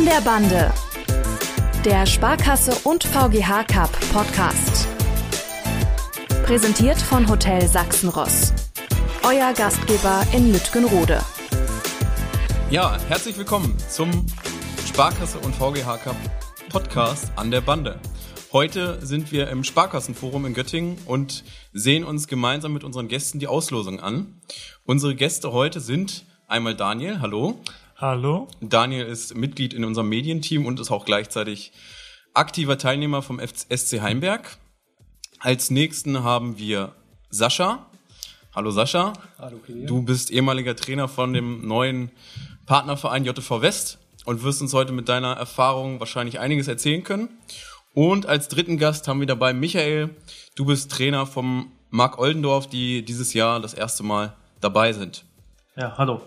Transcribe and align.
An 0.00 0.06
der 0.06 0.20
Bande. 0.22 0.72
Der 1.84 2.06
Sparkasse 2.06 2.72
und 2.88 3.04
VGH 3.04 3.64
Cup 3.64 3.90
Podcast. 4.14 4.88
Präsentiert 6.46 6.96
von 6.96 7.28
Hotel 7.28 7.68
Sachsenross. 7.68 8.54
Euer 9.24 9.52
Gastgeber 9.52 10.26
in 10.32 10.54
Lütgenrode. 10.54 11.20
Ja, 12.70 12.98
herzlich 13.08 13.36
willkommen 13.36 13.76
zum 13.90 14.10
Sparkasse 14.88 15.38
und 15.40 15.54
VGH 15.54 15.98
Cup 15.98 16.16
Podcast 16.70 17.30
an 17.36 17.50
der 17.50 17.60
Bande. 17.60 18.00
Heute 18.54 19.04
sind 19.04 19.32
wir 19.32 19.50
im 19.50 19.64
Sparkassenforum 19.64 20.46
in 20.46 20.54
Göttingen 20.54 20.96
und 21.04 21.44
sehen 21.74 22.04
uns 22.04 22.26
gemeinsam 22.26 22.72
mit 22.72 22.84
unseren 22.84 23.08
Gästen 23.08 23.38
die 23.38 23.48
Auslosung 23.48 24.00
an. 24.00 24.40
Unsere 24.86 25.14
Gäste 25.14 25.52
heute 25.52 25.78
sind 25.78 26.24
einmal 26.46 26.74
Daniel, 26.74 27.20
hallo. 27.20 27.60
Hallo. 28.00 28.48
Daniel 28.62 29.04
ist 29.04 29.36
Mitglied 29.36 29.74
in 29.74 29.84
unserem 29.84 30.08
Medienteam 30.08 30.64
und 30.64 30.80
ist 30.80 30.90
auch 30.90 31.04
gleichzeitig 31.04 31.70
aktiver 32.32 32.78
Teilnehmer 32.78 33.20
vom 33.20 33.38
SC 33.38 34.00
Heimberg. 34.00 34.56
Als 35.38 35.68
nächsten 35.68 36.24
haben 36.24 36.56
wir 36.56 36.94
Sascha. 37.28 37.90
Hallo 38.54 38.70
Sascha. 38.70 39.12
Hallo 39.38 39.58
Kilian. 39.58 39.86
Du 39.86 40.00
bist 40.02 40.30
ehemaliger 40.30 40.74
Trainer 40.74 41.08
von 41.08 41.34
dem 41.34 41.68
neuen 41.68 42.10
Partnerverein 42.64 43.26
JTV 43.26 43.60
West 43.60 43.98
und 44.24 44.42
wirst 44.44 44.62
uns 44.62 44.72
heute 44.72 44.92
mit 44.92 45.10
deiner 45.10 45.34
Erfahrung 45.34 46.00
wahrscheinlich 46.00 46.40
einiges 46.40 46.68
erzählen 46.68 47.04
können. 47.04 47.28
Und 47.92 48.24
als 48.24 48.48
dritten 48.48 48.78
Gast 48.78 49.08
haben 49.08 49.20
wir 49.20 49.26
dabei 49.26 49.52
Michael. 49.52 50.08
Du 50.54 50.64
bist 50.64 50.90
Trainer 50.90 51.26
vom 51.26 51.70
Mark 51.90 52.18
Oldendorf, 52.18 52.66
die 52.66 53.04
dieses 53.04 53.34
Jahr 53.34 53.60
das 53.60 53.74
erste 53.74 54.04
Mal 54.04 54.34
dabei 54.62 54.94
sind. 54.94 55.26
Ja, 55.76 55.98
hallo. 55.98 56.22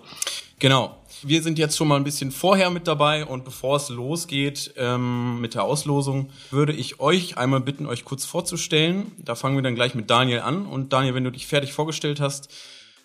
Genau. 0.64 0.96
Wir 1.24 1.44
sind 1.44 1.60
jetzt 1.60 1.76
schon 1.76 1.90
mal 1.90 1.98
ein 1.98 2.06
bisschen 2.06 2.32
vorher 2.32 2.70
mit 2.70 2.88
dabei 2.88 3.26
und 3.26 3.44
bevor 3.44 3.76
es 3.76 3.90
losgeht 3.90 4.74
ähm, 4.78 5.42
mit 5.42 5.56
der 5.56 5.66
Auslosung, 5.66 6.30
würde 6.52 6.72
ich 6.72 7.02
euch 7.02 7.38
einmal 7.38 7.60
bitten, 7.60 7.86
euch 7.86 8.06
kurz 8.06 8.24
vorzustellen. 8.24 9.12
Da 9.18 9.36
fangen 9.36 9.58
wir 9.58 9.62
dann 9.62 9.76
gleich 9.76 9.94
mit 9.94 10.10
Daniel 10.10 10.40
an. 10.40 10.66
Und 10.66 10.94
Daniel, 10.94 11.16
wenn 11.16 11.26
du 11.26 11.32
dich 11.32 11.48
fertig 11.48 11.74
vorgestellt 11.74 12.22
hast, 12.22 12.48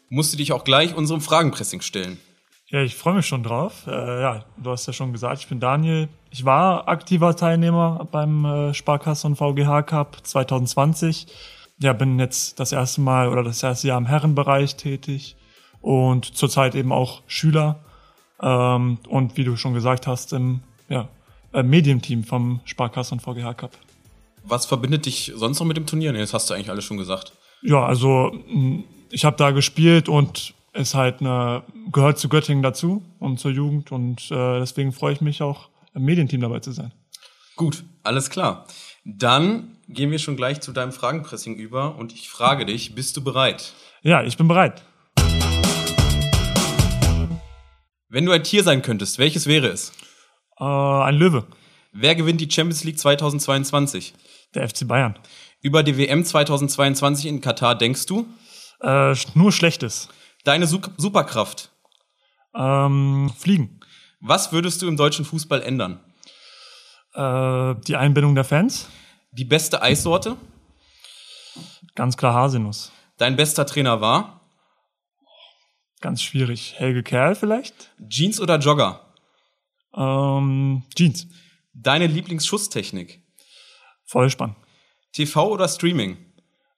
musst 0.09 0.33
du 0.33 0.37
dich 0.37 0.53
auch 0.53 0.63
gleich 0.63 0.95
unserem 0.95 1.21
Fragenpressing 1.21 1.81
stellen. 1.81 2.21
Ja, 2.69 2.81
ich 2.83 2.95
freue 2.95 3.15
mich 3.15 3.27
schon 3.27 3.43
drauf. 3.43 3.89
Äh, 3.89 3.91
ja, 3.91 4.45
du 4.57 4.71
hast 4.71 4.87
ja 4.87 4.93
schon 4.93 5.13
gesagt, 5.13 5.41
ich 5.41 5.49
bin 5.49 5.59
Daniel. 5.59 6.09
Ich 6.31 6.45
war 6.45 6.87
aktiver 6.87 7.35
Teilnehmer 7.35 8.07
beim 8.09 8.45
äh, 8.45 8.73
Sparkasse 8.73 9.27
und 9.27 9.35
VGH 9.35 9.83
Cup 9.83 10.19
2020. 10.23 11.27
Ja, 11.81 11.93
bin 11.93 12.21
jetzt 12.21 12.61
das 12.61 12.71
erste 12.71 13.01
Mal 13.01 13.29
oder 13.29 13.43
das 13.43 13.65
erste 13.65 13.89
Jahr 13.89 13.99
im 13.99 14.07
Herrenbereich 14.07 14.77
tätig 14.77 15.35
und 15.89 16.37
zurzeit 16.37 16.75
eben 16.75 16.93
auch 16.93 17.23
Schüler 17.27 17.81
ähm, 18.43 18.99
und 19.09 19.39
wie 19.39 19.45
du 19.45 19.57
schon 19.57 19.73
gesagt 19.73 20.07
hast, 20.07 20.35
im 20.35 20.61
ja, 20.91 21.09
äh, 21.55 21.63
Medienteam 21.63 22.25
vom 22.25 22.61
Sparkasse 22.67 23.15
und 23.15 23.23
VGH 23.23 23.55
Cup. 23.55 23.71
Was 24.45 24.67
verbindet 24.67 25.07
dich 25.07 25.33
sonst 25.35 25.61
noch 25.61 25.67
mit 25.67 25.79
dem 25.79 25.87
Turnier? 25.87 26.13
Nee, 26.13 26.19
das 26.19 26.35
hast 26.35 26.51
du 26.51 26.53
eigentlich 26.53 26.69
alles 26.69 26.85
schon 26.85 26.99
gesagt. 26.99 27.33
Ja, 27.63 27.87
also 27.87 28.33
ich 29.11 29.25
habe 29.25 29.39
da 29.39 29.51
gespielt 29.51 30.11
und 30.11 30.53
ist 30.75 30.95
halt 30.95 31.23
eine, 31.23 31.63
gehört 31.91 32.19
zu 32.19 32.29
Göttingen 32.29 32.63
dazu 32.63 33.03
und 33.19 33.41
zur 33.41 33.53
Jugend 33.53 33.91
und 33.91 34.31
äh, 34.31 34.59
deswegen 34.59 34.93
freue 34.93 35.15
ich 35.15 35.23
mich 35.23 35.41
auch 35.41 35.71
im 35.95 36.05
Medienteam 36.05 36.43
dabei 36.43 36.61
zu 36.61 36.73
sein. 36.73 36.93
Gut, 37.57 37.83
alles 38.03 38.29
klar. 38.29 38.67
Dann 39.07 39.79
gehen 39.89 40.11
wir 40.11 40.19
schon 40.19 40.37
gleich 40.37 40.61
zu 40.61 40.73
deinem 40.73 40.93
Fragenpressing 40.93 41.55
über 41.55 41.97
und 41.97 42.13
ich 42.13 42.29
frage 42.29 42.67
dich, 42.67 42.95
bist 42.95 43.17
du 43.17 43.25
bereit? 43.25 43.73
Ja, 44.03 44.23
ich 44.23 44.37
bin 44.37 44.49
bereit. 44.49 44.83
Wenn 48.09 48.25
du 48.25 48.33
ein 48.33 48.43
Tier 48.45 48.63
sein 48.65 48.83
könntest, 48.83 49.19
welches 49.19 49.47
wäre 49.47 49.69
es? 49.69 49.93
Äh, 50.59 50.65
ein 50.65 51.15
Löwe, 51.17 51.47
Wer 51.93 52.15
gewinnt 52.15 52.41
die 52.41 52.51
Champions 52.51 52.85
League 52.85 52.99
2022? 52.99 54.15
der 54.55 54.67
FC 54.69 54.87
Bayern. 54.89 55.19
Über 55.61 55.83
die 55.83 55.99
WM 55.99 56.25
2022 56.25 57.27
in 57.27 57.41
Katar 57.43 57.75
denkst 57.77 58.07
du? 58.07 58.27
Äh, 58.81 59.15
nur 59.35 59.53
Schlechtes. 59.53 60.09
Deine 60.45 60.67
Su 60.67 60.81
Superkraft. 60.97 61.71
Ähm, 62.55 63.31
Fliegen. 63.37 63.81
Was 64.21 64.53
würdest 64.53 64.81
du 64.81 64.89
im 64.89 64.97
deutschen 64.97 65.25
Fußball 65.27 65.61
ändern? 65.63 66.01
Äh, 67.15 67.75
die 67.87 67.97
Einbindung 67.97 68.35
der 68.35 68.45
Fans. 68.45 68.89
Die 69.33 69.45
beste 69.45 69.83
Eissorte? 69.83 70.37
Ganz 71.95 72.17
klar 72.17 72.33
Haselnuss. 72.35 72.91
Dein 73.19 73.37
bester 73.37 73.67
Trainer 73.67 74.01
war? 74.01 74.38
Ganz 76.01 76.23
schwierig. 76.23 76.75
Helge 76.77 77.03
Kerl 77.03 77.35
vielleicht? 77.35 77.91
Jeans 78.09 78.41
oder 78.41 78.59
Jogger? 78.59 79.01
Ähm, 79.97 80.85
Jeans. 80.95 81.27
Deine 81.75 82.07
Lieblingsschusstechnik? 82.07 83.23
Vollspann. 84.05 84.55
TV 85.13 85.49
oder 85.51 85.67
Streaming? 85.69 86.17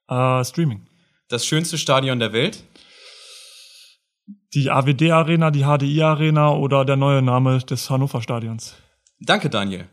Äh, 0.09 0.45
Streaming. 0.45 0.87
Das 1.29 1.45
schönste 1.45 1.77
Stadion 1.77 2.19
der 2.19 2.33
Welt? 2.33 2.65
Die 4.55 4.71
AWD 4.71 5.11
Arena, 5.13 5.51
die 5.51 5.65
HDI 5.65 6.03
Arena 6.03 6.53
oder 6.55 6.85
der 6.85 6.97
neue 6.97 7.23
Name 7.23 7.59
des 7.59 7.91
Hannover 7.91 8.23
Stadions. 8.23 8.75
Danke, 9.21 9.51
Daniel. 9.51 9.89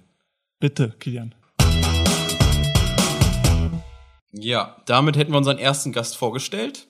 Bitte, 0.60 0.96
Kilian. 1.00 1.36
Ja, 4.32 4.78
damit 4.86 5.18
hätten 5.18 5.32
wir 5.32 5.38
unseren 5.38 5.58
ersten 5.58 5.92
Gast 5.92 6.16
vorgestellt 6.16 6.88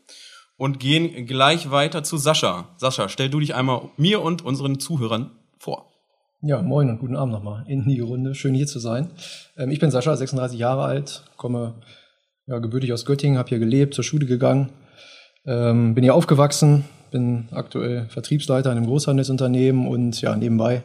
und 0.57 0.79
gehen 0.79 1.25
gleich 1.25 1.72
weiter 1.72 2.03
zu 2.03 2.18
Sascha. 2.18 2.69
Sascha, 2.78 3.09
stell 3.09 3.29
du 3.29 3.40
dich 3.40 3.56
einmal 3.56 3.90
mir 3.95 4.22
und 4.22 4.44
unseren 4.44 4.79
Zuhörern 4.79 5.31
vor. 5.59 5.91
Ja, 6.41 6.62
moin 6.62 6.90
und 6.90 7.00
guten 7.00 7.16
Abend 7.16 7.34
nochmal 7.34 7.63
in 7.68 7.88
die 7.88 8.00
Runde. 8.00 8.35
Schön 8.35 8.53
hier 8.53 8.68
zu 8.68 8.79
sein. 8.79 9.09
Ähm, 9.57 9.72
ich 9.72 9.79
bin 9.79 9.90
Sascha, 9.90 10.16
36 10.16 10.59
Jahre 10.59 10.84
alt, 10.84 11.23
komme 11.35 11.75
ja, 12.45 12.59
gebürtig 12.59 12.94
aus 12.94 13.06
Göttingen, 13.06 13.38
habe 13.38 13.50
hier 13.50 13.59
gelebt, 13.59 13.94
zur 13.94 14.03
Schule 14.03 14.25
gegangen, 14.25 14.69
ähm, 15.45 15.95
bin 15.95 16.03
hier 16.03 16.13
aufgewachsen, 16.13 16.85
bin 17.12 17.47
aktuell 17.51 18.07
Vertriebsleiter 18.09 18.72
in 18.72 18.78
einem 18.78 18.88
Großhandelsunternehmen 18.88 19.88
und 19.88 20.22
ja, 20.22 20.35
nebenbei 20.35 20.84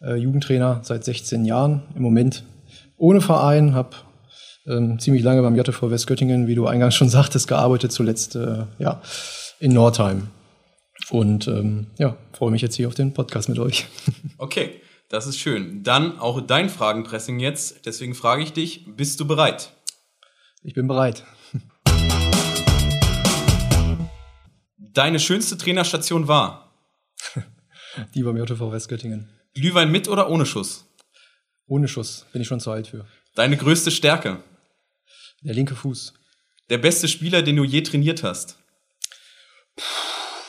äh, 0.00 0.14
Jugendtrainer 0.14 0.80
seit 0.82 1.04
16 1.04 1.44
Jahren. 1.44 1.82
Im 1.94 2.02
Moment 2.02 2.44
ohne 2.96 3.20
Verein, 3.20 3.74
habe 3.74 3.90
ähm, 4.66 4.98
ziemlich 4.98 5.22
lange 5.22 5.42
beim 5.42 5.56
JTV 5.56 5.90
West 5.90 6.06
Göttingen, 6.06 6.46
wie 6.46 6.54
du 6.54 6.66
eingangs 6.66 6.94
schon 6.94 7.08
sagtest, 7.08 7.48
gearbeitet, 7.48 7.92
zuletzt 7.92 8.36
äh, 8.36 8.64
ja, 8.78 9.00
in 9.60 9.72
Nordheim. 9.72 10.28
Und 11.10 11.46
ähm, 11.46 11.86
ja, 11.98 12.16
freue 12.32 12.50
mich 12.50 12.62
jetzt 12.62 12.74
hier 12.74 12.88
auf 12.88 12.94
den 12.94 13.14
Podcast 13.14 13.48
mit 13.48 13.58
euch. 13.58 13.86
Okay, 14.38 14.80
das 15.08 15.26
ist 15.26 15.38
schön. 15.38 15.82
Dann 15.82 16.18
auch 16.18 16.40
dein 16.40 16.68
Fragenpressing 16.68 17.38
jetzt. 17.38 17.86
Deswegen 17.86 18.14
frage 18.14 18.42
ich 18.42 18.52
dich, 18.52 18.84
bist 18.96 19.18
du 19.18 19.26
bereit? 19.26 19.70
Ich 20.62 20.74
bin 20.74 20.88
bereit. 20.88 21.24
Deine 24.76 25.18
schönste 25.20 25.56
Trainerstation 25.56 26.28
war? 26.28 26.72
Die 28.14 28.22
beim 28.22 28.36
JTV 28.36 28.72
West 28.72 28.88
Göttingen. 28.88 29.28
Glühwein 29.54 29.90
mit 29.90 30.08
oder 30.08 30.28
ohne 30.28 30.44
Schuss? 30.44 30.86
Ohne 31.66 31.88
Schuss 31.88 32.26
bin 32.32 32.42
ich 32.42 32.48
schon 32.48 32.60
zu 32.60 32.70
alt 32.70 32.88
für. 32.88 33.06
Deine 33.34 33.56
größte 33.56 33.90
Stärke? 33.90 34.38
Der 35.46 35.54
linke 35.54 35.76
Fuß. 35.76 36.12
Der 36.70 36.78
beste 36.78 37.06
Spieler, 37.06 37.40
den 37.40 37.54
du 37.54 37.62
je 37.62 37.80
trainiert 37.82 38.24
hast? 38.24 38.58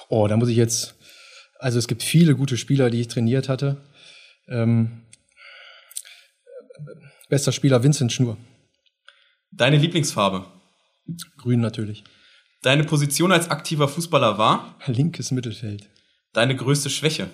Oh, 0.10 0.28
da 0.28 0.38
muss 0.38 0.50
ich 0.50 0.58
jetzt. 0.58 0.96
Also 1.60 1.78
es 1.78 1.88
gibt 1.88 2.02
viele 2.02 2.36
gute 2.36 2.58
Spieler, 2.58 2.90
die 2.90 3.02
ich 3.02 3.08
trainiert 3.08 3.48
hatte. 3.48 3.78
Ähm, 4.48 5.04
bester 7.30 7.52
Spieler 7.52 7.84
Vincent 7.84 8.12
Schnur. 8.12 8.38
Deine 9.52 9.78
Lieblingsfarbe? 9.78 10.48
Grün 11.38 11.60
natürlich. 11.60 12.04
Deine 12.64 12.84
Position 12.84 13.32
als 13.32 13.52
aktiver 13.52 13.88
Fußballer 13.88 14.40
war? 14.40 14.80
Linkes 14.88 15.30
Mittelfeld. 15.30 15.88
Deine 16.34 16.56
größte 16.56 16.90
Schwäche? 16.90 17.30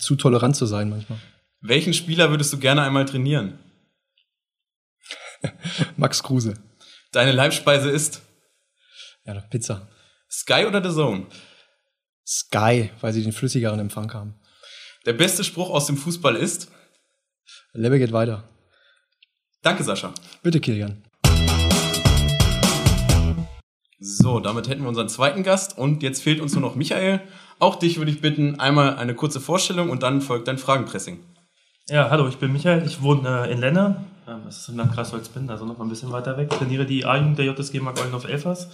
Zu 0.00 0.16
tolerant 0.16 0.56
zu 0.56 0.66
sein 0.66 0.90
manchmal. 0.90 1.20
Welchen 1.68 1.94
Spieler 1.94 2.30
würdest 2.30 2.52
du 2.52 2.58
gerne 2.58 2.82
einmal 2.82 3.06
trainieren? 3.06 3.58
Max 5.96 6.22
Kruse. 6.22 6.54
Deine 7.10 7.32
Leibspeise 7.32 7.90
ist? 7.90 8.22
Ja, 9.24 9.40
Pizza. 9.40 9.88
Sky 10.30 10.64
oder 10.66 10.80
The 10.80 10.94
Zone? 10.94 11.26
Sky, 12.24 12.90
weil 13.00 13.12
sie 13.12 13.24
den 13.24 13.32
flüssigeren 13.32 13.80
Empfang 13.80 14.12
haben. 14.14 14.34
Der 15.06 15.14
beste 15.14 15.42
Spruch 15.42 15.70
aus 15.70 15.86
dem 15.86 15.96
Fußball 15.96 16.36
ist? 16.36 16.70
Lebe 17.72 17.98
geht 17.98 18.12
weiter. 18.12 18.48
Danke, 19.62 19.82
Sascha. 19.82 20.14
Bitte, 20.44 20.60
Kilian. 20.60 21.02
So, 23.98 24.38
damit 24.38 24.68
hätten 24.68 24.82
wir 24.82 24.88
unseren 24.88 25.08
zweiten 25.08 25.42
Gast 25.42 25.76
und 25.76 26.04
jetzt 26.04 26.22
fehlt 26.22 26.40
uns 26.40 26.52
nur 26.52 26.62
noch 26.62 26.76
Michael. 26.76 27.22
Auch 27.58 27.74
dich 27.74 27.98
würde 27.98 28.12
ich 28.12 28.20
bitten, 28.20 28.60
einmal 28.60 28.96
eine 28.98 29.16
kurze 29.16 29.40
Vorstellung 29.40 29.90
und 29.90 30.04
dann 30.04 30.20
folgt 30.20 30.46
dein 30.46 30.58
Fragenpressing. 30.58 31.18
Ja, 31.88 32.10
hallo, 32.10 32.26
ich 32.26 32.38
bin 32.38 32.52
Michael, 32.52 32.84
ich 32.84 33.00
wohne 33.00 33.46
äh, 33.46 33.52
in 33.52 33.60
Lenne, 33.60 34.04
ähm, 34.26 34.42
das 34.44 34.58
ist 34.58 34.68
im 34.68 34.76
Landkreis 34.76 35.12
Holzbinden, 35.12 35.50
also 35.50 35.64
noch 35.64 35.78
mal 35.78 35.84
ein 35.84 35.88
bisschen 35.88 36.10
weiter 36.10 36.36
weg. 36.36 36.50
Trainiere 36.50 36.84
die 36.84 37.04
A-Jugend 37.04 37.38
der 37.38 37.44
JSG 37.44 37.78
Mark 37.78 37.96
Oldendorf 37.98 38.24
Elfers 38.24 38.68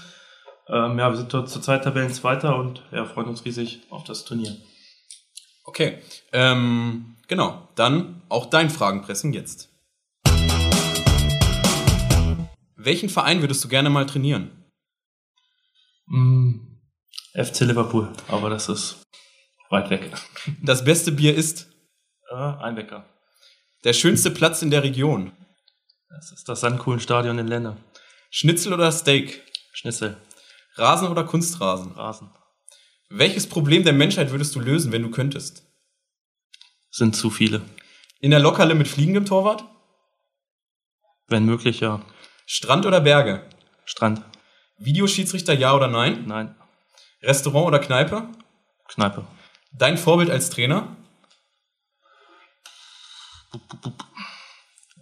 Ähm, 0.67 0.99
ja, 0.99 1.11
wir 1.11 1.19
sind 1.19 1.35
dort 1.35 1.51
zurzeit 1.51 1.85
Tabellenzweiter 1.85 2.57
und 2.57 2.83
ja, 2.91 3.05
freuen 3.05 3.29
uns 3.29 3.45
riesig 3.45 3.83
auf 3.91 4.05
das 4.05 4.25
Turnier. 4.25 4.57
Okay, 5.65 5.99
ähm, 6.33 7.17
genau. 7.29 7.69
Dann 7.75 8.23
auch 8.31 8.47
dein 8.47 8.71
Fragenpressing 8.71 9.35
jetzt. 9.35 9.69
Welchen 12.77 13.11
Verein 13.11 13.43
würdest 13.43 13.63
du 13.63 13.69
gerne 13.69 13.91
mal 13.91 14.07
trainieren? 14.07 14.53
Mm, 16.07 16.61
FC 17.35 17.61
Liverpool, 17.61 18.09
aber 18.29 18.49
das 18.49 18.71
ist 18.71 19.03
weit 19.69 19.91
weg. 19.91 20.11
Das 20.63 20.83
beste 20.83 21.13
Bier 21.13 21.35
ist 21.35 21.72
Äh, 22.33 22.63
Einbecker. 22.63 23.05
der 23.85 23.93
schönste 23.93 24.31
Platz 24.31 24.63
in 24.63 24.71
der 24.71 24.83
Region. 24.83 25.33
Das 26.09 26.33
ist 26.33 26.49
das 26.49 26.61
Sandkuhlenstadion 26.61 27.39
in 27.39 27.47
Lenne. 27.47 27.77
Schnitzel 28.31 28.73
oder 28.73 28.91
Steak? 28.91 29.43
Schnitzel, 29.75 30.17
Rasen 30.77 31.09
oder 31.09 31.25
Kunstrasen? 31.25 31.93
Rasen. 31.93 32.31
Welches 33.11 33.47
Problem 33.47 33.85
der 33.85 33.93
Menschheit 33.93 34.31
würdest 34.31 34.55
du 34.55 34.61
lösen, 34.61 34.93
wenn 34.93 35.03
du 35.03 35.11
könntest? 35.11 35.67
Sind 36.91 37.15
zu 37.15 37.29
viele. 37.29 37.61
In 38.21 38.31
der 38.31 38.41
Lokale 38.41 38.75
mit 38.75 38.89
fliegendem 38.89 39.27
Torwart? 39.27 39.65
Wenn 41.27 41.45
möglich, 41.45 41.81
ja. 41.81 42.01
Strand 42.47 42.87
oder 42.87 43.03
Berge? 43.03 43.47
Strand, 43.85 44.23
Videoschiedsrichter 44.79 45.53
ja 45.53 45.75
oder 45.75 45.89
nein? 45.89 46.25
nein. 46.27 46.55
Restaurant 47.23 47.67
oder 47.67 47.79
Kneipe? 47.79 48.27
Kneipe. 48.89 49.27
Dein 49.73 49.99
Vorbild 49.99 50.31
als 50.31 50.49
Trainer? 50.49 50.97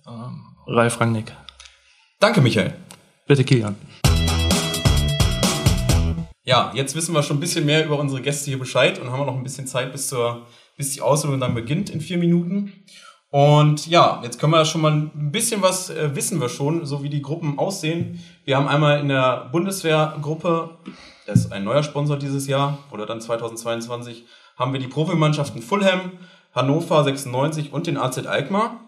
Ähm, 0.06 0.56
Ralf 0.66 1.00
Rangnick. 1.00 1.32
Danke, 2.18 2.40
Michael. 2.40 2.74
Bitte 3.26 3.44
Kilian. 3.44 3.76
Ja, 6.44 6.72
jetzt 6.74 6.96
wissen 6.96 7.14
wir 7.14 7.22
schon 7.22 7.36
ein 7.36 7.40
bisschen 7.40 7.64
mehr 7.64 7.84
über 7.84 7.98
unsere 7.98 8.22
Gäste 8.22 8.50
hier 8.50 8.58
Bescheid 8.58 8.98
und 8.98 9.10
haben 9.12 9.24
noch 9.24 9.36
ein 9.36 9.42
bisschen 9.42 9.66
Zeit 9.66 9.92
bis 9.92 10.08
zur, 10.08 10.46
bis 10.76 10.92
die 10.92 11.00
Auslosung 11.00 11.38
dann 11.38 11.54
beginnt 11.54 11.90
in 11.90 12.00
vier 12.00 12.18
Minuten. 12.18 12.72
Und 13.30 13.86
ja, 13.86 14.20
jetzt 14.24 14.40
können 14.40 14.52
wir 14.52 14.64
schon 14.64 14.80
mal 14.80 14.90
ein 14.90 15.30
bisschen 15.30 15.62
was 15.62 15.90
äh, 15.90 16.16
wissen 16.16 16.40
wir 16.40 16.48
schon, 16.48 16.84
so 16.84 17.04
wie 17.04 17.08
die 17.08 17.22
Gruppen 17.22 17.58
aussehen. 17.58 18.20
Wir 18.44 18.56
haben 18.56 18.66
einmal 18.66 18.98
in 18.98 19.08
der 19.08 19.48
Bundeswehrgruppe, 19.52 20.78
das 21.26 21.40
ist 21.40 21.52
ein 21.52 21.62
neuer 21.62 21.84
Sponsor 21.84 22.16
dieses 22.16 22.48
Jahr 22.48 22.78
oder 22.90 23.06
dann 23.06 23.20
2022, 23.20 24.24
haben 24.56 24.72
wir 24.72 24.80
die 24.80 24.88
Profimannschaften 24.88 25.62
Fulham, 25.62 26.12
Hannover 26.52 27.04
96 27.04 27.72
und 27.72 27.86
den 27.86 27.96
AZ 27.96 28.18
Alkmaar. 28.18 28.80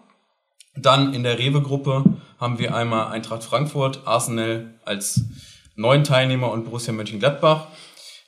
Dann 0.75 1.13
in 1.13 1.23
der 1.23 1.39
Rewe-Gruppe 1.39 2.03
haben 2.39 2.59
wir 2.59 2.75
einmal 2.75 3.07
Eintracht 3.11 3.43
Frankfurt, 3.43 4.01
Arsenal 4.05 4.73
als 4.85 5.21
neuen 5.75 6.03
Teilnehmer 6.03 6.51
und 6.51 6.65
Borussia 6.65 6.93
Mönchengladbach. 6.93 7.67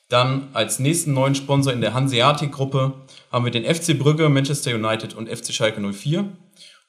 Dann 0.09 0.49
als 0.53 0.79
nächsten 0.79 1.13
neuen 1.13 1.35
Sponsor 1.35 1.73
in 1.73 1.81
der 1.81 1.93
Hanseatic-Gruppe 1.93 2.93
haben 3.31 3.45
wir 3.45 3.51
den 3.51 3.65
FC 3.65 3.97
Brügge, 3.97 4.29
Manchester 4.29 4.75
United 4.75 5.15
und 5.15 5.29
FC 5.29 5.51
Schalke 5.51 5.81
04. 5.81 6.29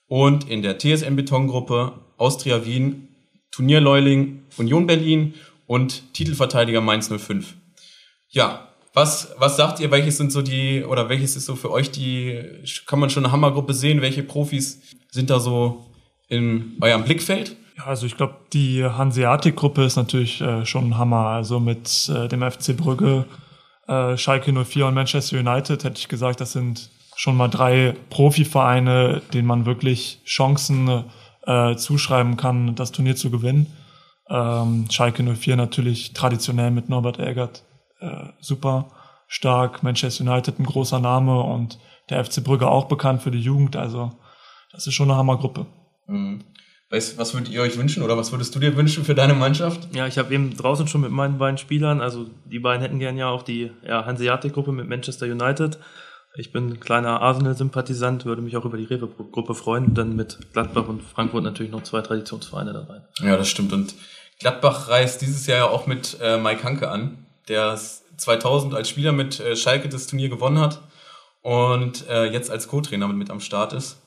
Und 0.06 0.48
in 0.48 0.62
der 0.62 0.78
TSM 0.78 1.16
Beton-Gruppe 1.16 1.94
Austria 2.18 2.64
Wien, 2.64 3.08
Turnierleuling, 3.50 4.44
Union 4.58 4.86
Berlin 4.86 5.34
und 5.66 6.12
Titelverteidiger 6.12 6.80
Mainz 6.80 7.08
05. 7.08 7.54
Ja, 8.28 8.68
was, 8.96 9.34
was 9.36 9.58
sagt 9.58 9.78
ihr, 9.78 9.90
welches 9.90 10.16
sind 10.16 10.32
so 10.32 10.40
die, 10.40 10.82
oder 10.82 11.10
welches 11.10 11.36
ist 11.36 11.44
so 11.44 11.54
für 11.54 11.70
euch 11.70 11.90
die, 11.90 12.42
kann 12.86 12.98
man 12.98 13.10
schon 13.10 13.26
eine 13.26 13.32
Hammergruppe 13.32 13.74
sehen? 13.74 14.00
Welche 14.00 14.22
Profis 14.22 14.80
sind 15.10 15.28
da 15.28 15.38
so 15.38 15.84
in 16.28 16.78
eurem 16.80 17.04
Blickfeld? 17.04 17.56
Ja, 17.76 17.84
also 17.84 18.06
ich 18.06 18.16
glaube, 18.16 18.36
die 18.54 18.82
Hanseatic-Gruppe 18.82 19.84
ist 19.84 19.96
natürlich 19.96 20.40
äh, 20.40 20.64
schon 20.64 20.86
ein 20.86 20.98
Hammer. 20.98 21.26
Also 21.26 21.60
mit 21.60 22.08
äh, 22.08 22.26
dem 22.28 22.40
FC 22.40 22.74
Brügge, 22.74 23.26
äh, 23.86 24.16
Schalke 24.16 24.50
04 24.50 24.86
und 24.86 24.94
Manchester 24.94 25.38
United 25.38 25.84
hätte 25.84 25.98
ich 25.98 26.08
gesagt, 26.08 26.40
das 26.40 26.52
sind 26.52 26.88
schon 27.16 27.36
mal 27.36 27.48
drei 27.48 27.94
Profivereine, 28.08 29.20
denen 29.34 29.46
man 29.46 29.66
wirklich 29.66 30.22
Chancen 30.24 31.04
äh, 31.42 31.76
zuschreiben 31.76 32.38
kann, 32.38 32.74
das 32.76 32.92
Turnier 32.92 33.14
zu 33.14 33.30
gewinnen. 33.30 33.66
Ähm, 34.30 34.86
Schalke 34.90 35.22
04 35.22 35.56
natürlich 35.56 36.14
traditionell 36.14 36.70
mit 36.70 36.88
Norbert 36.88 37.18
Elgert 37.18 37.62
äh, 38.00 38.28
super 38.40 38.90
stark, 39.28 39.82
Manchester 39.82 40.24
United 40.24 40.58
ein 40.58 40.64
großer 40.64 41.00
Name 41.00 41.40
und 41.40 41.78
der 42.10 42.24
FC 42.24 42.42
Brügge 42.42 42.68
auch 42.68 42.86
bekannt 42.86 43.22
für 43.22 43.30
die 43.30 43.40
Jugend. 43.40 43.76
Also 43.76 44.12
das 44.72 44.86
ist 44.86 44.94
schon 44.94 45.10
eine 45.10 45.18
Hammergruppe. 45.18 45.66
Mhm. 46.06 46.44
Weißt, 46.88 47.18
was 47.18 47.34
würdet 47.34 47.50
ihr 47.50 47.62
euch 47.62 47.76
wünschen 47.76 48.04
oder 48.04 48.16
was 48.16 48.30
würdest 48.30 48.54
du 48.54 48.60
dir 48.60 48.76
wünschen 48.76 49.04
für 49.04 49.16
deine 49.16 49.34
Mannschaft? 49.34 49.88
Ja, 49.92 50.06
ich 50.06 50.18
habe 50.18 50.32
eben 50.32 50.56
draußen 50.56 50.86
schon 50.86 51.00
mit 51.00 51.10
meinen 51.10 51.36
beiden 51.36 51.58
Spielern, 51.58 52.00
also 52.00 52.30
die 52.44 52.60
beiden 52.60 52.80
hätten 52.80 53.00
gern 53.00 53.16
ja 53.16 53.28
auch 53.28 53.42
die 53.42 53.72
ja, 53.84 54.06
Hanseatic-Gruppe 54.06 54.70
mit 54.70 54.88
Manchester 54.88 55.26
United. 55.26 55.80
Ich 56.38 56.52
bin 56.52 56.68
ein 56.68 56.80
kleiner 56.80 57.22
Arsenal-Sympathisant, 57.22 58.24
würde 58.24 58.42
mich 58.42 58.56
auch 58.56 58.64
über 58.64 58.76
die 58.76 58.84
Rewe-Gruppe 58.84 59.54
freuen. 59.54 59.94
Dann 59.94 60.14
mit 60.14 60.38
Gladbach 60.52 60.86
und 60.86 61.02
Frankfurt 61.02 61.42
natürlich 61.42 61.72
noch 61.72 61.82
zwei 61.82 62.02
Traditionsvereine 62.02 62.72
dabei. 62.72 63.00
Ja, 63.20 63.36
das 63.36 63.48
stimmt. 63.48 63.72
Und 63.72 63.94
Gladbach 64.38 64.88
reist 64.88 65.22
dieses 65.22 65.46
Jahr 65.46 65.58
ja 65.58 65.66
auch 65.68 65.86
mit 65.86 66.18
äh, 66.20 66.36
Mike 66.38 66.62
Hanke 66.62 66.90
an, 66.90 67.25
der 67.48 67.78
2000 68.16 68.74
als 68.74 68.88
Spieler 68.88 69.12
mit 69.12 69.40
äh, 69.40 69.56
Schalke 69.56 69.88
das 69.88 70.06
Turnier 70.06 70.28
gewonnen 70.28 70.58
hat 70.58 70.80
und 71.42 72.08
äh, 72.08 72.24
jetzt 72.26 72.50
als 72.50 72.68
Co-Trainer 72.68 73.08
mit, 73.08 73.16
mit 73.16 73.30
am 73.30 73.40
Start 73.40 73.72
ist. 73.72 73.98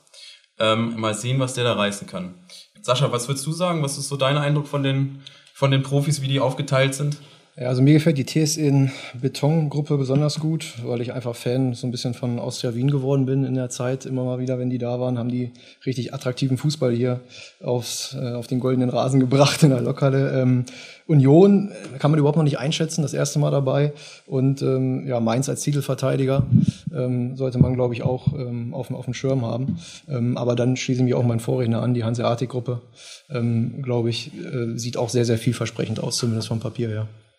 Ähm, 0.58 1.00
mal 1.00 1.14
sehen, 1.14 1.40
was 1.40 1.54
der 1.54 1.64
da 1.64 1.72
reißen 1.72 2.06
kann. 2.06 2.34
Sascha, 2.82 3.12
was 3.12 3.28
würdest 3.28 3.46
du 3.46 3.52
sagen? 3.52 3.82
Was 3.82 3.98
ist 3.98 4.08
so 4.08 4.16
dein 4.16 4.36
Eindruck 4.36 4.68
von 4.68 4.82
den, 4.82 5.22
von 5.54 5.70
den 5.70 5.82
Profis, 5.82 6.20
wie 6.20 6.28
die 6.28 6.40
aufgeteilt 6.40 6.94
sind? 6.94 7.18
Ja, 7.56 7.66
also 7.66 7.82
mir 7.82 7.94
gefällt 7.94 8.16
die 8.16 8.24
TSN 8.24 8.92
Beton-Gruppe 9.20 9.98
besonders 9.98 10.38
gut, 10.38 10.74
weil 10.84 11.00
ich 11.00 11.12
einfach 11.12 11.34
Fan 11.34 11.74
so 11.74 11.86
ein 11.86 11.90
bisschen 11.90 12.14
von 12.14 12.38
Austria 12.38 12.76
Wien 12.76 12.90
geworden 12.90 13.26
bin 13.26 13.44
in 13.44 13.54
der 13.54 13.68
Zeit. 13.68 14.06
Immer 14.06 14.24
mal 14.24 14.38
wieder, 14.38 14.58
wenn 14.58 14.70
die 14.70 14.78
da 14.78 15.00
waren, 15.00 15.18
haben 15.18 15.30
die 15.30 15.50
richtig 15.84 16.14
attraktiven 16.14 16.56
Fußball 16.56 16.92
hier 16.92 17.20
aufs, 17.60 18.14
äh, 18.14 18.34
auf 18.34 18.46
den 18.46 18.60
goldenen 18.60 18.88
Rasen 18.88 19.18
gebracht 19.18 19.64
in 19.64 19.70
der 19.70 19.80
Lokale. 19.80 20.40
Ähm, 20.40 20.64
Union 21.08 21.72
kann 21.98 22.12
man 22.12 22.20
überhaupt 22.20 22.36
noch 22.36 22.44
nicht 22.44 22.60
einschätzen, 22.60 23.02
das 23.02 23.14
erste 23.14 23.40
Mal 23.40 23.50
dabei. 23.50 23.92
Und 24.26 24.62
ähm, 24.62 25.08
ja, 25.08 25.18
Mainz 25.18 25.48
als 25.48 25.62
Titelverteidiger 25.62 26.46
ähm, 26.94 27.36
sollte 27.36 27.58
man, 27.58 27.74
glaube 27.74 27.94
ich, 27.94 28.04
auch 28.04 28.32
ähm, 28.32 28.72
auf, 28.72 28.92
auf 28.92 29.06
dem 29.06 29.14
Schirm 29.14 29.44
haben. 29.44 29.76
Ähm, 30.08 30.38
aber 30.38 30.54
dann 30.54 30.76
schließe 30.76 31.00
ich 31.00 31.04
mich 31.04 31.14
auch 31.14 31.24
meinen 31.24 31.40
Vorredner 31.40 31.82
an, 31.82 31.94
die 31.94 32.04
Hanseatic-Gruppe, 32.04 32.80
ähm, 33.28 33.82
glaube 33.82 34.08
ich, 34.08 34.30
äh, 34.38 34.78
sieht 34.78 34.96
auch 34.96 35.08
sehr, 35.08 35.24
sehr 35.24 35.36
vielversprechend 35.36 35.98
aus, 35.98 36.16
zumindest 36.16 36.46
vom 36.46 36.60
Papier 36.60 36.88
her. 36.88 37.02
Hm. 37.02 37.29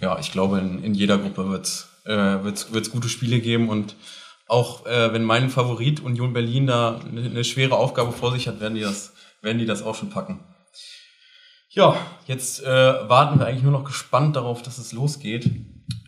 Ja, 0.00 0.18
ich 0.18 0.32
glaube, 0.32 0.58
in, 0.58 0.82
in 0.82 0.94
jeder 0.94 1.18
Gruppe 1.18 1.48
wird 1.50 1.66
es 1.66 1.90
äh, 2.06 2.42
wird's, 2.42 2.72
wird's 2.72 2.90
gute 2.90 3.08
Spiele 3.08 3.40
geben 3.40 3.68
und 3.68 3.94
auch 4.46 4.86
äh, 4.86 5.12
wenn 5.12 5.22
mein 5.22 5.50
Favorit 5.50 6.00
Union 6.00 6.32
Berlin 6.32 6.66
da 6.66 6.98
eine, 6.98 7.22
eine 7.22 7.44
schwere 7.44 7.76
Aufgabe 7.76 8.12
vor 8.12 8.32
sich 8.32 8.48
hat, 8.48 8.60
werden 8.60 8.74
die 8.74 8.80
das, 8.80 9.12
werden 9.42 9.58
die 9.58 9.66
das 9.66 9.82
auch 9.82 9.94
schon 9.94 10.10
packen. 10.10 10.40
Ja, 11.68 11.96
jetzt 12.26 12.64
äh, 12.64 12.66
warten 12.66 13.38
wir 13.38 13.46
eigentlich 13.46 13.62
nur 13.62 13.72
noch 13.72 13.84
gespannt 13.84 14.34
darauf, 14.34 14.62
dass 14.62 14.78
es 14.78 14.92
losgeht. 14.92 15.48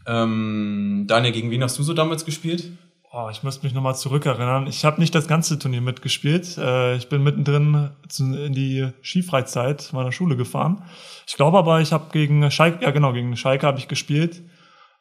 Ähm, 0.07 1.05
Daniel, 1.07 1.33
gegen 1.33 1.51
wen 1.53 1.63
hast 1.63 1.79
du 1.79 1.85
so 1.85 1.95
damals 1.95 2.25
gespielt? 2.25 2.73
Oh, 3.15 3.29
ich 3.31 3.43
müsste 3.43 3.67
mich 3.67 3.75
nochmal 3.75 3.95
zurückerinnern. 3.95 4.67
Ich 4.67 4.87
habe 4.87 4.99
nicht 4.99 5.15
das 5.15 5.29
ganze 5.29 5.59
Turnier 5.59 5.83
mitgespielt. 5.83 6.57
Äh, 6.57 6.97
ich 6.97 7.11
bin 7.11 7.23
mittendrin 7.23 7.91
in 8.19 8.55
die 8.55 8.89
Skifreizeit 9.03 9.91
meiner 9.93 10.13
Schule 10.13 10.35
gefahren. 10.35 10.83
Ich 11.27 11.37
glaube 11.37 11.59
aber, 11.59 11.83
ich 11.83 11.93
habe 11.93 12.07
gegen 12.11 12.51
Schalke, 12.51 12.83
ja 12.83 12.91
genau, 12.91 13.13
gegen 13.13 13.37
Schalke 13.37 13.67
habe 13.67 13.79
ich 13.79 13.87
gespielt. 13.87 14.41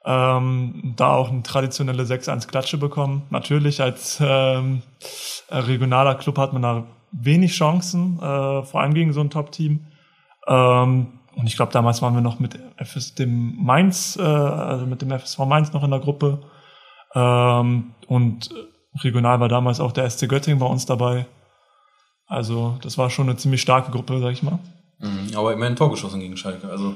Ähm, 0.04 0.94
da 0.98 1.14
auch 1.16 1.30
eine 1.30 1.42
traditionelle 1.44 2.04
6-1-Klatsche 2.04 2.78
bekommen. 2.78 3.24
Natürlich 3.30 3.82
als 3.82 4.22
ähm, 4.22 4.82
regionaler 5.50 6.16
Club 6.16 6.38
hat 6.38 6.52
man 6.52 6.64
da 6.64 6.84
wenig 7.14 7.54
Chancen, 7.54 8.18
äh, 8.18 8.64
vor 8.64 8.82
allem 8.82 8.94
gegen 8.94 9.14
so 9.14 9.22
ein 9.22 9.30
Top-Team. 9.30 9.86
Ähm, 10.48 11.08
und 11.38 11.48
ich 11.48 11.56
glaube, 11.56 11.72
damals 11.72 12.02
waren 12.02 12.14
wir 12.14 12.22
noch 12.22 12.42
mit 12.42 12.60
FS, 12.76 13.16
dem 13.16 13.56
Mainz, 13.64 14.18
äh, 14.18 14.22
also 14.22 14.86
mit 14.86 15.02
dem 15.02 15.12
FSV 15.12 15.46
Mainz 15.46 15.72
noch 15.72 15.84
in 15.86 15.92
der 15.92 16.02
Gruppe. 16.02 16.40
Ähm, 17.16 17.94
und 18.08 18.50
regional 19.04 19.40
war 19.40 19.50
damals 19.50 19.80
auch 19.80 19.92
der 19.92 20.10
SC 20.10 20.28
Göttingen 20.28 20.60
bei 20.60 20.66
uns 20.66 20.86
dabei. 20.86 21.26
Also 22.28 22.78
das 22.82 22.98
war 22.98 23.10
schon 23.10 23.28
eine 23.30 23.38
ziemlich 23.38 23.62
starke 23.62 23.92
Gruppe, 23.92 24.20
sag 24.20 24.32
ich 24.32 24.44
mal. 24.44 24.60
Mhm, 25.00 25.36
aber 25.36 25.54
immerhin 25.54 25.74
ein 25.74 25.78
Tor 25.78 25.92
geschossen 25.92 26.20
gegen 26.20 26.38
Schalke. 26.38 26.70
Also 26.70 26.96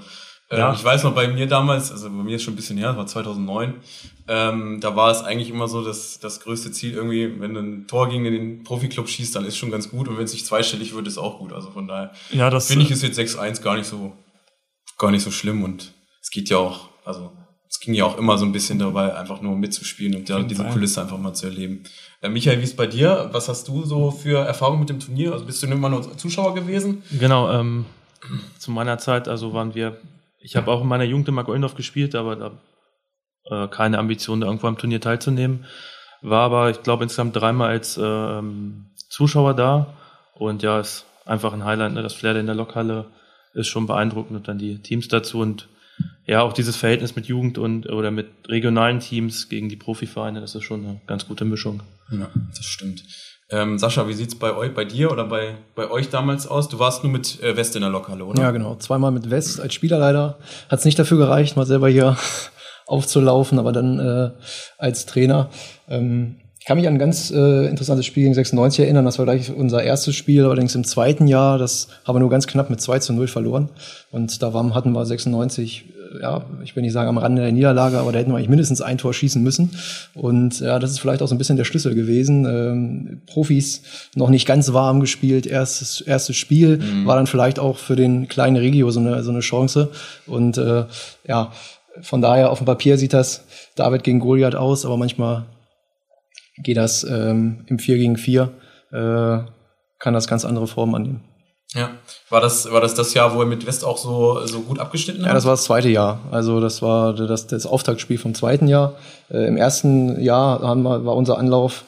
äh, 0.50 0.60
Ja. 0.60 0.74
ich 0.74 0.84
weiß 0.84 1.04
noch, 1.04 1.14
bei 1.16 1.28
mir 1.28 1.48
damals, 1.48 1.92
also 1.92 2.08
bei 2.10 2.24
mir 2.24 2.36
ist 2.36 2.44
schon 2.44 2.54
ein 2.54 2.58
bisschen 2.58 2.78
her, 2.78 2.90
das 2.90 2.98
war 2.98 3.08
2009, 3.08 3.74
ähm, 4.28 4.80
da 4.80 4.96
war 4.96 5.10
es 5.12 5.24
eigentlich 5.24 5.50
immer 5.50 5.68
so, 5.68 5.84
dass 5.84 6.20
das 6.20 6.40
größte 6.40 6.72
Ziel 6.72 6.94
irgendwie, 6.94 7.40
wenn 7.42 7.54
du 7.56 7.60
ein 7.62 7.88
Tor 7.88 8.10
gegen 8.10 8.24
den 8.26 8.64
Profiklub 8.64 9.10
schießt, 9.10 9.36
dann 9.36 9.44
ist 9.46 9.58
schon 9.58 9.72
ganz 9.72 9.90
gut 9.90 10.08
und 10.08 10.18
wenn 10.18 10.26
es 10.26 10.34
nicht 10.34 10.46
zweistellig 10.46 10.94
wird, 10.96 11.08
ist 11.08 11.18
auch 11.18 11.40
gut. 11.40 11.52
Also 11.52 11.72
von 11.72 11.88
daher 11.88 12.12
Ja, 12.32 12.58
finde 12.60 12.86
ich 12.86 12.92
ist 12.92 13.02
jetzt 13.04 13.18
6-1 13.20 13.62
gar 13.62 13.76
nicht 13.76 13.88
so 13.88 14.14
gar 14.98 15.12
nicht 15.12 15.24
so 15.24 15.32
schlimm 15.32 15.64
und 15.64 15.94
es 16.22 16.30
geht 16.30 16.48
ja 16.50 16.58
auch, 16.58 16.90
also 17.04 17.32
es 17.76 17.82
ging 17.82 17.94
ja 17.94 18.06
auch 18.06 18.18
immer 18.18 18.38
so 18.38 18.46
ein 18.46 18.54
bisschen 18.54 18.80
dabei, 18.80 19.14
einfach 19.16 19.42
nur 19.42 19.58
mitzuspielen 19.58 20.16
und 20.16 20.30
ja, 20.30 20.42
diese 20.42 20.64
Fall. 20.64 20.72
Kulisse 20.72 21.02
einfach 21.02 21.18
mal 21.18 21.34
zu 21.34 21.48
erleben. 21.48 21.84
Äh, 22.22 22.30
Michael, 22.30 22.60
wie 22.60 22.64
ist 22.64 22.78
bei 22.78 22.88
dir? 22.88 23.30
Was 23.34 23.50
hast 23.50 23.68
du 23.68 23.84
so 23.84 24.12
für 24.12 24.40
Erfahrungen 24.46 24.80
mit 24.80 24.90
dem 24.90 25.02
Turnier? 25.02 25.34
Also 25.34 25.46
bist 25.46 25.62
du 25.62 25.68
immer 25.68 25.90
nur 25.90 26.18
Zuschauer 26.18 26.56
gewesen? 26.56 27.04
Genau, 27.20 27.52
ähm, 27.52 27.86
zu 28.58 28.72
meiner 28.72 28.98
Zeit, 28.98 29.28
also 29.28 29.54
waren 29.54 29.76
wir 29.76 29.98
Ich 30.40 30.56
habe 30.56 30.72
auch 30.72 30.82
in 30.82 30.88
meiner 30.88 31.04
Jugend 31.04 31.28
in 31.28 31.34
Mark 31.34 31.50
Ollendorf 31.50 31.76
gespielt, 31.76 32.16
aber 32.16 32.38
da 32.38 32.52
äh, 33.66 33.68
keine 33.68 34.00
Ambition, 34.00 34.40
da 34.40 34.48
irgendwo 34.48 34.68
am 34.68 34.78
Turnier 34.78 35.02
teilzunehmen. 35.02 35.66
War 36.22 36.44
aber, 36.44 36.70
ich 36.70 36.82
glaube, 36.82 37.04
insgesamt 37.04 37.36
dreimal 37.36 37.72
als 37.72 38.00
ähm, 38.02 38.86
Zuschauer 39.10 39.54
da. 39.54 39.96
Und 40.34 40.64
ja, 40.64 40.80
ist 40.80 41.06
einfach 41.26 41.52
ein 41.52 41.66
Highlight. 41.66 41.92
Ne? 41.92 42.04
Das 42.04 42.14
Flair 42.14 42.38
in 42.38 42.46
der 42.46 42.56
Lokhalle 42.56 43.08
ist 43.54 43.68
schon 43.68 43.86
beeindruckend 43.86 44.38
und 44.38 44.48
dann 44.48 44.60
die 44.60 44.82
Teams 44.82 45.10
dazu 45.10 45.40
und 45.40 45.68
ja, 46.26 46.42
auch 46.42 46.54
dieses 46.54 46.76
Verhältnis 46.76 47.16
mit 47.16 47.28
Jugend 47.28 47.58
und 47.58 47.88
oder 47.88 48.12
mit 48.12 48.28
regionalen 48.48 49.00
Teams 49.00 49.50
gegen 49.50 49.70
die 49.70 49.76
Profivereine, 49.76 50.42
das 50.42 50.56
ist 50.56 50.64
schon 50.64 50.86
eine 50.86 51.02
ganz 51.08 51.28
gute 51.28 51.46
Mischung. 51.46 51.82
Ja, 52.12 52.30
das 52.56 52.66
stimmt. 52.66 53.04
Ähm, 53.52 53.78
Sascha, 53.78 54.08
wie 54.08 54.14
sieht's 54.14 54.34
bei 54.34 54.56
euch, 54.56 54.74
bei 54.74 54.86
dir 54.86 55.12
oder 55.12 55.26
bei, 55.26 55.56
bei 55.76 55.90
euch 55.92 56.10
damals 56.10 56.48
aus? 56.48 56.68
Du 56.68 56.80
warst 56.80 57.04
nur 57.04 57.14
mit 57.14 57.42
äh, 57.44 57.56
West 57.56 57.76
in 57.76 57.82
der 57.82 57.92
Lokhalle, 57.92 58.26
oder? 58.26 58.42
Ja, 58.42 58.50
genau. 58.50 58.76
Zweimal 58.78 59.12
mit 59.12 59.30
West 59.30 59.60
als 59.60 59.76
Spieler 59.76 60.00
leider. 60.00 60.40
Hat 60.68 60.80
es 60.80 60.86
nicht 60.86 60.98
dafür 60.98 61.18
gereicht, 61.18 61.56
mal 61.56 61.66
selber 61.66 61.88
hier 61.88 62.18
aufzulaufen, 62.88 63.60
aber 63.60 63.72
dann 63.72 64.00
äh, 64.00 64.32
als 64.80 65.06
Trainer. 65.06 65.52
Ähm, 65.88 66.38
ich 66.66 66.68
kann 66.68 66.80
mich 66.80 66.88
an 66.88 66.96
ein 66.96 67.00
ganz 67.00 67.30
äh, 67.30 67.68
interessantes 67.68 68.08
Spiel 68.08 68.24
gegen 68.24 68.34
96 68.34 68.86
erinnern. 68.86 69.06
Das 69.06 69.20
war 69.20 69.26
gleich 69.26 69.54
unser 69.56 69.84
erstes 69.84 70.16
Spiel, 70.16 70.46
allerdings 70.46 70.74
im 70.74 70.84
zweiten 70.84 71.28
Jahr. 71.28 71.60
Das 71.60 71.90
haben 72.06 72.16
wir 72.16 72.22
nur 72.22 72.32
ganz 72.32 72.48
knapp 72.48 72.72
mit 72.72 72.82
2 72.82 72.98
zu 72.98 73.14
0 73.14 73.28
verloren. 73.28 73.70
Und 74.10 74.42
da 74.42 74.52
waren, 74.52 74.74
hatten 74.74 74.92
wir 74.92 75.06
96, 75.06 75.86
äh, 76.16 76.22
ja, 76.24 76.44
ich 76.64 76.76
will 76.76 76.82
nicht 76.82 76.94
sagen 76.94 77.08
am 77.08 77.20
Rande 77.20 77.44
der 77.44 77.52
Niederlage, 77.52 78.00
aber 78.00 78.12
da 78.12 78.18
hätten 78.18 78.32
wir 78.32 78.38
eigentlich 78.38 78.50
mindestens 78.50 78.82
ein 78.82 78.98
Tor 78.98 79.14
schießen 79.14 79.44
müssen. 79.44 79.78
Und 80.16 80.60
ja, 80.60 80.80
das 80.80 80.90
ist 80.90 80.98
vielleicht 80.98 81.22
auch 81.22 81.28
so 81.28 81.36
ein 81.36 81.38
bisschen 81.38 81.56
der 81.56 81.66
Schlüssel 81.66 81.94
gewesen. 81.94 82.46
Ähm, 82.46 83.22
Profis 83.28 83.84
noch 84.16 84.32
nicht 84.32 84.48
ganz 84.48 84.74
warm 84.74 85.02
gespielt. 85.02 85.46
Erstes, 85.46 86.02
erstes 86.02 86.36
Spiel 86.36 86.80
mhm. 86.80 87.06
war 87.06 87.16
dann 87.16 87.28
vielleicht 87.28 87.60
auch 87.60 87.78
für 87.78 87.96
den 87.96 88.28
kleinen 88.28 88.56
Regio 88.56 88.90
so 88.90 89.02
eine, 89.02 89.22
so 89.22 89.30
eine 89.30 89.42
Chance. 89.42 89.92
Und 90.26 90.58
äh, 90.58 90.86
ja, 91.28 91.52
von 92.02 92.24
daher 92.24 92.50
auf 92.50 92.58
dem 92.58 92.66
Papier 92.66 92.98
sieht 92.98 93.14
das 93.14 93.44
David 93.76 94.04
gegen 94.04 94.20
Goliath 94.20 94.56
aus, 94.56 94.84
aber 94.84 94.98
manchmal 94.98 95.46
geht 96.58 96.78
das 96.78 97.04
ähm, 97.04 97.66
im 97.68 97.80
4 97.80 97.98
gegen 97.98 98.18
4, 98.18 98.52
äh, 98.92 98.98
kann 100.00 100.14
das 100.14 100.28
ganz 100.28 100.46
andere 100.46 100.68
Formen 100.68 100.96
annehmen. 100.96 101.24
Ja, 101.74 101.92
war 102.30 102.40
das, 102.40 102.72
war 102.72 102.80
das 102.80 102.94
das 102.94 103.14
Jahr, 103.14 103.36
wo 103.36 103.42
er 103.42 103.46
mit 103.46 103.66
West 103.66 103.84
auch 103.84 103.98
so, 103.98 104.46
so 104.46 104.62
gut 104.62 104.80
abgeschnitten 104.80 105.24
hat? 105.24 105.28
Ja, 105.28 105.34
das 105.34 105.46
war 105.46 105.54
das 105.54 105.66
zweite 105.66 105.90
Jahr. 105.90 106.20
Also 106.32 106.62
das 106.62 106.82
war 106.82 107.14
das, 107.14 107.48
das 107.48 107.66
Auftaktspiel 107.66 108.18
vom 108.18 108.34
zweiten 108.34 108.68
Jahr. 108.68 108.96
Äh, 109.30 109.48
Im 109.48 109.58
ersten 109.58 110.22
Jahr 110.22 110.62
haben 110.62 110.84
wir, 110.84 111.06
war 111.06 111.16
unser 111.16 111.38
Anlauf, 111.38 111.84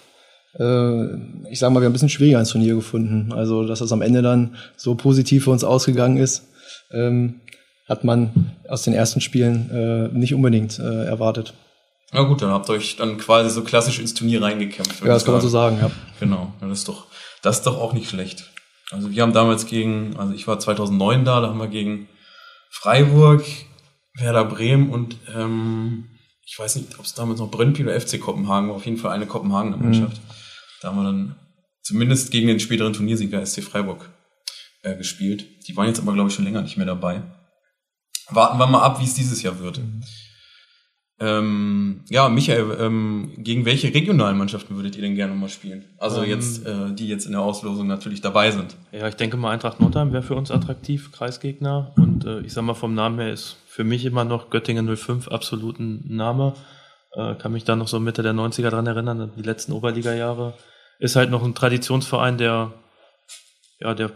äh, 0.59 1.05
ich 1.49 1.59
sage 1.59 1.73
mal, 1.73 1.79
wir 1.79 1.85
haben 1.85 1.91
ein 1.91 1.93
bisschen 1.93 2.09
schwieriger 2.09 2.39
ins 2.39 2.49
Turnier 2.49 2.75
gefunden. 2.75 3.31
Also 3.31 3.65
dass 3.65 3.79
das 3.79 3.91
am 3.93 4.01
Ende 4.01 4.21
dann 4.21 4.55
so 4.75 4.95
positiv 4.95 5.45
für 5.45 5.51
uns 5.51 5.63
ausgegangen 5.63 6.17
ist, 6.17 6.47
ähm, 6.91 7.41
hat 7.87 8.03
man 8.03 8.51
aus 8.67 8.83
den 8.83 8.93
ersten 8.93 9.21
Spielen 9.21 9.69
äh, 9.71 10.17
nicht 10.17 10.33
unbedingt 10.33 10.79
äh, 10.79 11.05
erwartet. 11.05 11.53
Na 12.13 12.23
gut, 12.23 12.41
dann 12.41 12.51
habt 12.51 12.69
ihr 12.69 12.73
euch 12.73 12.95
dann 12.95 13.17
quasi 13.17 13.49
so 13.49 13.63
klassisch 13.63 13.99
ins 13.99 14.13
Turnier 14.13 14.41
reingekämpft. 14.41 15.01
Ja, 15.01 15.07
das 15.07 15.25
kann 15.25 15.33
man 15.33 15.41
so 15.41 15.49
sagen, 15.49 15.77
ja. 15.79 15.91
Genau, 16.19 16.53
das 16.61 16.79
ist 16.79 16.87
doch, 16.87 17.07
das 17.41 17.57
ist 17.57 17.67
doch 17.67 17.77
auch 17.77 17.93
nicht 17.93 18.09
schlecht. 18.09 18.49
Also 18.91 19.11
wir 19.11 19.21
haben 19.21 19.33
damals 19.33 19.65
gegen, 19.65 20.15
also 20.17 20.33
ich 20.33 20.47
war 20.47 20.59
2009 20.59 21.25
da, 21.25 21.41
da 21.41 21.47
haben 21.49 21.59
wir 21.59 21.67
gegen 21.67 22.07
Freiburg, 22.69 23.43
Werder 24.13 24.45
Bremen 24.45 24.89
und 24.89 25.17
ähm, 25.35 26.05
ich 26.45 26.57
weiß 26.57 26.77
nicht, 26.77 26.97
ob 26.97 27.05
es 27.05 27.13
damals 27.13 27.39
noch 27.39 27.51
Brøndby 27.51 27.83
oder 27.83 27.99
FC 27.99 28.21
Kopenhagen 28.21 28.69
war, 28.69 28.75
auf 28.77 28.85
jeden 28.85 28.97
Fall 28.97 29.11
eine 29.11 29.27
Kopenhagener 29.27 29.75
Mannschaft. 29.75 30.17
Mhm. 30.17 30.31
Da 30.81 30.87
haben 30.87 30.97
wir 30.97 31.03
dann 31.03 31.35
zumindest 31.81 32.31
gegen 32.31 32.47
den 32.47 32.61
späteren 32.61 32.93
Turniersieger 32.93 33.45
SC 33.45 33.61
Freiburg 33.61 34.09
äh, 34.83 34.95
gespielt. 34.95 35.45
Die 35.67 35.75
waren 35.75 35.87
jetzt 35.87 35.99
aber, 35.99 36.13
glaube 36.13 36.29
ich, 36.29 36.35
schon 36.35 36.45
länger 36.45 36.61
nicht 36.61 36.77
mehr 36.77 36.85
dabei. 36.85 37.21
Warten 38.29 38.57
wir 38.57 38.67
mal 38.67 38.81
ab, 38.81 39.01
wie 39.01 39.05
es 39.05 39.13
dieses 39.13 39.41
Jahr 39.41 39.59
wird. 39.59 39.79
Mhm. 39.79 40.03
Ähm, 41.19 42.01
ja, 42.09 42.29
Michael, 42.29 42.77
ähm, 42.79 43.31
gegen 43.37 43.65
welche 43.65 43.91
regionalen 43.91 44.37
Mannschaften 44.37 44.75
würdet 44.75 44.95
ihr 44.95 45.01
denn 45.01 45.15
gerne 45.15 45.33
mal 45.33 45.49
spielen? 45.49 45.85
Also 45.97 46.21
ähm, 46.21 46.29
jetzt, 46.29 46.65
äh, 46.65 46.93
die 46.93 47.07
jetzt 47.07 47.25
in 47.25 47.31
der 47.31 47.41
Auslosung 47.41 47.87
natürlich 47.87 48.21
dabei 48.21 48.51
sind. 48.51 48.75
Ja, 48.91 49.07
ich 49.07 49.15
denke 49.15 49.35
mal 49.35 49.51
Eintracht 49.51 49.79
Nordheim 49.79 50.13
wäre 50.13 50.21
für 50.21 50.35
uns 50.35 50.51
attraktiv, 50.51 51.11
Kreisgegner. 51.11 51.93
Und 51.95 52.25
äh, 52.25 52.41
ich 52.41 52.53
sag 52.53 52.63
mal, 52.63 52.75
vom 52.75 52.93
Namen 52.93 53.19
her 53.19 53.33
ist 53.33 53.57
für 53.67 53.83
mich 53.83 54.05
immer 54.05 54.25
noch 54.25 54.51
Göttingen 54.51 54.95
05 54.95 55.27
absolut 55.29 55.79
ein 55.79 56.03
Name. 56.07 56.53
Äh, 57.13 57.33
kann 57.35 57.51
mich 57.51 57.63
da 57.63 57.75
noch 57.75 57.87
so 57.87 57.99
Mitte 57.99 58.21
der 58.21 58.33
90er 58.33 58.69
dran 58.69 58.85
erinnern, 58.85 59.31
die 59.35 59.41
letzten 59.41 59.71
Oberliga-Jahre. 59.71 60.53
Ist 60.99 61.15
halt 61.15 61.31
noch 61.31 61.43
ein 61.43 61.55
Traditionsverein, 61.55 62.37
der, 62.37 62.73
ja, 63.79 63.95
der, 63.95 64.11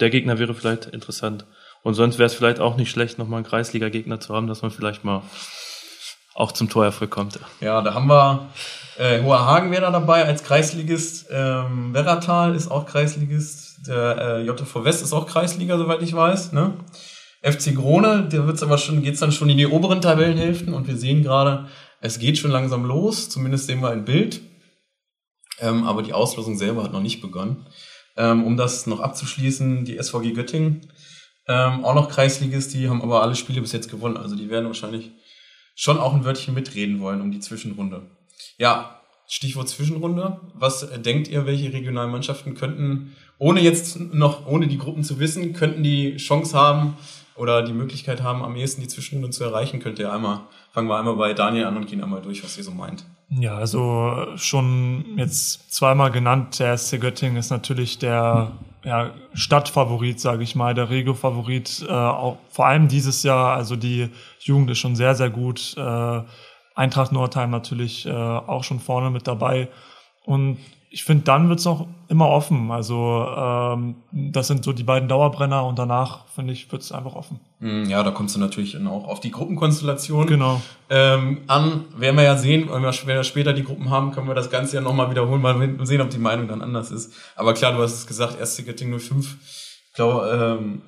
der 0.00 0.10
Gegner 0.10 0.40
wäre 0.40 0.54
vielleicht 0.54 0.86
interessant. 0.86 1.46
Und 1.84 1.94
sonst 1.94 2.18
wäre 2.18 2.26
es 2.26 2.34
vielleicht 2.34 2.58
auch 2.58 2.76
nicht 2.76 2.90
schlecht, 2.90 3.18
nochmal 3.18 3.38
einen 3.38 3.46
Kreisliga-Gegner 3.46 4.18
zu 4.18 4.34
haben, 4.34 4.48
dass 4.48 4.62
man 4.62 4.72
vielleicht 4.72 5.04
mal 5.04 5.22
auch 6.34 6.52
zum 6.52 6.68
Torerfolg 6.68 7.10
kommt. 7.10 7.38
Ja, 7.60 7.82
da 7.82 7.94
haben 7.94 8.06
wir 8.06 8.48
äh, 8.98 9.22
Hoher 9.22 9.46
Hagen 9.46 9.70
wäre 9.70 9.82
da 9.82 9.90
dabei 9.90 10.24
als 10.24 10.44
Kreisligist. 10.44 11.26
Ähm, 11.30 11.94
Werratal 11.94 12.54
ist 12.54 12.70
auch 12.70 12.86
Kreisligist. 12.86 13.86
Der 13.86 14.18
äh, 14.18 14.42
JV 14.42 14.84
West 14.84 15.02
ist 15.02 15.12
auch 15.12 15.26
Kreisliga, 15.26 15.78
soweit 15.78 16.02
ich 16.02 16.14
weiß. 16.14 16.52
Ne? 16.52 16.74
FC 17.42 17.74
Grone, 17.74 18.28
der 18.30 18.46
wird's 18.46 18.62
aber 18.62 18.78
schon, 18.78 19.02
geht's 19.02 19.20
dann 19.20 19.32
schon 19.32 19.48
in 19.48 19.58
die 19.58 19.66
oberen 19.66 20.00
Tabellenhälften 20.00 20.74
und 20.74 20.86
wir 20.86 20.96
sehen 20.96 21.22
gerade, 21.22 21.66
es 22.00 22.18
geht 22.18 22.38
schon 22.38 22.50
langsam 22.50 22.84
los. 22.84 23.28
Zumindest 23.28 23.66
sehen 23.66 23.80
wir 23.80 23.90
ein 23.90 24.04
Bild. 24.04 24.40
Ähm, 25.58 25.84
aber 25.84 26.02
die 26.02 26.12
Auslosung 26.12 26.56
selber 26.56 26.84
hat 26.84 26.92
noch 26.92 27.00
nicht 27.02 27.20
begonnen. 27.20 27.66
Ähm, 28.16 28.44
um 28.44 28.56
das 28.56 28.86
noch 28.86 29.00
abzuschließen, 29.00 29.84
die 29.84 30.00
SVG 30.00 30.32
Göttingen, 30.34 30.92
ähm, 31.48 31.84
auch 31.84 31.94
noch 31.94 32.08
Kreisligist, 32.10 32.74
die 32.74 32.88
haben 32.88 33.02
aber 33.02 33.22
alle 33.22 33.34
Spiele 33.34 33.60
bis 33.60 33.72
jetzt 33.72 33.90
gewonnen. 33.90 34.16
Also 34.16 34.36
die 34.36 34.50
werden 34.50 34.66
wahrscheinlich 34.66 35.12
schon 35.74 35.98
auch 35.98 36.14
ein 36.14 36.24
Wörtchen 36.24 36.54
mitreden 36.54 37.00
wollen 37.00 37.20
um 37.20 37.30
die 37.30 37.40
Zwischenrunde. 37.40 38.02
Ja, 38.58 39.00
Stichwort 39.26 39.68
Zwischenrunde. 39.68 40.40
Was 40.54 40.86
denkt 41.02 41.28
ihr, 41.28 41.46
welche 41.46 41.72
regionalen 41.72 42.10
Mannschaften 42.10 42.54
könnten, 42.54 43.16
ohne 43.38 43.60
jetzt 43.60 43.98
noch, 43.98 44.46
ohne 44.46 44.68
die 44.68 44.78
Gruppen 44.78 45.04
zu 45.04 45.18
wissen, 45.18 45.52
könnten 45.52 45.82
die 45.82 46.16
Chance 46.16 46.56
haben 46.56 46.96
oder 47.36 47.62
die 47.62 47.72
Möglichkeit 47.72 48.22
haben, 48.22 48.42
am 48.42 48.56
ehesten 48.56 48.80
die 48.80 48.88
Zwischenrunde 48.88 49.30
zu 49.30 49.44
erreichen? 49.44 49.80
Könnt 49.80 49.98
ihr 49.98 50.12
einmal, 50.12 50.40
fangen 50.72 50.88
wir 50.88 50.98
einmal 50.98 51.16
bei 51.16 51.32
Daniel 51.32 51.66
an 51.66 51.76
und 51.76 51.86
gehen 51.86 52.02
einmal 52.02 52.22
durch, 52.22 52.42
was 52.44 52.56
ihr 52.58 52.64
so 52.64 52.72
meint. 52.72 53.04
Ja, 53.30 53.56
also 53.56 54.26
schon 54.36 55.16
jetzt 55.16 55.72
zweimal 55.72 56.10
genannt, 56.10 56.58
der 56.58 56.76
SC 56.76 57.00
Göttingen 57.00 57.36
ist 57.36 57.50
natürlich 57.50 57.98
der 57.98 58.52
ja, 58.84 59.10
Stadtfavorit, 59.32 60.20
sage 60.20 60.42
ich 60.42 60.54
mal, 60.54 60.74
der 60.74 60.90
Regio-Favorit, 60.90 61.86
äh, 61.88 61.92
auch 61.92 62.38
vor 62.50 62.66
allem 62.66 62.88
dieses 62.88 63.22
Jahr. 63.22 63.56
Also 63.56 63.76
die 63.76 64.10
Jugend 64.40 64.70
ist 64.70 64.78
schon 64.78 64.96
sehr, 64.96 65.14
sehr 65.14 65.30
gut. 65.30 65.74
Äh, 65.76 66.22
Eintracht 66.74 67.12
Nordheim 67.12 67.50
natürlich 67.50 68.06
äh, 68.06 68.10
auch 68.10 68.64
schon 68.64 68.80
vorne 68.80 69.10
mit 69.10 69.26
dabei. 69.26 69.68
Und 70.24 70.58
ich 70.92 71.04
finde, 71.04 71.24
dann 71.24 71.48
wird's 71.48 71.64
noch 71.64 71.86
immer 72.08 72.28
offen. 72.28 72.70
Also 72.70 73.26
ähm, 73.34 73.96
das 74.12 74.48
sind 74.48 74.62
so 74.62 74.74
die 74.74 74.82
beiden 74.82 75.08
Dauerbrenner 75.08 75.64
und 75.64 75.78
danach, 75.78 76.26
finde 76.28 76.52
ich, 76.52 76.70
wird's 76.70 76.92
einfach 76.92 77.14
offen. 77.14 77.40
Hm, 77.60 77.88
ja, 77.88 78.02
da 78.02 78.10
kommst 78.10 78.36
du 78.36 78.40
natürlich 78.40 78.72
dann 78.72 78.86
auch 78.86 79.08
auf 79.08 79.18
die 79.20 79.30
Gruppenkonstellation 79.30 80.26
genau. 80.26 80.60
ähm, 80.90 81.38
an. 81.46 81.86
Werden 81.96 82.16
wir 82.16 82.24
ja 82.24 82.36
sehen, 82.36 82.68
wenn 82.70 82.82
wir 82.82 83.24
später 83.24 83.54
die 83.54 83.64
Gruppen 83.64 83.88
haben, 83.88 84.12
können 84.12 84.28
wir 84.28 84.34
das 84.34 84.50
Ganze 84.50 84.76
ja 84.76 84.82
nochmal 84.82 85.10
wiederholen, 85.10 85.40
mal 85.40 85.86
sehen, 85.86 86.02
ob 86.02 86.10
die 86.10 86.18
Meinung 86.18 86.46
dann 86.46 86.60
anders 86.60 86.90
ist. 86.90 87.14
Aber 87.36 87.54
klar, 87.54 87.72
du 87.72 87.78
hast 87.78 87.94
es 87.94 88.06
gesagt, 88.06 88.38
erste 88.38 88.62
Ticketing 88.62 88.98
05. 88.98 89.36
Ich 89.88 89.94
glaube, 89.94 90.58
ähm, 90.60 90.82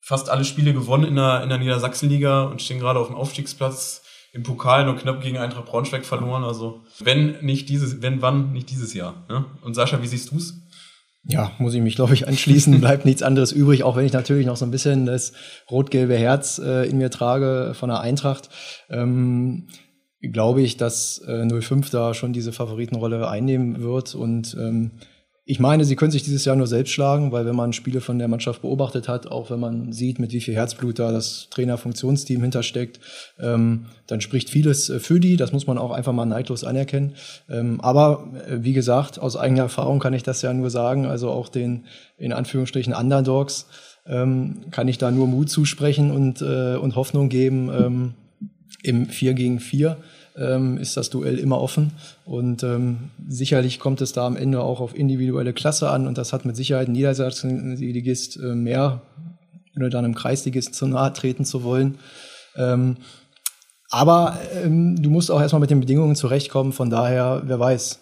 fast 0.00 0.30
alle 0.30 0.44
Spiele 0.44 0.72
gewonnen 0.72 1.04
in 1.04 1.16
der, 1.16 1.42
in 1.42 1.48
der 1.48 1.58
Niedersachsenliga 1.58 2.44
und 2.44 2.62
stehen 2.62 2.78
gerade 2.78 3.00
auf 3.00 3.08
dem 3.08 3.16
Aufstiegsplatz 3.16 4.02
im 4.32 4.42
Pokal 4.42 4.84
nur 4.84 4.96
knapp 4.96 5.22
gegen 5.22 5.38
Eintracht 5.38 5.66
Braunschweig 5.66 6.04
verloren. 6.04 6.44
Also 6.44 6.82
wenn 6.98 7.36
nicht 7.40 7.68
dieses, 7.68 8.02
wenn 8.02 8.22
wann 8.22 8.52
nicht 8.52 8.70
dieses 8.70 8.94
Jahr. 8.94 9.24
Ne? 9.28 9.44
Und 9.62 9.74
Sascha, 9.74 10.02
wie 10.02 10.06
siehst 10.06 10.32
du's? 10.32 10.54
Ja, 11.24 11.52
muss 11.58 11.74
ich 11.74 11.82
mich, 11.82 11.96
glaube 11.96 12.14
ich, 12.14 12.26
anschließen. 12.26 12.80
Bleibt 12.80 13.04
nichts 13.04 13.22
anderes 13.22 13.52
übrig, 13.52 13.82
auch 13.82 13.96
wenn 13.96 14.06
ich 14.06 14.12
natürlich 14.12 14.46
noch 14.46 14.56
so 14.56 14.64
ein 14.64 14.70
bisschen 14.70 15.04
das 15.04 15.32
rot-gelbe 15.70 16.16
Herz 16.16 16.58
äh, 16.58 16.88
in 16.88 16.98
mir 16.98 17.10
trage 17.10 17.74
von 17.74 17.88
der 17.88 18.00
Eintracht. 18.00 18.48
Ähm, 18.88 19.68
glaube 20.20 20.62
ich, 20.62 20.76
dass 20.76 21.22
äh, 21.26 21.48
05 21.48 21.90
da 21.90 22.14
schon 22.14 22.32
diese 22.32 22.52
Favoritenrolle 22.52 23.28
einnehmen 23.28 23.82
wird 23.82 24.14
und 24.14 24.56
ähm, 24.58 24.92
ich 25.50 25.58
meine, 25.58 25.86
sie 25.86 25.96
können 25.96 26.10
sich 26.10 26.22
dieses 26.22 26.44
Jahr 26.44 26.56
nur 26.56 26.66
selbst 26.66 26.92
schlagen, 26.92 27.32
weil 27.32 27.46
wenn 27.46 27.56
man 27.56 27.72
Spiele 27.72 28.02
von 28.02 28.18
der 28.18 28.28
Mannschaft 28.28 28.60
beobachtet 28.60 29.08
hat, 29.08 29.28
auch 29.28 29.50
wenn 29.50 29.58
man 29.58 29.94
sieht, 29.94 30.18
mit 30.18 30.32
wie 30.32 30.42
viel 30.42 30.54
Herzblut 30.54 30.98
da 30.98 31.10
das 31.10 31.48
Trainer-Funktionsteam 31.48 32.42
hintersteckt, 32.42 33.00
ähm, 33.40 33.86
dann 34.06 34.20
spricht 34.20 34.50
vieles 34.50 34.90
äh, 34.90 35.00
für 35.00 35.20
die. 35.20 35.38
Das 35.38 35.54
muss 35.54 35.66
man 35.66 35.78
auch 35.78 35.90
einfach 35.90 36.12
mal 36.12 36.26
neidlos 36.26 36.64
anerkennen. 36.64 37.14
Ähm, 37.48 37.80
aber 37.80 38.28
äh, 38.46 38.58
wie 38.60 38.74
gesagt, 38.74 39.18
aus 39.18 39.38
eigener 39.38 39.62
Erfahrung 39.62 40.00
kann 40.00 40.12
ich 40.12 40.22
das 40.22 40.42
ja 40.42 40.52
nur 40.52 40.68
sagen. 40.68 41.06
Also 41.06 41.30
auch 41.30 41.48
den 41.48 41.86
in 42.18 42.34
Anführungsstrichen 42.34 42.92
Underdogs 42.92 43.68
ähm, 44.06 44.66
kann 44.70 44.86
ich 44.86 44.98
da 44.98 45.10
nur 45.10 45.28
Mut 45.28 45.48
zusprechen 45.48 46.10
und, 46.10 46.42
äh, 46.42 46.76
und 46.76 46.94
Hoffnung 46.94 47.30
geben 47.30 47.70
ähm, 47.70 48.14
im 48.82 49.06
4 49.06 49.32
gegen 49.32 49.60
4 49.60 49.96
ähm, 50.38 50.78
ist 50.78 50.96
das 50.96 51.10
Duell 51.10 51.38
immer 51.38 51.60
offen. 51.60 51.92
Und 52.24 52.62
ähm, 52.62 53.10
sicherlich 53.28 53.80
kommt 53.80 54.00
es 54.00 54.12
da 54.12 54.26
am 54.26 54.36
Ende 54.36 54.62
auch 54.62 54.80
auf 54.80 54.96
individuelle 54.96 55.52
Klasse 55.52 55.90
an. 55.90 56.06
Und 56.06 56.18
das 56.18 56.32
hat 56.32 56.44
mit 56.44 56.56
Sicherheit 56.56 56.88
ein 56.88 56.92
Niedersachsen-Ligist 56.92 58.36
äh, 58.36 58.54
mehr 58.54 59.02
ohne 59.78 59.90
dann 59.90 60.04
im 60.04 60.14
Kreisligisten 60.14 60.74
zu 60.74 60.86
nahe 60.86 61.12
treten 61.12 61.44
zu 61.44 61.62
wollen. 61.62 61.98
Ähm, 62.56 62.96
aber 63.90 64.38
ähm, 64.62 65.00
du 65.00 65.08
musst 65.10 65.30
auch 65.30 65.40
erstmal 65.40 65.60
mit 65.60 65.70
den 65.70 65.80
Bedingungen 65.80 66.16
zurechtkommen. 66.16 66.72
Von 66.72 66.90
daher, 66.90 67.42
wer 67.44 67.58
weiß, 67.58 68.00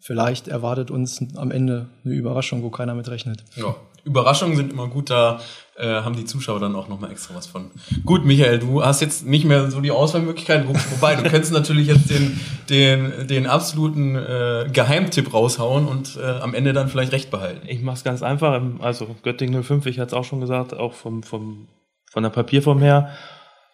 vielleicht 0.00 0.48
erwartet 0.48 0.90
uns 0.90 1.24
am 1.36 1.50
Ende 1.50 1.86
eine 2.04 2.14
Überraschung, 2.14 2.62
wo 2.62 2.70
keiner 2.70 2.94
mit 2.94 3.08
rechnet. 3.08 3.44
Ja, 3.56 3.74
Überraschungen 4.04 4.56
sind 4.56 4.72
immer 4.72 4.88
gut, 4.88 5.10
da 5.10 5.40
äh, 5.76 5.86
haben 5.86 6.14
die 6.14 6.24
Zuschauer 6.24 6.60
dann 6.60 6.76
auch 6.76 6.88
nochmal 6.88 7.10
extra 7.10 7.34
was 7.34 7.46
von. 7.46 7.70
Gut, 8.04 8.24
Michael, 8.24 8.60
du 8.60 8.84
hast 8.84 9.00
jetzt 9.00 9.26
nicht 9.26 9.44
mehr 9.44 9.70
so 9.70 9.80
die 9.80 9.90
Auswahlmöglichkeiten, 9.90 10.68
wobei 10.68 11.16
du 11.16 11.22
könntest 11.22 11.52
natürlich 11.52 11.88
jetzt 11.88 12.10
den, 12.10 12.38
den, 12.68 13.26
den 13.26 13.46
absoluten 13.46 14.14
äh, 14.14 14.68
Geheimtipp 14.72 15.32
raushauen 15.34 15.86
und 15.86 16.16
äh, 16.16 16.24
am 16.24 16.54
Ende 16.54 16.72
dann 16.72 16.88
vielleicht 16.88 17.12
recht 17.12 17.30
behalten. 17.30 17.66
Ich 17.66 17.82
mach's 17.82 18.04
ganz 18.04 18.22
einfach, 18.22 18.62
also 18.80 19.16
Göttingen 19.22 19.64
05, 19.64 19.86
ich 19.86 19.98
hatte 19.98 20.08
es 20.08 20.14
auch 20.14 20.24
schon 20.24 20.40
gesagt, 20.40 20.74
auch 20.74 20.92
vom, 20.92 21.22
vom, 21.22 21.68
von 22.10 22.22
der 22.22 22.30
Papierform 22.30 22.80
her, 22.80 23.10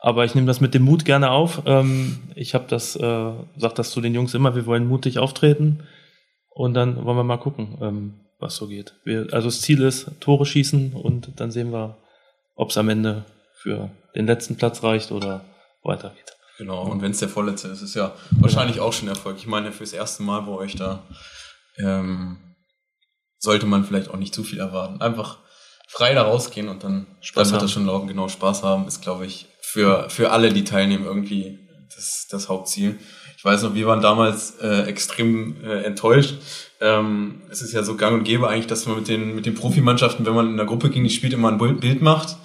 aber 0.01 0.25
ich 0.25 0.35
nehme 0.35 0.47
das 0.47 0.63
mit 0.63 0.73
dem 0.73 0.83
Mut 0.83 1.05
gerne 1.05 1.31
auf. 1.31 1.63
Ähm, 1.67 2.19
ich 2.35 2.55
habe 2.55 2.65
das, 2.67 2.97
äh, 2.97 3.33
sag 3.57 3.75
das 3.75 3.91
zu 3.91 4.01
den 4.01 4.15
Jungs 4.15 4.33
immer, 4.33 4.55
wir 4.55 4.65
wollen 4.65 4.87
mutig 4.87 5.19
auftreten 5.19 5.83
und 6.49 6.73
dann 6.73 7.05
wollen 7.05 7.19
wir 7.19 7.25
mal 7.25 7.37
gucken. 7.37 7.77
Ähm, 7.83 8.15
was 8.41 8.57
so 8.57 8.67
geht. 8.67 8.95
Wir, 9.05 9.29
also 9.33 9.49
das 9.49 9.61
Ziel 9.61 9.83
ist, 9.83 10.11
Tore 10.21 10.47
schießen 10.47 10.95
und 10.95 11.33
dann 11.37 11.51
sehen 11.51 11.73
wir, 11.73 11.99
ob 12.57 12.71
es 12.71 12.77
am 12.77 12.89
Ende 12.89 13.25
für 13.55 13.91
den 14.15 14.27
letzten 14.27 14.57
Platz 14.57 14.83
reicht 14.83 15.13
oder 15.13 15.45
weitergeht. 15.83 16.37
Genau, 16.59 16.83
und 16.83 17.01
wenn 17.01 17.13
es 17.13 17.21
der 17.21 17.29
vorletzte 17.29 17.69
ist, 17.69 17.81
ist 17.81 17.95
ja 17.95 18.15
wahrscheinlich 18.33 18.81
auch 18.81 18.93
schon 18.93 19.09
Erfolg. 19.09 19.37
Ich 19.39 19.47
meine, 19.47 19.73
fürs 19.73 19.93
erste 19.93 20.23
Mal 20.23 20.41
bei 20.41 20.53
euch 20.53 20.77
da 20.77 21.03
ähm, 21.79 22.39
sollte 23.39 23.67
man 23.67 23.85
vielleicht 23.85 24.11
auch 24.11 24.17
nicht 24.17 24.35
zu 24.35 24.45
viel 24.45 24.59
erwarten. 24.59 25.01
Einfach 25.01 25.39
frei 25.89 26.13
da 26.15 26.23
rausgehen 26.23 26.69
und 26.69 26.85
dann, 26.85 27.07
Spaß 27.21 27.49
dann 27.49 27.53
wird 27.53 27.63
das 27.63 27.73
schon 27.73 27.87
laufen. 27.87 28.09
Genau, 28.09 28.29
Spaß 28.29 28.63
haben 28.63 28.87
ist, 28.87 29.01
glaube 29.01 29.27
ich, 29.27 29.47
für, 29.63 30.11
für 30.11 30.33
alle, 30.33 30.53
die 30.53 30.65
teilnehmen, 30.65 31.05
irgendwie 31.05 31.59
das, 31.95 32.27
das 32.31 32.49
Hauptziel. 32.49 32.99
Ich 33.41 33.45
weiß 33.47 33.63
noch, 33.63 33.75
wir 33.75 33.87
waren 33.87 34.03
damals 34.03 34.59
äh, 34.61 34.83
extrem 34.83 35.65
äh, 35.65 35.85
enttäuscht, 35.85 36.35
ähm, 36.79 37.41
es 37.49 37.63
ist 37.63 37.73
ja 37.73 37.83
so 37.83 37.97
gang 37.97 38.19
und 38.19 38.25
gäbe 38.25 38.47
eigentlich, 38.47 38.67
dass 38.67 38.85
man 38.85 38.97
mit 38.97 39.09
den, 39.09 39.35
mit 39.35 39.47
den 39.47 39.55
Profimannschaften, 39.55 40.27
wenn 40.27 40.35
man 40.35 40.51
in 40.51 40.57
der 40.59 40.67
Gruppe 40.67 40.91
gegen 40.91 41.05
die 41.05 41.11
spielt, 41.11 41.33
immer 41.33 41.51
ein 41.51 41.57
Bild 41.57 42.03
macht. 42.03 42.37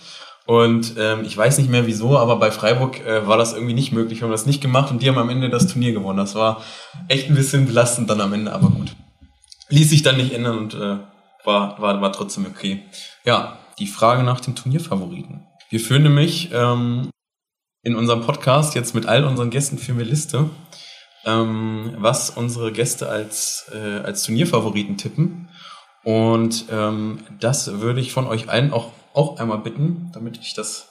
Und 0.45 0.93
ähm, 0.97 1.25
ich 1.25 1.35
weiß 1.35 1.57
nicht 1.57 1.69
mehr 1.69 1.85
wieso, 1.85 2.17
aber 2.17 2.37
bei 2.37 2.49
Freiburg 2.49 3.05
äh, 3.05 3.27
war 3.27 3.37
das 3.37 3.51
irgendwie 3.51 3.73
nicht 3.73 3.91
möglich. 3.91 4.21
Wir 4.21 4.23
haben 4.23 4.31
das 4.31 4.45
nicht 4.45 4.61
gemacht 4.61 4.89
und 4.89 5.01
die 5.01 5.09
haben 5.09 5.17
am 5.17 5.27
Ende 5.27 5.49
das 5.49 5.67
Turnier 5.67 5.91
gewonnen. 5.91 6.17
Das 6.17 6.33
war 6.33 6.63
echt 7.09 7.27
ein 7.27 7.35
bisschen 7.35 7.65
belastend 7.65 8.09
dann 8.09 8.21
am 8.21 8.31
Ende, 8.31 8.53
aber 8.53 8.69
gut. 8.69 8.95
Ließ 9.67 9.89
sich 9.89 10.01
dann 10.01 10.15
nicht 10.15 10.31
ändern 10.31 10.57
und 10.57 10.75
äh, 10.75 10.99
war, 11.43 11.77
war, 11.81 11.99
war 11.99 12.13
trotzdem 12.13 12.45
okay. 12.45 12.83
Ja, 13.25 13.57
die 13.79 13.87
Frage 13.87 14.23
nach 14.23 14.39
dem 14.39 14.55
Turnierfavoriten. 14.55 15.45
Wir 15.69 15.81
führen 15.81 16.03
nämlich 16.03 16.51
ähm, 16.53 17.09
in 17.83 17.97
unserem 17.97 18.21
Podcast 18.21 18.75
jetzt 18.75 18.95
mit 18.95 19.07
all 19.07 19.25
unseren 19.25 19.49
Gästen 19.49 19.77
für 19.77 19.91
eine 19.91 20.03
Liste 20.03 20.49
ähm, 21.25 21.93
was 21.97 22.29
unsere 22.29 22.71
Gäste 22.71 23.09
als, 23.09 23.71
äh, 23.73 23.99
als 23.99 24.23
Turnierfavoriten 24.23 24.97
tippen. 24.97 25.49
Und 26.03 26.65
ähm, 26.71 27.19
das 27.39 27.79
würde 27.81 27.99
ich 27.99 28.13
von 28.13 28.27
euch 28.27 28.49
allen 28.49 28.71
auch, 28.71 28.91
auch 29.13 29.39
einmal 29.39 29.57
bitten, 29.57 30.11
damit 30.13 30.37
ich 30.37 30.53
das 30.53 30.89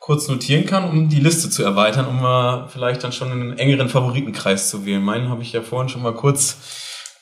kurz 0.00 0.26
notieren 0.28 0.66
kann, 0.66 0.84
um 0.84 1.08
die 1.08 1.20
Liste 1.20 1.50
zu 1.50 1.62
erweitern, 1.62 2.06
um 2.06 2.20
mal 2.20 2.66
vielleicht 2.68 3.04
dann 3.04 3.12
schon 3.12 3.30
einen 3.30 3.58
engeren 3.58 3.88
Favoritenkreis 3.88 4.70
zu 4.70 4.84
wählen. 4.84 5.02
Meinen 5.02 5.28
habe 5.28 5.42
ich 5.42 5.52
ja 5.52 5.62
vorhin 5.62 5.88
schon 5.88 6.02
mal 6.02 6.14
kurz 6.14 6.56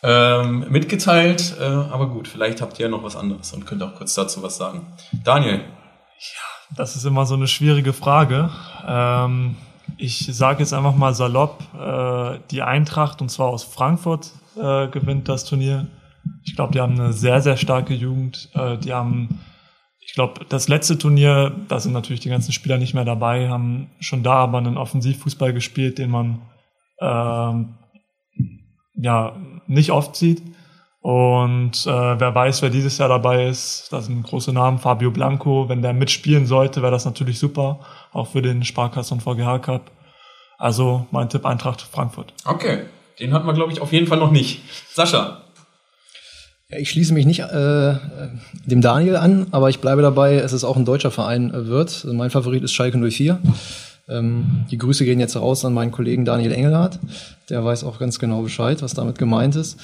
ähm, 0.03 0.67
mitgeteilt, 0.69 1.57
äh, 1.61 1.65
aber 1.65 2.09
gut, 2.09 2.29
vielleicht 2.29 2.61
habt 2.61 2.79
ihr 2.79 2.85
ja 2.85 2.91
noch 2.91 3.03
was 3.03 3.17
anderes 3.17 3.53
und 3.53 3.67
könnt 3.67 3.83
auch 3.83 3.95
kurz 3.97 4.15
dazu 4.15 4.43
was 4.43 4.57
sagen. 4.57 4.87
Daniel. 5.25 5.57
Ja, 5.59 6.75
das 6.77 6.97
ist 6.97 7.05
immer 7.05 7.27
so 7.27 7.35
eine 7.35 7.49
schwierige 7.49 7.93
Frage. 7.93 8.51
Ähm, 8.87 9.57
ich 9.97 10.27
sage 10.31 10.61
jetzt 10.61 10.73
einfach 10.73 10.95
mal 10.95 11.15
salopp, 11.15 11.63
äh, 11.79 12.39
die 12.51 12.63
Eintracht, 12.63 13.23
und 13.23 13.31
zwar 13.31 13.49
aus 13.49 13.65
Frankfurt, 13.65 14.33
äh, 14.57 14.89
gewinnt 14.89 15.29
das 15.29 15.45
Turnier. 15.45 15.87
Ich 16.45 16.57
glaube, 16.57 16.73
die 16.73 16.81
haben 16.81 16.99
eine 16.99 17.13
sehr, 17.13 17.41
sehr 17.41 17.57
starke 17.57 17.95
Jugend. 17.95 18.51
Äh, 18.55 18.79
die 18.79 18.93
haben, 18.93 19.41
ich 20.01 20.15
glaube, 20.15 20.45
das 20.49 20.69
letzte 20.69 20.99
Turnier, 20.99 21.53
da 21.69 21.81
sind 21.81 21.93
natürlich 21.93 22.21
die 22.21 22.29
ganzen 22.29 22.53
Spieler 22.53 22.79
nicht 22.79 22.95
mehr 22.95 23.05
dabei, 23.05 23.49
haben 23.49 23.89
schon 24.01 24.23
da 24.23 24.35
aber 24.35 24.59
einen 24.59 24.77
Offensivfußball 24.77 25.53
gespielt, 25.53 25.99
den 25.99 26.11
man 26.11 26.43
ähm, 27.01 27.75
ja 28.95 29.37
nicht 29.67 29.91
oft 29.91 30.17
sieht. 30.17 30.43
Und 31.07 31.87
äh, 31.87 32.21
wer 32.21 32.35
weiß, 32.35 32.63
wer 32.63 32.71
dieses 32.71 32.99
Jahr 32.99 33.09
dabei 33.09 33.47
ist, 33.47 33.93
das 33.93 34.07
sind 34.07 34.25
große 34.25 34.53
Namen, 34.53 34.81
Fabio 34.81 35.13
Blanco. 35.13 35.69
Wenn 35.69 35.81
der 35.81 35.93
mitspielen 35.93 36.47
sollte, 36.47 36.83
wäre 36.83 36.91
das 36.91 37.05
natürlich 37.05 37.39
super, 37.39 37.79
auch 38.13 38.27
für 38.27 38.43
den 38.43 38.65
Sparkassen 38.65 39.19
und 39.19 39.21
VGH 39.23 39.61
Cup. 39.61 39.93
Also 40.59 41.07
mein 41.13 41.29
Tipp 41.29 41.47
Eintracht 41.47 41.81
Frankfurt. 41.81 42.35
Okay, 42.45 42.87
den 43.21 43.33
hat 43.33 43.45
man 43.45 43.55
glaube 43.55 43.73
ich 43.73 43.81
auf 43.81 43.93
jeden 43.93 44.09
Fall 44.09 44.19
noch 44.19 44.33
nicht. 44.33 44.63
Sascha. 44.93 45.43
Ja, 46.71 46.79
ich 46.79 46.91
schließe 46.91 47.15
mich 47.15 47.25
nicht 47.25 47.39
äh, 47.39 47.95
dem 48.65 48.81
Daniel 48.81 49.15
an, 49.15 49.47
aber 49.53 49.71
ich 49.71 49.79
bleibe 49.79 50.03
dabei, 50.03 50.35
es 50.35 50.53
ist 50.53 50.65
auch 50.65 50.77
ein 50.77 50.85
deutscher 50.85 51.13
Verein 51.13 51.55
äh, 51.55 51.67
wird. 51.69 51.91
Also 52.03 52.15
mein 52.15 52.31
Favorit 52.31 52.65
ist 52.65 52.73
Schalke 52.73 52.99
04. 52.99 53.39
Ähm, 54.09 54.67
die 54.71 54.79
Grüße 54.79 55.05
gehen 55.05 55.21
jetzt 55.21 55.37
raus 55.37 55.65
an 55.65 55.75
meinen 55.75 55.93
Kollegen 55.93 56.25
Daniel 56.25 56.53
Engelhardt. 56.53 56.99
Der 57.51 57.65
weiß 57.65 57.85
auch 57.85 57.99
ganz 57.99 58.19
genau 58.19 58.43
Bescheid, 58.43 58.83
was 58.83 58.95
damit 58.95 59.19
gemeint 59.19 59.57
ist. 59.57 59.79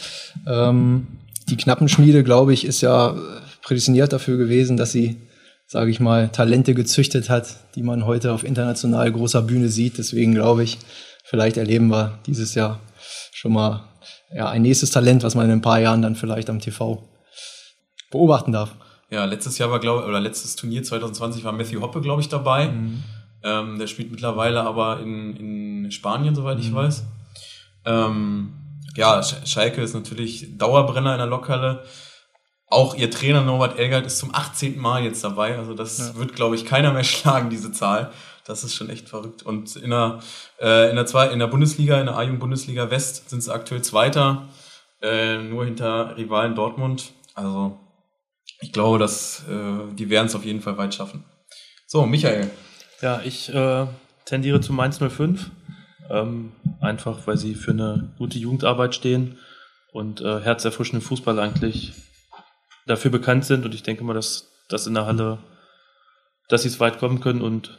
Ähm, 0.46 1.06
die 1.48 1.56
Knappenschmiede, 1.56 2.22
glaube 2.22 2.52
ich, 2.52 2.64
ist 2.64 2.80
ja 2.80 3.16
prädestiniert 3.62 4.12
dafür 4.12 4.36
gewesen, 4.36 4.76
dass 4.76 4.92
sie, 4.92 5.16
sage 5.66 5.90
ich 5.90 6.00
mal, 6.00 6.28
Talente 6.28 6.74
gezüchtet 6.74 7.30
hat, 7.30 7.56
die 7.74 7.82
man 7.82 8.06
heute 8.06 8.32
auf 8.32 8.44
international 8.44 9.10
großer 9.10 9.42
Bühne 9.42 9.68
sieht. 9.68 9.98
Deswegen 9.98 10.34
glaube 10.34 10.62
ich, 10.62 10.78
vielleicht 11.24 11.56
erleben 11.56 11.88
wir 11.88 12.18
dieses 12.26 12.54
Jahr 12.54 12.80
schon 13.32 13.52
mal 13.52 13.84
ja, 14.34 14.48
ein 14.48 14.62
nächstes 14.62 14.90
Talent, 14.90 15.22
was 15.22 15.34
man 15.34 15.46
in 15.46 15.52
ein 15.52 15.62
paar 15.62 15.80
Jahren 15.80 16.02
dann 16.02 16.14
vielleicht 16.14 16.48
am 16.48 16.60
TV 16.60 17.02
beobachten 18.10 18.52
darf. 18.52 18.74
Ja, 19.10 19.24
letztes 19.24 19.58
Jahr 19.58 19.70
war, 19.70 19.80
glaube 19.80 20.06
oder 20.06 20.20
letztes 20.20 20.56
Turnier 20.56 20.82
2020 20.82 21.44
war 21.44 21.52
Matthew 21.52 21.80
Hoppe, 21.80 22.00
glaube 22.00 22.22
ich, 22.22 22.28
dabei. 22.28 22.68
Mhm. 22.68 23.02
Ähm, 23.44 23.78
der 23.78 23.86
spielt 23.86 24.10
mittlerweile 24.10 24.62
aber 24.62 25.00
in, 25.00 25.36
in 25.36 25.90
Spanien, 25.90 26.34
soweit 26.34 26.58
ich 26.58 26.70
mhm. 26.70 26.76
weiß. 26.76 27.04
Ähm, 27.84 28.52
ja, 28.96 29.22
Schalke 29.22 29.80
ist 29.80 29.94
natürlich 29.94 30.58
Dauerbrenner 30.58 31.12
in 31.12 31.18
der 31.18 31.26
Lokhalle. 31.26 31.84
Auch 32.68 32.94
ihr 32.94 33.10
Trainer 33.10 33.42
Norbert 33.42 33.78
Elgert 33.78 34.06
ist 34.06 34.18
zum 34.18 34.34
18. 34.34 34.78
Mal 34.78 35.02
jetzt 35.04 35.22
dabei. 35.24 35.58
Also 35.58 35.74
das 35.74 35.98
ja. 35.98 36.16
wird, 36.16 36.34
glaube 36.34 36.56
ich, 36.56 36.64
keiner 36.64 36.92
mehr 36.92 37.04
schlagen, 37.04 37.50
diese 37.50 37.72
Zahl. 37.72 38.12
Das 38.44 38.64
ist 38.64 38.74
schon 38.74 38.90
echt 38.90 39.08
verrückt. 39.08 39.42
Und 39.42 39.76
in 39.76 39.90
der, 39.90 40.20
äh, 40.60 40.90
in 40.90 40.96
der, 40.96 41.06
zwei, 41.06 41.28
in 41.28 41.38
der 41.38 41.46
Bundesliga, 41.46 42.00
in 42.00 42.06
der 42.06 42.16
A-Jugend-Bundesliga 42.16 42.90
West 42.90 43.30
sind 43.30 43.42
sie 43.42 43.52
aktuell 43.52 43.82
Zweiter, 43.82 44.48
äh, 45.00 45.38
nur 45.38 45.64
hinter 45.64 46.16
Rivalen 46.16 46.54
Dortmund. 46.54 47.12
Also 47.34 47.78
ich 48.60 48.72
glaube, 48.72 48.98
dass 48.98 49.44
äh, 49.48 49.94
die 49.94 50.10
werden 50.10 50.26
es 50.26 50.34
auf 50.34 50.44
jeden 50.44 50.60
Fall 50.60 50.76
weit 50.78 50.94
schaffen. 50.94 51.24
So, 51.86 52.06
Michael, 52.06 52.50
ja, 53.02 53.20
ich 53.22 53.52
äh, 53.52 53.86
tendiere 54.24 54.60
zu 54.60 54.72
Mainz 54.72 54.98
05. 54.98 55.50
Ähm, 56.10 56.52
einfach, 56.80 57.26
weil 57.26 57.36
sie 57.36 57.54
für 57.54 57.70
eine 57.70 58.12
gute 58.18 58.38
Jugendarbeit 58.38 58.94
stehen 58.94 59.38
und 59.92 60.20
äh, 60.20 60.40
herzerfrischenden 60.40 61.06
Fußball 61.06 61.38
eigentlich 61.38 61.92
dafür 62.86 63.10
bekannt 63.10 63.44
sind. 63.44 63.64
Und 63.64 63.74
ich 63.74 63.82
denke 63.82 64.04
mal, 64.04 64.14
dass 64.14 64.50
das 64.68 64.86
in 64.86 64.94
der 64.94 65.06
Halle, 65.06 65.38
dass 66.48 66.62
sie 66.62 66.68
es 66.68 66.80
weit 66.80 66.98
kommen 66.98 67.20
können 67.20 67.40
und 67.40 67.78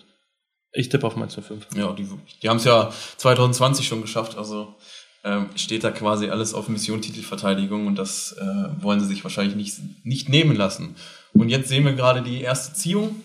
ich 0.72 0.90
tippe 0.90 1.06
auf 1.06 1.16
Mainz 1.16 1.36
05. 1.36 1.68
Ja, 1.76 1.94
die, 1.94 2.08
die 2.42 2.50
haben 2.50 2.58
es 2.58 2.66
ja 2.66 2.92
2020 3.18 3.88
schon 3.88 4.02
geschafft. 4.02 4.38
Also 4.38 4.76
ähm, 5.24 5.50
steht 5.56 5.84
da 5.84 5.92
quasi 5.92 6.30
alles 6.30 6.54
auf 6.54 6.68
Mission 6.68 7.02
Titelverteidigung 7.02 7.88
und 7.88 7.96
das 7.96 8.34
äh, 8.34 8.84
wollen 8.84 9.00
sie 9.00 9.06
sich 9.06 9.24
wahrscheinlich 9.24 9.56
nicht, 9.56 10.06
nicht 10.06 10.30
nehmen 10.30 10.56
lassen. 10.56 10.96
Und 11.34 11.50
jetzt 11.50 11.70
sehen 11.70 11.86
wir 11.86 11.94
gerade 11.94 12.22
die 12.22 12.42
erste 12.42 12.74
Ziehung 12.74 13.22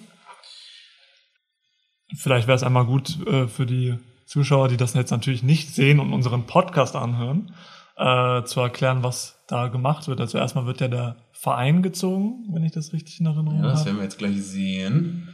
Vielleicht 2.16 2.46
wäre 2.46 2.56
es 2.56 2.62
einmal 2.62 2.86
gut 2.86 3.26
äh, 3.26 3.48
für 3.48 3.66
die 3.66 3.98
Zuschauer, 4.26 4.68
die 4.68 4.76
das 4.76 4.94
jetzt 4.94 5.10
natürlich 5.10 5.42
nicht 5.42 5.74
sehen 5.74 6.00
und 6.00 6.12
unseren 6.12 6.46
Podcast 6.46 6.96
anhören, 6.96 7.52
äh, 7.96 8.44
zu 8.44 8.60
erklären, 8.60 9.02
was 9.02 9.38
da 9.48 9.68
gemacht 9.68 10.08
wird. 10.08 10.20
Also 10.20 10.38
erstmal 10.38 10.66
wird 10.66 10.80
ja 10.80 10.88
der 10.88 11.16
Verein 11.32 11.82
gezogen, 11.82 12.48
wenn 12.52 12.64
ich 12.64 12.72
das 12.72 12.92
richtig 12.92 13.20
in 13.20 13.26
Erinnerung 13.26 13.58
habe. 13.58 13.68
Ja, 13.68 13.72
das 13.72 13.84
werden 13.84 13.96
wir 13.96 14.04
jetzt 14.04 14.18
gleich 14.18 14.42
sehen. 14.42 15.28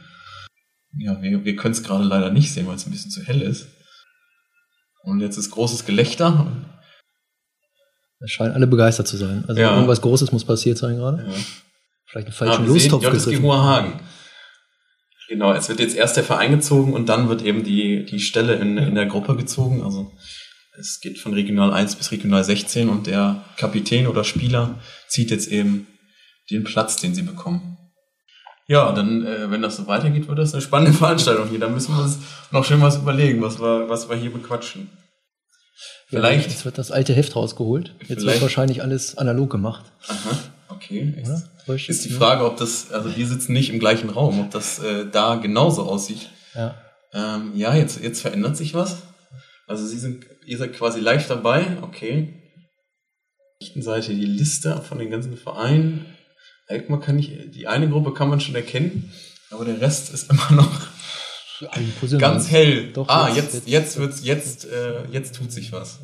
Ja, 0.97 1.21
wir, 1.21 1.43
wir 1.43 1.55
können 1.55 1.73
es 1.73 1.83
gerade 1.83 2.03
leider 2.03 2.31
nicht 2.31 2.53
sehen, 2.53 2.67
weil 2.67 2.75
es 2.75 2.85
ein 2.85 2.91
bisschen 2.91 3.11
zu 3.11 3.23
hell 3.23 3.41
ist. 3.41 3.67
Und 5.03 5.19
jetzt 5.19 5.37
ist 5.37 5.51
großes 5.51 5.85
Gelächter. 5.85 6.47
Es 8.19 8.31
scheinen 8.31 8.53
alle 8.53 8.67
begeistert 8.67 9.07
zu 9.07 9.17
sein. 9.17 9.43
Also 9.47 9.61
ja. 9.61 9.73
irgendwas 9.75 10.01
Großes 10.01 10.31
muss 10.31 10.45
passiert 10.45 10.77
sein 10.77 10.95
gerade. 10.95 11.23
Ja. 11.23 11.33
Vielleicht 12.05 12.27
einen 12.27 12.33
falschen 12.33 12.63
ah, 12.63 12.67
Lostopf 12.67 13.03
gegriffen. 13.03 13.43
Hoher 13.43 13.63
Hagen. 13.63 13.99
Genau, 15.27 15.53
es 15.53 15.69
wird 15.69 15.79
jetzt 15.79 15.95
erst 15.95 16.17
der 16.17 16.23
Verein 16.23 16.51
gezogen 16.51 16.93
und 16.93 17.09
dann 17.09 17.29
wird 17.29 17.41
eben 17.41 17.63
die, 17.63 18.05
die 18.05 18.19
Stelle 18.19 18.55
in, 18.55 18.77
in 18.77 18.95
der 18.95 19.07
Gruppe 19.07 19.35
gezogen. 19.35 19.83
Also 19.83 20.11
es 20.77 20.99
geht 21.01 21.19
von 21.19 21.33
Regional 21.33 21.73
1 21.73 21.95
bis 21.95 22.11
Regional 22.11 22.43
16 22.43 22.89
und 22.89 23.07
der 23.07 23.43
Kapitän 23.57 24.07
oder 24.07 24.23
Spieler 24.23 24.79
zieht 25.07 25.31
jetzt 25.31 25.47
eben 25.47 25.87
den 26.51 26.63
Platz, 26.63 26.97
den 26.97 27.15
sie 27.15 27.23
bekommen. 27.23 27.77
Ja, 28.67 28.91
dann, 28.91 29.25
äh, 29.25 29.49
wenn 29.51 29.61
das 29.61 29.77
so 29.77 29.87
weitergeht, 29.87 30.27
wird 30.27 30.39
das 30.39 30.53
eine 30.53 30.61
spannende 30.61 30.93
Veranstaltung 30.97 31.49
hier. 31.49 31.59
Da 31.59 31.69
müssen 31.69 31.95
wir 31.95 32.03
uns 32.03 32.19
noch 32.51 32.65
schön 32.65 32.81
was 32.81 32.97
überlegen, 32.97 33.41
was 33.41 33.59
wir, 33.59 33.89
was 33.89 34.09
wir 34.09 34.15
hier 34.15 34.31
bequatschen. 34.31 34.89
Vielleicht. 36.07 36.45
Ja, 36.45 36.51
jetzt 36.51 36.65
wird 36.65 36.77
das 36.77 36.91
alte 36.91 37.13
Heft 37.13 37.35
rausgeholt. 37.35 37.95
Jetzt 38.07 38.25
wird 38.25 38.41
wahrscheinlich 38.41 38.81
alles 38.81 39.17
analog 39.17 39.49
gemacht. 39.49 39.91
Aha, 40.07 40.37
okay. 40.69 41.13
Ist, 41.21 41.47
Täuscht 41.65 41.89
ist 41.89 42.05
die 42.05 42.09
Frage, 42.09 42.45
ob 42.45 42.57
das, 42.57 42.91
also 42.91 43.15
wir 43.15 43.27
sitzen 43.27 43.53
nicht 43.53 43.69
im 43.69 43.79
gleichen 43.79 44.09
Raum, 44.09 44.39
ob 44.39 44.51
das 44.51 44.79
äh, 44.79 45.05
da 45.11 45.35
genauso 45.35 45.83
aussieht. 45.83 46.29
Ja. 46.53 46.75
Ähm, 47.13 47.53
ja, 47.55 47.73
jetzt, 47.75 48.01
jetzt 48.01 48.21
verändert 48.21 48.57
sich 48.57 48.73
was. 48.73 48.97
Also 49.67 49.85
Sie 49.87 49.97
sind, 49.97 50.25
ihr 50.45 50.57
seid 50.57 50.73
quasi 50.73 50.99
live 50.99 51.27
dabei, 51.27 51.77
okay. 51.81 52.33
Rechten 53.61 53.81
Seite 53.81 54.13
die 54.13 54.25
Liste 54.25 54.81
von 54.81 54.99
den 54.99 55.09
ganzen 55.09 55.37
Vereinen. 55.37 56.05
Alkmaar 56.67 56.99
kann 56.99 57.17
ich, 57.19 57.31
die 57.51 57.67
eine 57.67 57.89
Gruppe 57.89 58.13
kann 58.13 58.29
man 58.29 58.39
schon 58.41 58.55
erkennen, 58.55 59.11
aber 59.49 59.65
der 59.65 59.79
Rest 59.81 60.13
ist 60.13 60.29
immer 60.29 60.51
noch 60.51 60.87
ganz 62.19 62.49
hell. 62.51 62.91
Doch, 62.91 63.07
ah, 63.07 63.29
jetzt- 63.29 63.67
jetzt, 63.67 63.97
wird's, 63.97 64.23
jetzt, 64.23 64.65
äh, 64.65 65.05
jetzt 65.11 65.35
tut 65.35 65.51
sich 65.51 65.71
was. 65.71 65.99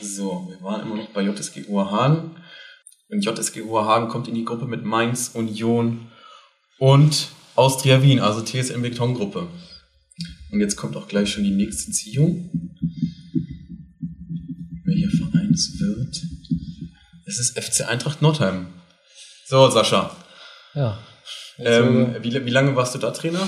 So, 0.00 0.48
wir 0.50 0.60
waren 0.62 0.82
immer 0.82 0.96
noch 0.96 1.08
bei 1.10 1.22
JSG 1.22 1.64
Hagen. 1.68 2.36
Und 3.12 3.22
JSG 3.22 3.60
Hagen 3.70 4.08
kommt 4.08 4.26
in 4.26 4.34
die 4.34 4.44
Gruppe 4.44 4.66
mit 4.66 4.84
Mainz, 4.84 5.32
Union 5.34 6.10
und 6.78 7.28
Austria 7.54 8.02
Wien, 8.02 8.20
also 8.20 8.40
TSM 8.40 8.80
Betongruppe. 8.80 9.48
Und 10.50 10.60
jetzt 10.60 10.76
kommt 10.76 10.96
auch 10.96 11.08
gleich 11.08 11.30
schon 11.30 11.44
die 11.44 11.50
nächste 11.50 11.92
Ziehung. 11.92 12.50
Welcher 14.86 15.10
Verein 15.10 15.50
es 15.52 15.78
wird? 15.78 16.22
Es 17.26 17.38
ist 17.38 17.58
FC 17.58 17.86
Eintracht 17.86 18.22
Nordheim. 18.22 18.68
So, 19.46 19.68
Sascha. 19.68 20.16
Ja. 20.74 20.98
Ähm, 21.58 22.16
wie, 22.22 22.46
wie 22.46 22.50
lange 22.50 22.74
warst 22.76 22.94
du 22.94 22.98
da 22.98 23.10
Trainer? 23.10 23.46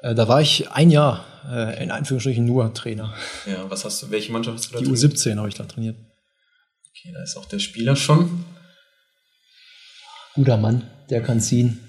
äh, 0.00 0.14
da 0.14 0.28
war 0.28 0.42
ich 0.42 0.70
ein 0.70 0.90
Jahr, 0.90 1.24
äh, 1.50 1.82
in 1.82 1.90
Anführungsstrichen 1.90 2.44
nur 2.44 2.74
Trainer. 2.74 3.14
Ja, 3.46 3.64
was 3.70 3.86
hast 3.86 4.02
du, 4.02 4.10
welche 4.10 4.30
Mannschaft 4.30 4.58
hast 4.58 4.68
du 4.68 4.72
da 4.74 4.78
Die 4.80 4.84
trainiert? 4.84 5.16
U17 5.16 5.36
habe 5.38 5.48
ich 5.48 5.54
da 5.54 5.64
trainiert. 5.64 5.96
Okay, 6.90 7.12
da 7.14 7.22
ist 7.22 7.36
auch 7.38 7.46
der 7.46 7.60
Spieler 7.60 7.96
schon. 7.96 8.44
Guter 10.36 10.58
Mann, 10.58 10.82
der 11.08 11.22
kann 11.22 11.40
ziehen. 11.40 11.80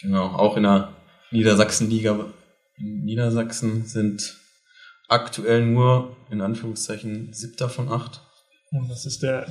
Genau, 0.00 0.26
auch 0.26 0.56
in 0.56 0.62
der 0.62 0.92
Niedersachsenliga. 1.32 2.26
In 2.76 3.04
Niedersachsen 3.04 3.84
sind 3.86 4.36
aktuell 5.08 5.66
nur, 5.66 6.16
in 6.30 6.40
Anführungszeichen, 6.40 7.32
siebter 7.32 7.68
von 7.68 7.88
acht. 7.88 8.20
Und 8.70 8.88
das 8.88 9.04
ist 9.04 9.24
der 9.24 9.46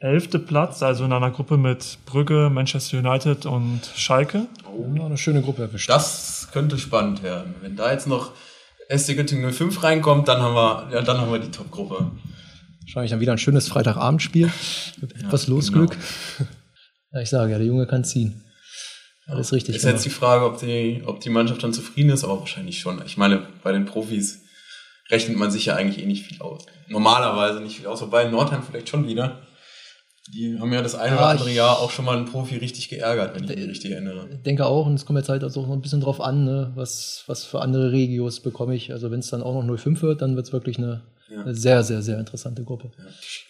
elfte 0.00 0.40
Platz, 0.40 0.82
also 0.82 1.04
in 1.04 1.12
einer 1.12 1.30
Gruppe 1.30 1.56
mit 1.56 1.98
Brügge, 2.06 2.50
Manchester 2.52 2.98
United 2.98 3.46
und 3.46 3.82
Schalke. 3.94 4.48
Ja, 4.96 5.04
eine 5.06 5.16
schöne 5.16 5.42
Gruppe 5.42 5.62
erwischt. 5.62 5.88
Das 5.88 6.48
könnte 6.52 6.76
spannend 6.76 7.22
werden. 7.22 7.54
Wenn 7.60 7.76
da 7.76 7.92
jetzt 7.92 8.08
noch 8.08 8.32
SC 8.88 9.14
Göttingen 9.14 9.52
05 9.52 9.80
reinkommt, 9.80 10.26
dann 10.26 10.42
haben 10.42 10.56
wir, 10.56 10.90
ja, 10.92 11.02
dann 11.02 11.18
haben 11.18 11.30
wir 11.30 11.38
die 11.38 11.52
Top-Gruppe. 11.52 12.10
Wahrscheinlich 12.82 13.10
dann 13.10 13.20
wieder 13.20 13.32
ein 13.32 13.38
schönes 13.38 13.68
Freitagabendspiel 13.68 14.50
mit 15.00 15.16
etwas 15.16 15.46
Losglück. 15.46 15.96
Ja, 17.12 17.20
ich 17.20 17.28
sage 17.28 17.52
ja, 17.52 17.58
der 17.58 17.66
Junge 17.66 17.86
kann 17.86 18.04
ziehen. 18.04 18.42
Alles 19.26 19.52
richtig. 19.52 19.76
Ist 19.76 19.84
jetzt 19.84 20.04
die 20.04 20.10
Frage, 20.10 20.44
ob 20.44 20.58
die, 20.58 21.02
ob 21.06 21.20
die 21.20 21.30
Mannschaft 21.30 21.62
dann 21.62 21.72
zufrieden 21.72 22.10
ist, 22.10 22.24
aber 22.24 22.40
wahrscheinlich 22.40 22.80
schon. 22.80 23.02
Ich 23.06 23.16
meine, 23.16 23.46
bei 23.62 23.72
den 23.72 23.84
Profis 23.84 24.42
rechnet 25.10 25.36
man 25.36 25.50
sich 25.50 25.66
ja 25.66 25.76
eigentlich 25.76 26.02
eh 26.02 26.06
nicht 26.06 26.26
viel 26.26 26.40
aus. 26.40 26.66
Normalerweise 26.88 27.60
nicht 27.60 27.76
viel 27.76 27.86
aus, 27.86 28.00
wobei 28.02 28.24
in 28.24 28.30
Nordheim 28.30 28.62
vielleicht 28.62 28.88
schon 28.88 29.06
wieder. 29.06 29.42
Die 30.34 30.56
haben 30.58 30.72
ja 30.72 30.82
das 30.82 30.94
eine 30.94 31.16
Ja, 31.16 31.18
oder 31.20 31.28
andere 31.30 31.50
Jahr 31.50 31.80
auch 31.80 31.90
schon 31.90 32.04
mal 32.04 32.16
einen 32.16 32.26
Profi 32.26 32.56
richtig 32.56 32.88
geärgert, 32.88 33.34
wenn 33.34 33.44
ich 33.44 33.50
mich 33.50 33.68
richtig 33.68 33.90
erinnere. 33.90 34.28
Ich 34.32 34.42
denke 34.42 34.66
auch, 34.66 34.86
und 34.86 34.94
es 34.94 35.04
kommt 35.04 35.18
jetzt 35.18 35.28
halt 35.28 35.42
also 35.42 35.62
auch 35.62 35.66
noch 35.66 35.74
ein 35.74 35.82
bisschen 35.82 36.00
drauf 36.00 36.20
an, 36.20 36.44
ne, 36.44 36.72
was, 36.76 37.24
was 37.26 37.44
für 37.44 37.60
andere 37.60 37.90
Regios 37.90 38.40
bekomme 38.40 38.74
ich. 38.74 38.92
Also 38.92 39.10
wenn 39.10 39.18
es 39.18 39.30
dann 39.30 39.42
auch 39.42 39.62
noch 39.62 39.78
05 39.78 40.00
wird, 40.02 40.22
dann 40.22 40.36
wird 40.36 40.46
es 40.46 40.52
wirklich 40.52 40.78
eine, 40.78 41.02
Ja. 41.28 41.40
eine 41.42 41.54
sehr, 41.54 41.82
sehr, 41.82 42.02
sehr 42.02 42.18
interessante 42.18 42.62
Gruppe. 42.62 42.90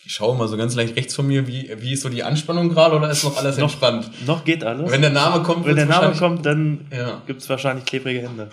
Ich 0.05 0.13
schaue 0.13 0.37
mal 0.37 0.47
so 0.47 0.57
ganz 0.57 0.75
leicht 0.77 0.95
rechts 0.97 1.15
von 1.17 1.27
mir, 1.27 1.47
wie, 1.49 1.69
wie 1.81 1.93
ist 1.95 2.03
so 2.03 2.09
die 2.09 2.23
Anspannung 2.23 2.69
gerade 2.69 2.95
oder 2.97 3.11
ist 3.11 3.25
noch 3.25 3.37
alles 3.37 3.57
Noch- 3.57 3.65
entspannt? 3.65 4.09
Noch 4.27 4.45
geht 4.45 4.63
alles. 4.63 4.91
Wenn 4.91 5.01
der 5.01 5.11
Name 5.11 5.43
kommt, 5.43 5.67
Wenn 5.67 5.77
der 5.77 5.87
Name 5.87 6.15
kommt, 6.17 6.47
dann 6.47 6.87
Ja. 6.93 7.23
gibt's 7.27 7.49
wahrscheinlich 7.49 7.85
klebrige 7.85 8.23
Hände. 8.23 8.51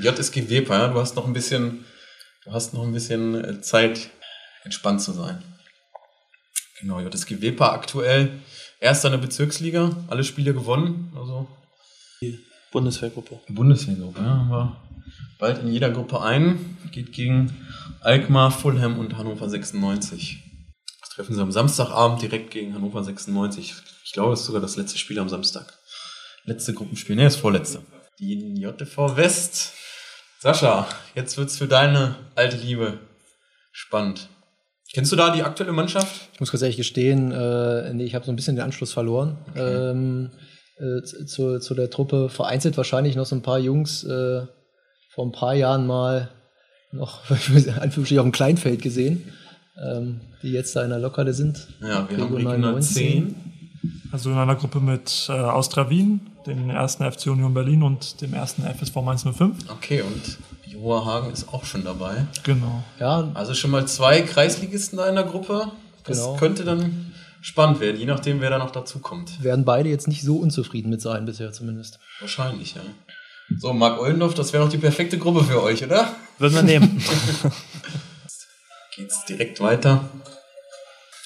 JSG 0.00 0.48
Weber, 0.48 0.78
ja, 0.78 0.88
du 0.88 1.00
hast 1.00 1.16
noch 1.16 1.26
ein 1.26 1.32
bisschen, 1.32 1.84
du 2.44 2.52
hast 2.52 2.72
noch 2.72 2.84
ein 2.84 2.92
bisschen 2.92 3.34
äh, 3.44 3.60
Zeit, 3.62 4.10
entspannt 4.64 5.00
zu 5.02 5.10
sein. 5.12 5.42
Genau, 6.80 7.00
JSG 7.00 7.40
Weber 7.40 7.72
aktuell 7.72 8.30
erster 8.78 9.08
in 9.08 9.12
der 9.12 9.18
Bezirksliga, 9.26 9.96
alle 10.08 10.22
Spiele 10.22 10.54
gewonnen, 10.54 11.12
also 11.16 11.48
Bundeswehrgruppe. 12.70 13.40
Bundesliga, 13.48 14.04
ja, 14.16 14.22
haben 14.22 14.48
wir 14.50 14.76
bald 15.38 15.58
in 15.62 15.68
jeder 15.72 15.90
Gruppe 15.90 16.20
ein, 16.22 16.76
geht 16.92 17.12
gegen 17.12 17.52
Alkmaar, 18.04 18.50
Fulham 18.50 18.98
und 18.98 19.16
Hannover 19.16 19.48
96. 19.48 20.38
Das 21.00 21.10
treffen 21.10 21.36
sie 21.36 21.40
am 21.40 21.52
Samstagabend 21.52 22.20
direkt 22.20 22.50
gegen 22.50 22.74
Hannover 22.74 23.04
96. 23.04 23.74
Ich 24.04 24.12
glaube, 24.12 24.30
das 24.30 24.40
ist 24.40 24.46
sogar 24.46 24.60
das 24.60 24.76
letzte 24.76 24.98
Spiel 24.98 25.20
am 25.20 25.28
Samstag. 25.28 25.72
Letzte 26.44 26.74
Gruppenspiel, 26.74 27.14
ne, 27.14 27.24
das 27.24 27.36
vorletzte. 27.36 27.82
Die 28.18 28.60
JTV 28.60 29.16
West. 29.16 29.74
Sascha, 30.40 30.88
jetzt 31.14 31.38
wird's 31.38 31.58
für 31.58 31.68
deine 31.68 32.16
alte 32.34 32.56
Liebe 32.56 32.98
spannend. 33.70 34.28
Kennst 34.92 35.12
du 35.12 35.16
da 35.16 35.30
die 35.30 35.44
aktuelle 35.44 35.72
Mannschaft? 35.72 36.28
Ich 36.34 36.40
muss 36.40 36.50
ganz 36.50 36.62
ehrlich 36.62 36.76
gestehen, 36.76 37.30
äh, 37.30 37.94
nee, 37.94 38.04
ich 38.04 38.16
habe 38.16 38.24
so 38.24 38.32
ein 38.32 38.36
bisschen 38.36 38.56
den 38.56 38.64
Anschluss 38.64 38.92
verloren 38.92 39.38
ähm, 39.54 40.32
äh, 40.78 41.02
zu, 41.02 41.60
zu 41.60 41.74
der 41.74 41.88
Truppe. 41.88 42.28
Vereinzelt 42.28 42.76
wahrscheinlich 42.76 43.14
noch 43.14 43.26
so 43.26 43.36
ein 43.36 43.42
paar 43.42 43.60
Jungs 43.60 44.02
äh, 44.02 44.44
vor 45.10 45.24
ein 45.24 45.32
paar 45.32 45.54
Jahren 45.54 45.86
mal 45.86 46.30
noch 46.92 47.20
in 47.48 47.70
Anführungsstrichen 47.70 48.18
auf 48.18 48.24
dem 48.26 48.32
Kleinfeld 48.32 48.82
gesehen, 48.82 49.32
ähm, 49.82 50.20
die 50.42 50.52
jetzt 50.52 50.76
da 50.76 50.82
in 50.84 50.90
der 50.90 50.98
Lokale 50.98 51.32
sind. 51.34 51.66
Ja, 51.80 52.08
wir 52.08 52.18
haben 52.18 52.34
Regional 52.34 52.36
Regional 52.54 52.72
19. 52.72 52.94
10. 52.94 53.34
Also 54.12 54.30
in 54.30 54.36
einer 54.36 54.54
Gruppe 54.56 54.78
mit 54.80 55.26
äh, 55.28 55.32
Austria 55.32 55.88
Wien, 55.90 56.20
dem 56.46 56.68
ersten 56.70 57.10
FC 57.10 57.26
Union 57.28 57.54
Berlin 57.54 57.82
und 57.82 58.20
dem 58.20 58.34
ersten 58.34 58.62
FSV 58.62 58.96
Mainz 58.96 59.22
05. 59.24 59.70
Okay, 59.70 60.02
und 60.02 60.38
Joa 60.70 61.04
Hagen 61.04 61.32
ist 61.32 61.48
auch 61.52 61.64
schon 61.64 61.82
dabei. 61.84 62.26
Genau. 62.44 62.82
Ja, 63.00 63.30
Also 63.34 63.54
schon 63.54 63.70
mal 63.70 63.86
zwei 63.88 64.20
Kreisligisten 64.22 64.98
da 64.98 65.08
in 65.08 65.14
der 65.14 65.24
Gruppe. 65.24 65.68
Das 66.04 66.18
Genau. 66.18 66.36
könnte 66.36 66.64
dann 66.64 67.12
spannend 67.40 67.80
werden, 67.80 67.98
je 67.98 68.06
nachdem, 68.06 68.40
wer 68.40 68.50
da 68.50 68.58
noch 68.58 68.70
dazu 68.70 68.98
kommt. 69.00 69.42
werden 69.42 69.64
beide 69.64 69.88
jetzt 69.88 70.06
nicht 70.08 70.22
so 70.22 70.36
unzufrieden 70.36 70.90
mit 70.90 71.00
sein, 71.00 71.24
bisher 71.24 71.52
zumindest. 71.52 71.98
Wahrscheinlich, 72.20 72.74
ja. 72.74 72.82
So, 73.58 73.72
Marc 73.72 74.00
Ollendorf, 74.00 74.34
das 74.34 74.52
wäre 74.52 74.64
doch 74.64 74.70
die 74.70 74.78
perfekte 74.78 75.18
Gruppe 75.18 75.44
für 75.44 75.62
euch, 75.62 75.84
oder? 75.84 76.14
Würden 76.42 76.56
wir 76.56 76.62
nehmen. 76.64 77.00
Geht's 78.96 79.24
direkt 79.26 79.60
weiter. 79.60 80.10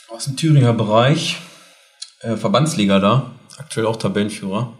Aus 0.08 0.26
dem 0.26 0.36
Thüringer 0.36 0.74
Bereich. 0.74 1.38
Äh, 2.20 2.36
Verbandsliga 2.36 2.98
da. 2.98 3.30
Aktuell 3.56 3.86
auch 3.86 3.96
Tabellenführer. 3.96 4.76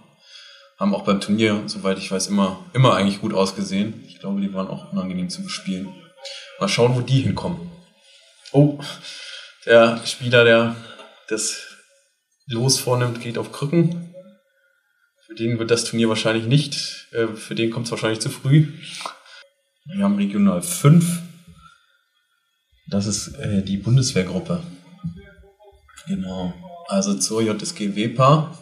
Haben 0.79 0.94
auch 0.94 1.05
beim 1.05 1.22
Turnier, 1.22 1.62
soweit 1.64 1.96
ich 1.96 2.11
weiß, 2.11 2.27
immer, 2.27 2.62
immer 2.75 2.94
eigentlich 2.94 3.22
gut 3.22 3.33
ausgesehen. 3.33 4.05
Ich 4.09 4.20
glaube, 4.20 4.42
die 4.42 4.53
waren 4.53 4.68
auch 4.68 4.92
unangenehm 4.92 5.31
zu 5.31 5.42
bespielen. 5.42 5.88
Mal 6.61 6.68
schauen, 6.68 6.94
wo 6.94 7.01
die 7.01 7.22
hinkommen. 7.22 7.70
Oh, 8.53 8.79
der 9.64 10.03
Spieler, 10.05 10.44
der 10.44 10.77
das 11.29 11.62
Los 12.46 12.79
vornimmt, 12.79 13.22
geht 13.22 13.38
auf 13.38 13.53
Krücken. 13.53 14.14
Für 15.25 15.35
den 15.35 15.59
wird 15.59 15.70
das 15.70 15.85
Turnier 15.85 16.11
wahrscheinlich 16.11 16.44
nicht. 16.44 17.07
Äh, 17.12 17.29
für 17.29 17.55
den 17.55 17.70
kommt 17.70 17.87
es 17.87 17.90
wahrscheinlich 17.90 18.20
zu 18.20 18.29
früh. 18.29 18.68
Wir 19.94 20.05
haben 20.05 20.16
Regional 20.16 20.62
5. 20.62 21.22
Das 22.88 23.07
ist 23.07 23.35
äh, 23.37 23.62
die 23.62 23.77
Bundeswehrgruppe. 23.77 24.62
Genau. 26.09 26.53
Also 26.88 27.14
zur 27.14 27.42
JSG 27.42 27.94
Wepa. 27.94 28.57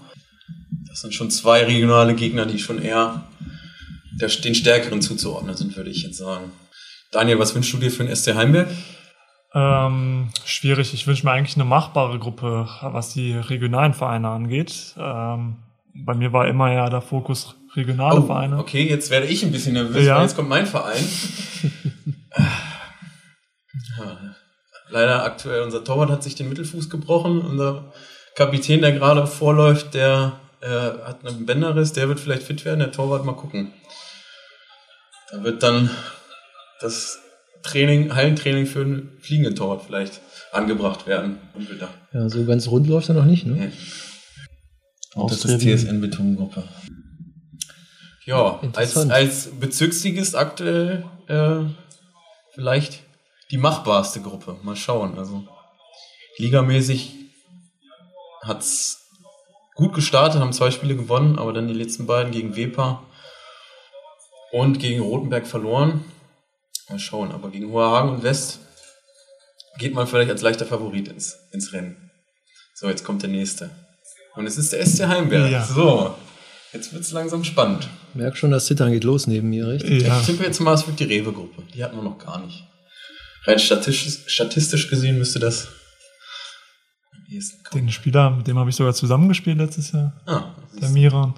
Das 0.86 1.00
sind 1.00 1.14
schon 1.14 1.30
zwei 1.30 1.64
regionale 1.64 2.14
Gegner, 2.14 2.46
die 2.46 2.58
schon 2.58 2.80
eher 2.80 3.24
der, 4.20 4.28
den 4.28 4.54
stärkeren 4.54 5.00
zuzuordnen 5.00 5.56
sind, 5.56 5.76
würde 5.76 5.90
ich 5.90 6.02
jetzt 6.02 6.18
sagen. 6.18 6.52
Daniel, 7.10 7.38
was 7.38 7.54
wünschst 7.54 7.72
du 7.72 7.78
dir 7.78 7.90
für 7.90 8.04
den 8.04 8.14
SC 8.14 8.34
Heimberg? 8.34 8.68
Ähm, 9.54 10.28
schwierig. 10.44 10.92
Ich 10.92 11.06
wünsche 11.06 11.24
mir 11.24 11.32
eigentlich 11.32 11.56
eine 11.56 11.64
machbare 11.64 12.18
Gruppe, 12.18 12.68
was 12.82 13.14
die 13.14 13.32
regionalen 13.32 13.94
Vereine 13.94 14.28
angeht. 14.28 14.94
Ähm, 14.98 15.56
bei 15.94 16.14
mir 16.14 16.32
war 16.32 16.48
immer 16.48 16.72
ja 16.72 16.90
der 16.90 17.00
Fokus 17.00 17.56
regionale 17.76 18.22
Vereine. 18.22 18.56
Oh, 18.56 18.60
okay, 18.60 18.88
jetzt 18.88 19.10
werde 19.10 19.26
ich 19.26 19.44
ein 19.44 19.52
bisschen 19.52 19.74
nervös, 19.74 20.04
Ja. 20.04 20.16
weil 20.16 20.22
jetzt 20.22 20.36
kommt 20.36 20.48
mein 20.48 20.66
Verein. 20.66 21.04
leider 24.90 25.24
aktuell, 25.24 25.62
unser 25.62 25.84
Torwart 25.84 26.10
hat 26.10 26.22
sich 26.22 26.34
den 26.34 26.48
Mittelfuß 26.48 26.88
gebrochen. 26.88 27.40
Unser 27.40 27.92
Kapitän, 28.34 28.80
der 28.80 28.92
gerade 28.92 29.26
vorläuft, 29.26 29.94
der 29.94 30.40
äh, 30.60 30.68
hat 30.68 31.26
einen 31.26 31.46
Bänderriss, 31.46 31.92
der 31.92 32.08
wird 32.08 32.20
vielleicht 32.20 32.44
fit 32.44 32.64
werden. 32.64 32.80
Der 32.80 32.92
Torwart 32.92 33.24
mal 33.24 33.34
gucken. 33.34 33.72
Da 35.30 35.42
wird 35.42 35.62
dann 35.62 35.90
das 36.80 37.18
Training, 37.62 38.14
Hallentraining 38.14 38.66
für 38.66 38.82
einen 38.82 39.18
fliegenden 39.20 39.56
Torwart 39.56 39.82
vielleicht 39.86 40.20
angebracht 40.52 41.06
werden. 41.06 41.38
Ja, 42.12 42.28
so 42.28 42.44
ganz 42.44 42.68
rund 42.68 42.86
läuft 42.86 43.08
er 43.08 43.14
noch 43.14 43.24
nicht. 43.24 43.46
Ne? 43.46 43.54
Nee. 43.54 43.72
Und 45.14 45.30
das 45.30 45.44
ist 45.44 45.60
TSN 45.60 46.00
Betongruppe. 46.00 46.64
Ja, 48.26 48.60
als, 48.74 48.96
als 48.96 49.50
Bezirksligist 49.60 50.34
aktuell 50.34 51.04
äh, 51.28 51.60
vielleicht 52.54 53.00
die 53.50 53.58
machbarste 53.58 54.20
Gruppe. 54.20 54.56
Mal 54.62 54.76
schauen. 54.76 55.18
Also 55.18 55.46
ligamäßig 56.38 57.14
hat's 58.42 59.08
gut 59.74 59.94
gestartet, 59.94 60.40
haben 60.40 60.52
zwei 60.52 60.70
Spiele 60.70 60.96
gewonnen, 60.96 61.38
aber 61.38 61.52
dann 61.52 61.68
die 61.68 61.74
letzten 61.74 62.06
beiden 62.06 62.32
gegen 62.32 62.56
Wepa 62.56 63.02
und 64.52 64.78
gegen 64.78 65.02
Rothenberg 65.02 65.46
verloren. 65.46 66.04
Mal 66.88 66.98
schauen, 66.98 67.32
aber 67.32 67.50
gegen 67.50 67.70
Hoherhagen 67.70 68.10
und 68.10 68.22
West 68.22 68.60
geht 69.78 69.94
man 69.94 70.06
vielleicht 70.06 70.30
als 70.30 70.42
leichter 70.42 70.66
Favorit 70.66 71.08
ins, 71.08 71.38
ins 71.52 71.72
Rennen. 71.72 72.10
So, 72.74 72.88
jetzt 72.88 73.04
kommt 73.04 73.22
der 73.22 73.30
nächste. 73.30 73.70
Und 74.34 74.46
es 74.46 74.56
ist 74.56 74.72
der 74.72 74.84
SC 74.84 75.06
Heimberg. 75.06 75.50
Ja. 75.50 75.64
So, 75.64 76.14
jetzt 76.74 76.92
wird's 76.92 77.12
langsam 77.12 77.44
spannend. 77.44 77.88
Merk 78.14 78.36
schon, 78.36 78.50
das 78.50 78.66
Zittern 78.66 78.92
geht 78.92 79.04
los 79.04 79.26
neben 79.26 79.48
mir, 79.50 79.66
richtig? 79.68 80.02
Ja. 80.02 80.20
Ich 80.20 80.26
tippe 80.26 80.44
jetzt 80.44 80.60
mal, 80.60 80.74
es 80.74 80.86
wird 80.86 81.00
die 81.00 81.04
Rewe-Gruppe. 81.04 81.62
Die 81.74 81.82
hatten 81.82 81.96
wir 81.96 82.02
noch 82.02 82.18
gar 82.18 82.44
nicht. 82.44 82.64
Rein 83.46 83.58
statistisch, 83.58 84.24
statistisch 84.32 84.88
gesehen 84.88 85.18
müsste 85.18 85.38
das 85.38 85.68
am 87.12 87.32
ehesten 87.34 87.62
kommen. 87.64 87.84
Den 87.86 87.92
Spieler, 87.92 88.30
mit 88.30 88.46
dem 88.46 88.58
habe 88.58 88.70
ich 88.70 88.76
sogar 88.76 88.94
zusammengespielt 88.94 89.58
letztes 89.58 89.92
Jahr. 89.92 90.20
Ah, 90.26 90.54
Der 90.80 90.88
Miran. 90.90 91.34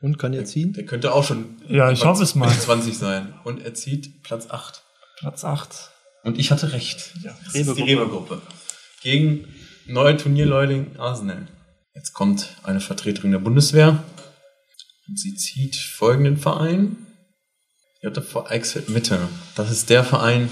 Und 0.00 0.18
kann 0.18 0.34
er 0.34 0.44
ziehen? 0.44 0.72
der 0.74 0.84
könnte 0.84 1.12
auch 1.14 1.24
schon 1.24 1.56
Ja, 1.68 1.90
ich 1.90 2.04
hoffe 2.04 2.22
es 2.22 2.34
mal. 2.34 2.50
20 2.50 2.96
sein. 2.96 3.32
Und 3.44 3.62
er 3.64 3.72
zieht 3.74 4.22
Platz 4.22 4.50
8. 4.50 4.82
Platz 5.18 5.44
8. 5.44 5.90
Und 6.24 6.38
ich 6.38 6.50
hatte 6.50 6.72
recht. 6.72 7.12
Ja. 7.22 7.34
Das 7.44 7.54
ist 7.54 7.76
die 7.76 7.82
Rewe-Gruppe. 7.82 8.34
Rewe-Gruppe. 8.34 8.42
Gegen 9.02 9.48
neue 9.86 10.16
Turnierleuling 10.16 10.96
Arsenal. 10.98 11.46
Jetzt 11.94 12.12
kommt 12.12 12.56
eine 12.64 12.80
Vertreterin 12.80 13.30
der 13.30 13.38
Bundeswehr. 13.38 14.02
Und 15.06 15.18
sie 15.18 15.34
zieht 15.36 15.76
folgenden 15.76 16.36
Verein. 16.36 17.06
JV 18.02 18.46
Eichsfeld 18.46 18.88
Mitte. 18.88 19.28
Das 19.54 19.70
ist 19.70 19.90
der 19.90 20.02
Verein, 20.02 20.50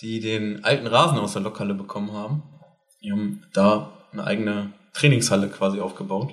die 0.00 0.20
den 0.20 0.64
alten 0.64 0.86
Rasen 0.86 1.18
aus 1.18 1.34
der 1.34 1.42
Lokhalle 1.42 1.74
bekommen 1.74 2.12
haben. 2.12 2.42
Die 3.02 3.12
haben 3.12 3.44
da 3.52 4.08
eine 4.12 4.24
eigene 4.24 4.72
Trainingshalle 4.94 5.48
quasi 5.48 5.80
aufgebaut. 5.80 6.32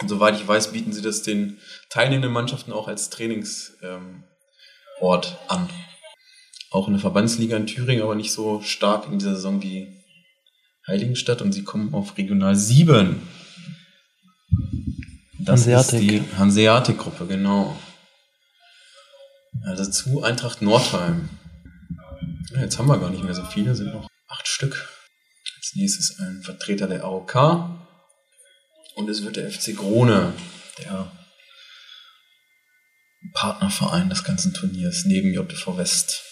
Und 0.00 0.08
soweit 0.08 0.36
ich 0.36 0.46
weiß, 0.46 0.72
bieten 0.72 0.92
sie 0.92 1.02
das 1.02 1.22
den 1.22 1.58
teilnehmenden 1.88 2.32
Mannschaften 2.32 2.72
auch 2.72 2.88
als 2.88 3.10
Trainingsort 3.10 3.72
ähm, 3.82 4.24
an. 5.48 5.68
Auch 6.70 6.86
in 6.86 6.94
der 6.94 7.00
Verbandsliga 7.00 7.56
in 7.56 7.66
Thüringen, 7.66 8.02
aber 8.02 8.14
nicht 8.14 8.32
so 8.32 8.60
stark 8.60 9.06
in 9.06 9.18
dieser 9.18 9.34
Saison 9.34 9.62
wie 9.62 9.93
Heiligenstadt 10.86 11.42
und 11.42 11.52
sie 11.52 11.64
kommen 11.64 11.94
auf 11.94 12.16
Regional 12.16 12.56
7. 12.56 13.20
Das 15.38 15.66
Hanseatic. 15.66 15.94
ist 15.94 16.00
die 16.00 16.36
Hanseatic-Gruppe, 16.36 17.26
genau. 17.26 17.78
Ja, 19.64 19.74
dazu 19.74 20.22
Eintracht 20.22 20.62
Nordheim. 20.62 21.28
Ja, 22.52 22.60
jetzt 22.60 22.78
haben 22.78 22.88
wir 22.88 22.98
gar 22.98 23.10
nicht 23.10 23.24
mehr 23.24 23.34
so 23.34 23.44
viele, 23.44 23.74
sind 23.74 23.92
noch 23.92 24.08
acht 24.28 24.46
Stück. 24.46 24.88
Als 25.56 25.74
nächstes 25.74 26.18
ein 26.18 26.42
Vertreter 26.42 26.86
der 26.86 27.04
AOK. 27.04 27.34
Und 28.96 29.08
es 29.08 29.24
wird 29.24 29.36
der 29.36 29.50
FC 29.50 29.76
Krone, 29.76 30.32
der 30.78 31.10
Partnerverein 33.32 34.08
des 34.08 34.22
ganzen 34.22 34.54
Turniers, 34.54 35.04
neben 35.04 35.32
JTV 35.32 35.76
West. 35.76 36.22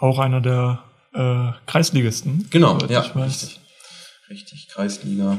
Auch 0.00 0.18
einer 0.18 0.40
der 0.40 0.89
äh, 1.14 1.52
Kreisligisten. 1.66 2.46
Genau, 2.50 2.78
ja, 2.88 3.02
ich 3.04 3.14
weiß. 3.14 3.26
richtig. 3.42 3.60
Richtig, 4.28 4.68
Kreisliga. 4.68 5.38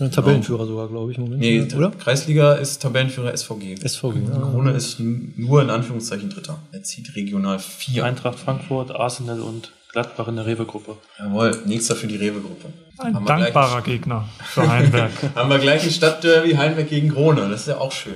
Ein 0.00 0.10
Tabellenführer 0.10 0.66
sogar, 0.66 0.88
glaube 0.88 1.12
ich, 1.12 1.18
im 1.18 1.24
Moment. 1.24 1.40
Nee, 1.40 1.62
oder? 1.76 1.90
Kreisliga 1.92 2.54
ist 2.54 2.82
Tabellenführer 2.82 3.32
SVG. 3.36 3.76
SVG. 3.86 4.22
Ah. 4.32 4.38
Krone 4.40 4.72
ist 4.72 4.98
n- 4.98 5.32
nur 5.36 5.62
in 5.62 5.70
Anführungszeichen 5.70 6.30
Dritter. 6.30 6.58
Er 6.72 6.82
zieht 6.82 7.14
regional 7.14 7.58
4. 7.60 8.04
Eintracht 8.04 8.38
Frankfurt, 8.40 8.90
Arsenal 8.90 9.40
und 9.40 9.70
Gladbach 9.92 10.26
in 10.26 10.34
der 10.36 10.46
Rewe-Gruppe. 10.46 10.96
Jawohl, 11.20 11.56
nächster 11.66 11.94
für 11.94 12.08
die 12.08 12.16
Rewe-Gruppe. 12.16 12.72
Ein 12.98 13.14
Haben 13.14 13.22
wir 13.24 13.26
gleich- 13.36 13.40
dankbarer 13.52 13.82
Gegner 13.82 14.28
für 14.44 14.68
Heimberg. 14.68 15.12
Haben 15.36 15.50
wir 15.50 15.58
gleich 15.60 15.84
ein 15.84 15.90
Stadtderby 15.90 16.54
Heinberg 16.54 16.88
gegen 16.88 17.10
Krone. 17.10 17.48
Das 17.48 17.60
ist 17.60 17.68
ja 17.68 17.78
auch 17.78 17.92
schön. 17.92 18.14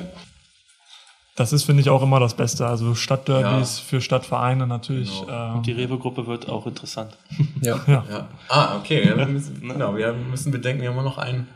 Das 1.38 1.52
ist, 1.52 1.62
finde 1.64 1.82
ich, 1.82 1.88
auch 1.88 2.02
immer 2.02 2.18
das 2.18 2.34
Beste. 2.34 2.66
Also 2.66 2.94
Stadtderbys 2.96 3.78
Ja. 3.78 3.84
für 3.88 4.00
Stadtvereine 4.00 4.66
natürlich. 4.66 5.20
Genau. 5.20 5.58
Äh, 5.60 5.62
Die 5.62 5.72
Rewe-Gruppe 5.72 6.26
wird 6.26 6.48
auch 6.48 6.66
interessant. 6.66 7.16
Ja. 7.62 7.80
ja. 7.86 8.04
Ja. 8.10 8.28
Ah, 8.48 8.76
okay. 8.76 9.06
Ja, 9.06 9.16
wir 9.16 9.26
müssen, 9.26 9.60
genau, 9.60 9.96
wir 9.96 10.12
müssen 10.12 10.50
bedenken, 10.52 10.82
wir 10.82 10.90
haben 10.92 11.04
noch 11.04 11.18
einen 11.18 11.46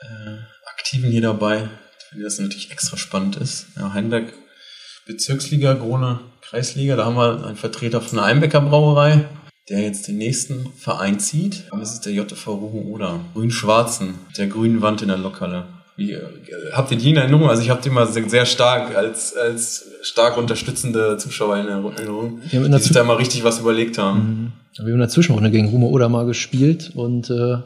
äh, 0.00 0.36
Aktiven 0.74 1.10
hier 1.10 1.20
dabei, 1.22 1.68
für 2.08 2.14
den 2.16 2.24
das 2.24 2.38
natürlich 2.38 2.70
extra 2.70 2.96
spannend 2.96 3.36
ist. 3.36 3.66
Ja, 3.76 3.92
Heinberg 3.92 4.32
Bezirksliga, 5.06 5.74
Krone 5.74 6.20
Kreisliga. 6.40 6.96
Da 6.96 7.04
haben 7.04 7.16
wir 7.16 7.44
einen 7.46 7.56
Vertreter 7.56 8.00
von 8.00 8.16
der 8.16 8.24
Einbecker 8.26 8.60
Brauerei, 8.60 9.24
der 9.68 9.80
jetzt 9.80 10.08
den 10.08 10.16
nächsten 10.18 10.72
Verein 10.74 11.18
zieht. 11.20 11.64
Und 11.72 11.80
das 11.80 11.92
ist 11.92 12.06
der 12.06 12.12
JV 12.14 12.52
Ruben 12.52 12.90
Oder. 12.90 13.20
Grün-Schwarzen, 13.34 14.14
der 14.38 14.46
grünen 14.46 14.80
Wand 14.82 15.02
in 15.02 15.08
der 15.08 15.18
Lokhalle. 15.18 15.66
Wie, 15.98 16.12
äh, 16.12 16.22
habt 16.72 16.92
ihr 16.92 16.96
die 16.96 17.10
in 17.10 17.16
Erinnerung? 17.16 17.50
Also 17.50 17.60
ich 17.60 17.70
habe 17.70 17.82
die 17.82 17.90
mal 17.90 18.06
sehr, 18.06 18.28
sehr 18.28 18.46
stark 18.46 18.94
als, 18.94 19.36
als 19.36 19.84
stark 20.02 20.36
unterstützende 20.38 21.16
Zuschauer 21.16 21.56
in 21.56 21.66
Erinnerung, 21.66 22.40
Ja, 22.52 22.62
in 22.64 22.70
der 22.70 22.78
die 22.78 22.84
sich 22.84 22.92
da 22.92 23.02
mal 23.02 23.16
richtig 23.16 23.42
was 23.42 23.58
überlegt 23.58 23.98
haben. 23.98 24.52
Wir 24.76 24.84
haben 24.84 24.92
in 24.92 25.00
der 25.00 25.08
Zwischenrunde 25.08 25.50
gegen 25.50 25.70
Rumo 25.70 25.88
Oder 25.88 26.08
mal 26.08 26.24
gespielt 26.24 26.92
und 26.94 27.30
äh, 27.30 27.56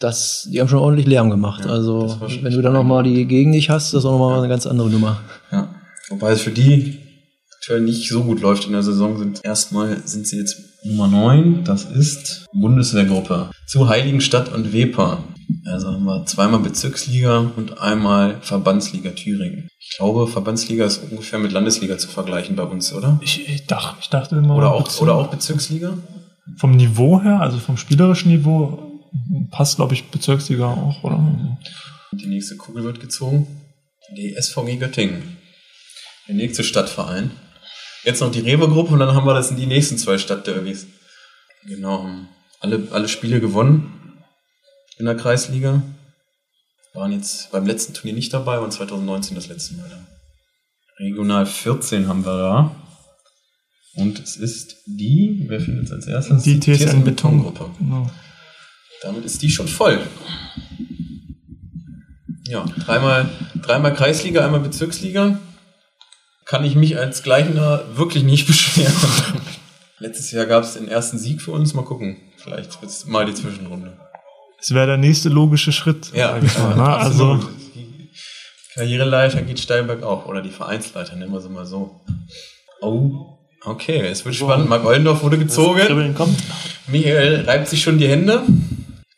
das, 0.00 0.48
die 0.50 0.60
haben 0.60 0.66
schon 0.66 0.80
ordentlich 0.80 1.06
Lärm 1.06 1.30
gemacht. 1.30 1.66
Ja, 1.66 1.70
also 1.70 2.18
wenn 2.42 2.52
du 2.52 2.62
dann 2.62 2.72
nochmal 2.72 3.04
die 3.04 3.26
gegen 3.26 3.52
dich 3.52 3.70
hast, 3.70 3.94
das 3.94 4.00
ist 4.00 4.06
auch 4.06 4.18
nochmal 4.18 4.38
eine 4.40 4.48
ganz 4.48 4.66
andere 4.66 4.90
Nummer. 4.90 5.20
Ja. 5.52 5.72
Wobei 6.08 6.32
es 6.32 6.40
für 6.40 6.50
die 6.50 6.98
aktuell 7.60 7.82
nicht 7.82 8.08
so 8.08 8.24
gut 8.24 8.40
läuft 8.40 8.66
in 8.66 8.72
der 8.72 8.82
Saison 8.82 9.18
sind. 9.18 9.44
Erstmal 9.44 9.98
sind 10.04 10.26
sie 10.26 10.38
jetzt 10.38 10.56
Nummer 10.84 11.06
9, 11.06 11.62
das 11.62 11.84
ist 11.84 12.46
Bundeswehrgruppe. 12.52 13.50
Zu 13.68 13.88
Heiligenstadt 13.88 14.52
und 14.52 14.72
Wepa. 14.72 15.22
Also 15.64 15.88
haben 15.88 16.04
wir 16.04 16.26
zweimal 16.26 16.60
Bezirksliga 16.60 17.38
und 17.56 17.78
einmal 17.78 18.38
Verbandsliga 18.42 19.10
Thüringen. 19.10 19.68
Ich 19.78 19.96
glaube, 19.96 20.26
Verbandsliga 20.26 20.84
ist 20.84 21.02
ungefähr 21.10 21.38
mit 21.38 21.52
Landesliga 21.52 21.96
zu 21.96 22.08
vergleichen 22.08 22.56
bei 22.56 22.64
uns, 22.64 22.92
oder? 22.92 23.18
Ich, 23.22 23.48
ich, 23.48 23.66
dachte, 23.66 23.96
ich 24.00 24.08
dachte 24.08 24.36
immer. 24.36 24.56
Oder 24.56 24.72
auch, 24.72 24.84
Bezirk- 24.84 25.02
oder 25.02 25.14
auch 25.14 25.28
Bezirksliga? 25.28 25.96
Vom 26.56 26.72
Niveau 26.72 27.22
her, 27.22 27.40
also 27.40 27.58
vom 27.58 27.76
spielerischen 27.76 28.30
Niveau, 28.30 29.02
passt, 29.50 29.76
glaube 29.76 29.94
ich, 29.94 30.10
Bezirksliga 30.10 30.66
auch, 30.66 31.02
oder? 31.02 31.58
Die 32.12 32.26
nächste 32.26 32.56
Kugel 32.56 32.84
wird 32.84 33.00
gezogen. 33.00 33.46
Die 34.16 34.34
SVG 34.38 34.76
Göttingen. 34.76 35.38
Der 36.28 36.34
nächste 36.34 36.62
Stadtverein. 36.62 37.30
Jetzt 38.04 38.20
noch 38.20 38.30
die 38.30 38.40
Rewe-Gruppe 38.40 38.92
und 38.92 39.00
dann 39.00 39.14
haben 39.14 39.26
wir 39.26 39.34
das 39.34 39.50
in 39.50 39.56
die 39.56 39.66
nächsten 39.66 39.98
zwei 39.98 40.18
Stadtderbys. 40.18 40.86
Genau. 41.66 42.06
Alle, 42.60 42.88
alle 42.90 43.08
Spiele 43.08 43.40
gewonnen 43.40 43.97
in 44.98 45.06
der 45.06 45.16
Kreisliga. 45.16 45.82
Waren 46.94 47.12
jetzt 47.12 47.52
beim 47.52 47.66
letzten 47.66 47.94
Turnier 47.94 48.14
nicht 48.14 48.32
dabei, 48.32 48.60
waren 48.60 48.70
2019 48.70 49.34
das 49.34 49.48
letzte 49.48 49.74
Mal 49.74 49.88
da. 49.88 50.04
Regional 50.98 51.46
14 51.46 52.08
haben 52.08 52.24
wir 52.24 52.36
da. 52.36 52.76
Und 53.94 54.20
es 54.20 54.36
ist 54.36 54.76
die, 54.86 55.44
wer 55.48 55.60
findet 55.60 55.86
es 55.86 55.92
als 55.92 56.06
erstes? 56.06 56.42
Die 56.42 56.60
TSN 56.60 57.04
Betongruppe. 57.04 57.70
Genau. 57.78 58.10
Damit 59.02 59.24
ist 59.24 59.42
die 59.42 59.50
schon 59.50 59.68
voll. 59.68 60.00
Ja, 62.46 62.64
dreimal, 62.84 63.28
dreimal 63.62 63.94
Kreisliga, 63.94 64.44
einmal 64.44 64.60
Bezirksliga. 64.60 65.38
Kann 66.46 66.64
ich 66.64 66.74
mich 66.74 66.96
als 66.98 67.22
Gleichender 67.22 67.84
wirklich 67.96 68.24
nicht 68.24 68.46
beschweren. 68.46 68.94
Letztes 69.98 70.30
Jahr 70.30 70.46
gab 70.46 70.64
es 70.64 70.74
den 70.74 70.88
ersten 70.88 71.18
Sieg 71.18 71.42
für 71.42 71.52
uns. 71.52 71.74
Mal 71.74 71.84
gucken. 71.84 72.16
Vielleicht 72.36 72.80
wird 72.80 72.90
es 72.90 73.06
mal 73.06 73.26
die 73.26 73.34
Zwischenrunde. 73.34 73.96
Es 74.60 74.74
wäre 74.74 74.86
der 74.86 74.96
nächste 74.96 75.28
logische 75.28 75.72
Schritt. 75.72 76.10
Ja, 76.14 76.32
mal, 76.58 76.76
ne? 76.76 76.82
Also, 76.98 77.40
Karriereleiter 78.74 79.42
geht 79.42 79.60
steil 79.60 79.84
bergauf. 79.84 80.26
Oder 80.26 80.42
die 80.42 80.50
Vereinsleiter, 80.50 81.16
nennen 81.16 81.32
wir 81.32 81.40
sie 81.40 81.48
mal 81.48 81.66
so. 81.66 82.00
Oh, 82.80 83.38
okay. 83.64 84.06
Es 84.06 84.24
wird 84.24 84.34
spannend. 84.34 84.68
Marc 84.68 84.84
Ollendorf 84.84 85.22
wurde 85.22 85.38
gezogen. 85.38 86.14
Michael 86.86 87.44
reibt 87.44 87.68
sich 87.68 87.82
schon 87.82 87.98
die 87.98 88.08
Hände. 88.08 88.42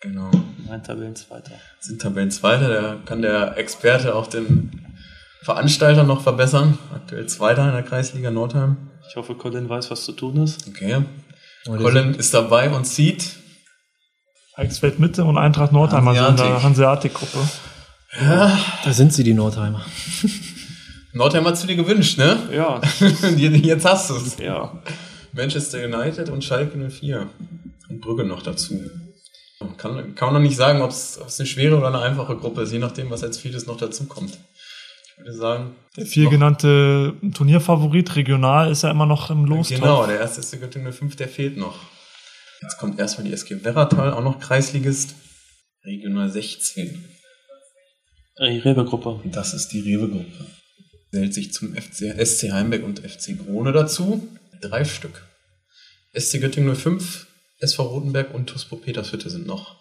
Genau. 0.01 0.31
Mein 0.67 0.83
Tabellenzweiter. 0.83 1.53
sind 1.81 2.01
Tabellenzweiter. 2.01 2.69
Da 2.69 2.97
kann 3.05 3.23
der 3.23 3.57
Experte 3.57 4.15
auch 4.15 4.27
den 4.27 4.71
Veranstalter 5.43 6.05
noch 6.05 6.23
verbessern. 6.23 6.79
Aktuell 6.95 7.27
Zweiter 7.27 7.67
in 7.67 7.73
der 7.73 7.83
Kreisliga 7.83 8.31
Nordheim. 8.31 8.77
Ich 9.09 9.17
hoffe, 9.17 9.35
Colin 9.35 9.69
weiß, 9.69 9.91
was 9.91 10.05
zu 10.05 10.13
tun 10.13 10.37
ist. 10.43 10.69
Okay. 10.69 11.03
Colin 11.67 12.15
ist 12.15 12.33
dabei 12.33 12.71
und 12.71 12.85
zieht. 12.85 13.37
Eichsfeld 14.61 14.99
Mitte 14.99 15.25
und 15.25 15.39
Eintracht 15.39 15.73
Nordheim, 15.73 16.07
also 16.07 16.27
in 16.27 16.37
der 16.37 16.63
Hanseatic. 16.63 17.15
Hanseatic-Gruppe. 17.15 17.49
Da 18.85 18.93
sind 18.93 19.13
sie, 19.13 19.25
die 19.25 19.33
Nordheimer. 19.35 19.85
Nordheim 21.13 21.47
hat's 21.47 21.65
dir 21.67 21.77
gewünscht, 21.77 22.19
ne? 22.19 22.39
Ja, 22.53 22.81
Jetzt 23.37 23.85
hast 23.85 24.11
du's. 24.11 24.37
ja. 24.39 24.73
Manchester 25.33 25.85
United 25.85 26.29
und 26.29 26.45
Schalke 26.45 26.77
04. 26.91 27.27
Und 27.89 28.01
Brügge 28.01 28.25
noch 28.25 28.43
dazu. 28.43 28.79
Kann, 29.77 30.15
kann 30.15 30.33
man 30.33 30.35
noch 30.43 30.49
nicht 30.49 30.57
sagen, 30.57 30.83
ob 30.83 30.91
es 30.91 31.19
eine 31.39 31.47
schwere 31.47 31.77
oder 31.79 31.89
eine 31.89 32.01
einfache 32.01 32.37
Gruppe 32.37 32.63
ist, 32.63 32.73
je 32.73 32.79
nachdem, 32.79 33.11
was 33.11 33.23
als 33.23 33.39
vieles 33.39 33.67
noch 33.67 33.77
dazu 33.77 34.05
kommt. 34.05 34.39
Ich 35.05 35.19
würde 35.19 35.33
sagen. 35.35 35.71
Der 35.97 36.07
viel 36.07 36.29
genannte 36.29 37.15
Turnierfavorit 37.35 38.17
regional 38.17 38.71
ist 38.71 38.83
ja 38.83 38.91
immer 38.91 39.07
noch 39.07 39.31
im 39.31 39.45
Los. 39.45 39.69
Genau, 39.69 40.07
der 40.07 40.21
erste 40.21 40.41
ist 40.41 40.53
der 40.53 40.61
Göttingen 40.61 40.93
05, 40.93 41.17
der 41.17 41.29
fehlt 41.29 41.57
noch. 41.57 41.77
Jetzt 42.63 42.79
kommt 42.79 42.99
erstmal 42.99 43.27
die 43.27 43.33
SG 43.33 43.65
Werratal, 43.65 44.13
auch 44.13 44.23
noch 44.23 44.39
Kreisligist. 44.39 45.15
Regional 45.85 46.31
16. 46.31 47.05
Die 48.39 48.59
Rewe-Gruppe. 48.59 49.21
Das 49.25 49.55
ist 49.55 49.69
die 49.69 49.81
Rewe-Gruppe. 49.81 50.47
Wählt 51.11 51.35
sich 51.35 51.53
zum 51.53 51.75
FC, 51.75 52.15
SC 52.25 52.53
Heimberg 52.53 52.85
und 52.85 53.01
FC 53.01 53.37
Krone 53.39 53.73
dazu. 53.73 54.29
Drei 54.61 54.85
Stück. 54.85 55.27
SC 56.13 56.41
Göttingen 56.41 56.75
05, 56.75 57.27
SV 57.61 57.83
Rotenberg 57.83 58.35
und 58.35 58.47
TuSpo 58.47 58.77
Petershütte 58.77 59.31
sind 59.31 59.47
noch 59.47 59.77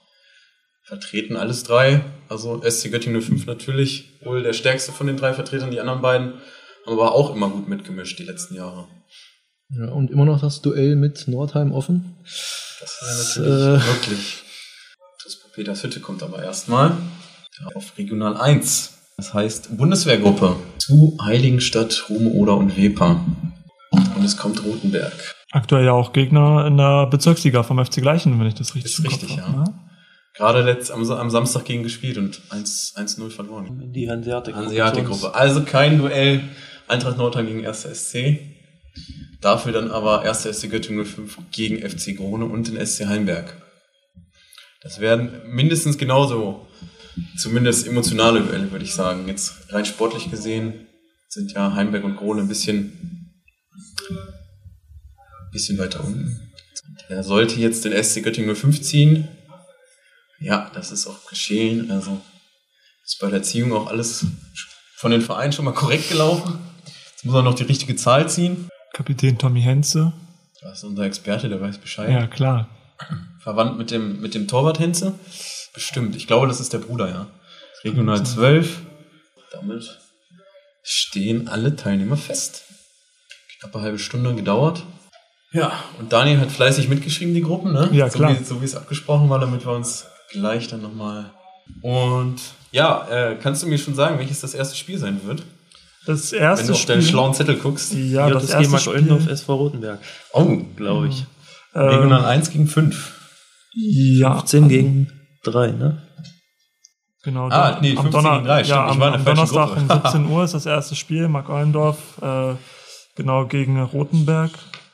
vertreten, 0.84 1.36
alles 1.36 1.64
drei. 1.64 2.02
Also 2.30 2.62
SC 2.62 2.92
Göttingen 2.92 3.22
05 3.22 3.46
natürlich 3.46 4.20
wohl 4.24 4.44
der 4.44 4.54
stärkste 4.54 4.92
von 4.92 5.08
den 5.08 5.18
drei 5.18 5.34
Vertretern. 5.34 5.72
Die 5.72 5.80
anderen 5.80 6.02
beiden 6.02 6.34
haben 6.86 6.94
aber 6.94 7.14
auch 7.14 7.36
immer 7.36 7.50
gut 7.50 7.68
mitgemischt 7.68 8.20
die 8.20 8.24
letzten 8.24 8.56
Jahre. 8.56 8.88
Ja, 9.70 9.90
und 9.90 10.10
immer 10.12 10.26
noch 10.26 10.42
das 10.42 10.62
Duell 10.62 10.96
mit 10.96 11.28
Nordheim 11.28 11.72
offen. 11.72 12.16
Das 12.80 13.38
wäre 13.38 13.46
natürlich 13.46 13.84
äh, 13.84 13.88
wirklich. 13.88 14.44
TuSpo 15.22 15.50
Petershütte 15.54 16.00
kommt 16.00 16.24
aber 16.24 16.44
erstmal 16.44 16.98
auf 17.76 17.98
Regional 17.98 18.38
1. 18.38 18.94
Das 19.18 19.34
heißt 19.34 19.78
Bundeswehrgruppe 19.78 20.56
zu 20.78 21.18
Heiligenstadt, 21.22 22.06
Rume 22.10 22.30
Oder 22.32 22.56
und 22.56 22.78
Weper. 22.78 23.26
Und 23.92 24.24
es 24.24 24.38
kommt 24.38 24.64
Rotenberg. 24.64 25.36
Aktuell 25.52 25.86
ja 25.86 25.92
auch 25.92 26.14
Gegner 26.14 26.66
in 26.68 26.78
der 26.78 27.08
Bezirksliga 27.08 27.64
vom 27.64 27.84
FC 27.84 27.96
Gleichen, 27.96 28.40
wenn 28.40 28.48
ich 28.48 28.54
das 28.54 28.76
richtig 28.76 28.94
Ist 28.94 29.04
richtig, 29.04 29.32
ja. 29.32 29.48
ja. 29.48 29.64
Gerade 30.36 30.62
letzt, 30.62 30.92
am, 30.92 31.10
am, 31.12 31.30
Samstag 31.30 31.66
gegen 31.66 31.84
gespielt 31.84 32.18
und 32.18 32.40
1-0 32.52 33.30
verloren. 33.30 33.92
Die 33.92 34.10
Hanseatic-Gruppe. 34.10 34.68
Hanseatic-Gruppe. 34.68 35.36
Also 35.36 35.64
kein 35.64 35.98
Duell 35.98 36.44
Eintracht 36.88 37.18
Nordrhein 37.18 37.46
gegen 37.46 37.66
1. 37.66 37.82
SC. 37.82 38.40
Dafür 39.42 39.72
dann 39.72 39.92
aber 39.92 40.22
1. 40.22 40.44
SC 40.44 40.70
Göttingen 40.70 41.06
05 41.06 41.38
gegen 41.52 41.78
FC 41.88 42.16
Grone 42.18 42.46
und 42.46 42.68
den 42.68 42.86
SC 42.86 43.06
Heimberg. 43.06 43.54
Das 44.82 45.00
werden 45.00 45.42
mindestens 45.46 45.98
genauso, 45.98 46.68
zumindest 47.38 47.88
emotionale 47.88 48.42
Duelle, 48.42 48.72
würde 48.72 48.86
ich 48.86 48.94
sagen. 48.94 49.28
Jetzt 49.28 49.54
rein 49.70 49.86
sportlich 49.86 50.30
gesehen 50.30 50.88
sind 51.28 51.52
ja 51.54 51.74
Heimberg 51.74 52.04
und 52.04 52.18
Grone 52.18 52.42
ein 52.42 52.48
bisschen 52.48 53.20
bisschen 55.52 55.78
weiter 55.78 56.04
unten. 56.04 56.52
Er 57.08 57.24
sollte 57.24 57.60
jetzt 57.60 57.86
den 57.86 58.04
SC 58.04 58.24
Göttingen 58.24 58.56
05 58.56 58.82
ziehen. 58.82 59.28
Ja, 60.40 60.70
das 60.74 60.92
ist 60.92 61.08
auch 61.08 61.26
geschehen. 61.28 61.92
Also 61.92 62.22
ist 63.04 63.20
bei 63.20 63.30
der 63.30 63.44
Ziehung 63.44 63.74
auch 63.74 63.88
alles 63.88 64.26
von 64.96 65.12
den 65.12 65.22
Vereinen 65.22 65.54
schon 65.54 65.66
mal 65.66 65.74
korrekt 65.74 66.10
gelaufen. 66.10 66.60
Jetzt 67.12 67.26
muss 67.26 67.36
er 67.36 67.42
noch 67.42 67.56
die 67.56 67.64
richtige 67.64 67.96
Zahl 67.96 68.30
ziehen. 68.30 68.70
Kapitän 69.00 69.38
Tommy 69.38 69.62
Henze. 69.62 70.12
Das 70.60 70.80
ist 70.80 70.84
unser 70.84 71.04
Experte, 71.04 71.48
der 71.48 71.62
weiß 71.62 71.78
Bescheid. 71.78 72.12
Ja, 72.12 72.28
klar. 72.28 72.68
Verwandt 73.40 73.78
mit 73.78 73.92
dem, 73.92 74.20
mit 74.20 74.36
dem 74.36 74.46
Torwart 74.46 74.78
Henze? 74.78 75.14
Bestimmt. 75.74 76.18
Ich 76.18 76.28
glaube, 76.28 76.48
das 76.48 76.60
ist 76.60 76.74
der 76.74 76.80
Bruder, 76.80 77.08
ja. 77.08 77.28
Regional 77.86 78.26
12. 78.26 78.82
Damit 79.54 80.02
stehen 80.84 81.48
alle 81.48 81.78
Teilnehmer 81.78 82.18
fest. 82.18 82.66
Knappe 83.62 83.80
halbe 83.80 84.00
Stunde 84.00 84.36
gedauert. 84.36 84.84
Ja, 85.54 85.72
und 85.98 86.12
Daniel 86.12 86.42
hat 86.42 86.52
fleißig 86.52 86.90
mitgeschrieben, 86.90 87.34
die 87.34 87.42
Gruppen, 87.42 87.72
ne? 87.72 87.88
Ja, 87.94 88.10
klar. 88.10 88.34
So 88.34 88.40
wie, 88.42 88.44
so 88.44 88.62
wie 88.62 88.66
es 88.66 88.76
abgesprochen 88.76 89.30
war, 89.30 89.40
damit 89.40 89.66
wir 89.66 89.72
uns 89.72 90.08
gleich 90.30 90.68
dann 90.68 90.82
nochmal. 90.82 91.32
Und 91.82 92.42
ja, 92.74 93.08
äh, 93.08 93.38
kannst 93.42 93.64
du 93.64 93.68
mir 93.68 93.78
schon 93.78 93.96
sagen, 93.96 94.20
welches 94.20 94.42
das 94.42 94.54
erste 94.54 94.76
Spiel 94.76 94.98
sein 94.98 95.22
wird? 95.24 95.44
Das 96.06 96.32
erste 96.34 96.64
Wenn 96.64 96.68
du 96.68 96.74
auf 96.74 96.80
Spiel, 96.80 96.96
deinen 96.96 97.04
schlauen 97.04 97.34
Zettel 97.34 97.56
guckst. 97.58 97.94
Ja, 97.94 98.28
Ja, 98.28 98.30
das, 98.30 98.44
das 98.48 98.52
erste 98.56 98.70
Mark 98.70 98.82
Spiel. 98.82 98.94
Oellendorf 98.94 99.28
SV 99.28 99.56
Rotenberg, 99.56 100.00
Oh, 100.34 100.58
glaube 100.76 101.08
ich. 101.10 101.26
ähm, 101.76 101.82
Regional 101.82 102.26
1 102.26 102.50
gegen 102.52 102.68
5. 102.68 103.14
ja, 103.76 104.34
15 104.40 104.70
gegen 104.70 105.08
3, 105.44 105.72
ne? 105.72 106.02
Genau. 107.24 107.50
Ah, 107.50 107.80
nee, 107.82 107.96
15 107.96 108.06
am, 108.06 108.12
Donner 108.12 108.36
gegen 108.38 108.46
drei, 108.48 108.64
stimmt, 108.64 108.78
ja, 108.78 108.86
ich 108.88 108.92
am, 108.92 109.00
war 109.00 109.08
in 109.08 109.12
der 109.12 109.20
am 109.20 109.26
Donnerstag 109.26 109.70
um 109.78 109.88
Gruppe. 109.88 110.02
17 110.10 110.26
Uhr 110.32 110.44
ist 110.46 110.54
das 110.54 110.66
erste 110.66 110.96
Spiel, 110.96 111.28
Mark 111.28 111.50
Eulendorf, 111.50 111.98
äh, 112.22 112.54
genau 113.16 113.46
gegen 113.46 113.80
Rotenberg, 113.82 114.52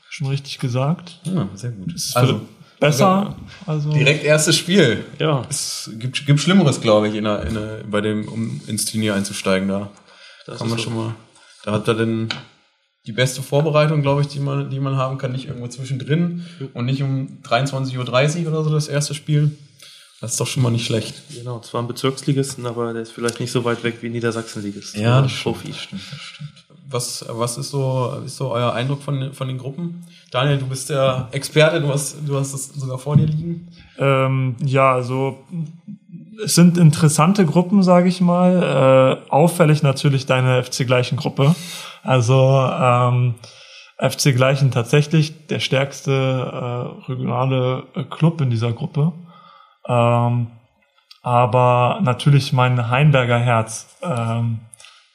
schon 0.10 0.28
richtig 0.28 0.58
gesagt. 0.60 1.20
Ja, 1.24 1.48
sehr 1.54 1.72
gut. 1.72 1.94
Also, 2.16 2.42
besser, 2.80 3.36
also 3.68 3.92
direkt 3.92 4.24
erstes 4.24 4.58
Spiel. 4.58 5.06
Ja, 5.20 5.44
Es 5.50 5.90
gibt, 6.00 6.26
gibt 6.26 6.40
Schlimmeres, 6.40 6.82
glaube 6.82 7.08
ich, 7.10 7.16
in 7.16 7.26
der, 7.26 7.44
in 7.46 7.54
der, 7.54 7.84
bei 7.90 8.02
dem, 8.02 8.28
um 8.28 8.60
ins 8.68 8.86
Turnier 8.86 9.14
einzusteigen 9.14 9.68
da. 9.70 9.90
Das 10.46 10.60
kann 10.60 10.70
man 10.70 10.78
so. 10.78 10.84
schon 10.84 10.96
mal. 10.96 11.16
Da 11.64 11.72
hat 11.72 11.88
er 11.88 11.96
denn 11.96 12.30
die 13.06 13.12
beste 13.12 13.42
Vorbereitung, 13.42 14.02
glaube 14.02 14.22
ich, 14.22 14.28
die 14.28 14.40
man, 14.40 14.70
die 14.70 14.80
man 14.80 14.96
haben 14.96 15.18
kann, 15.18 15.32
nicht 15.32 15.48
irgendwo 15.48 15.68
zwischendrin 15.68 16.46
und 16.74 16.86
nicht 16.86 17.04
um 17.04 17.40
23.30 17.44 18.44
Uhr 18.46 18.48
oder 18.52 18.64
so 18.64 18.72
das 18.72 18.88
erste 18.88 19.14
Spiel. 19.14 19.52
Das 20.22 20.32
ist 20.32 20.40
doch 20.40 20.48
schon 20.48 20.64
mal 20.64 20.72
nicht 20.72 20.86
schlecht. 20.86 21.22
Genau, 21.36 21.60
zwar 21.60 21.84
ein 21.84 21.88
Bezirksligisten, 21.88 22.66
aber 22.66 22.94
der 22.94 23.02
ist 23.02 23.12
vielleicht 23.12 23.40
nicht 23.40 23.52
so 23.52 23.64
weit 23.64 23.84
weg 23.84 23.98
wie 24.02 24.08
ein 24.08 24.14
Niedersachsenligist. 24.14 24.96
Ja, 24.96 25.22
das 25.22 25.32
stimmt, 25.32 25.56
Profi. 25.56 25.68
das 25.68 25.78
stimmt, 25.78 26.02
das 26.12 26.20
stimmt. 26.20 26.50
Was, 26.88 27.26
was 27.28 27.58
ist 27.58 27.72
so, 27.72 28.22
ist 28.26 28.38
so 28.38 28.52
euer 28.52 28.74
Eindruck 28.74 29.02
von, 29.02 29.34
von 29.34 29.48
den 29.48 29.58
Gruppen? 29.58 30.06
Daniel, 30.32 30.58
du 30.58 30.68
bist 30.68 30.90
der 30.90 31.30
Experte, 31.32 31.82
du 31.82 31.90
hast, 31.90 32.18
du 32.26 32.38
hast 32.38 32.54
es 32.54 32.68
sogar 32.70 32.98
vor 32.98 33.18
dir 33.18 33.26
liegen. 33.26 33.68
Ähm, 33.98 34.56
ja, 34.64 34.94
also 34.94 35.44
es 36.44 36.56
sind 36.56 36.78
interessante 36.78 37.46
Gruppen, 37.46 37.84
sage 37.84 38.10
ich 38.10 38.22
mal. 38.22 39.22
Äh, 39.28 39.32
auffällig 39.32 39.84
natürlich 39.84 40.26
deine 40.26 40.64
FC 40.64 40.86
gleichen 40.86 41.18
Gruppe. 41.18 41.56
Also 42.04 42.34
ähm, 42.34 43.36
FC 43.98 44.36
gleichen 44.36 44.72
tatsächlich 44.72 45.48
der 45.48 45.60
stärkste 45.60 46.12
äh, 46.12 47.12
regionale 47.12 47.84
äh, 47.96 48.04
Club 48.04 48.42
in 48.42 48.50
dieser 48.50 48.74
Gruppe. 48.74 49.14
Ähm, 49.88 50.48
aber 51.22 52.00
natürlich 52.04 52.54
mein 52.54 52.90
Heimberger 52.90 53.40
Herz. 53.40 53.98
Ähm, 54.02 54.60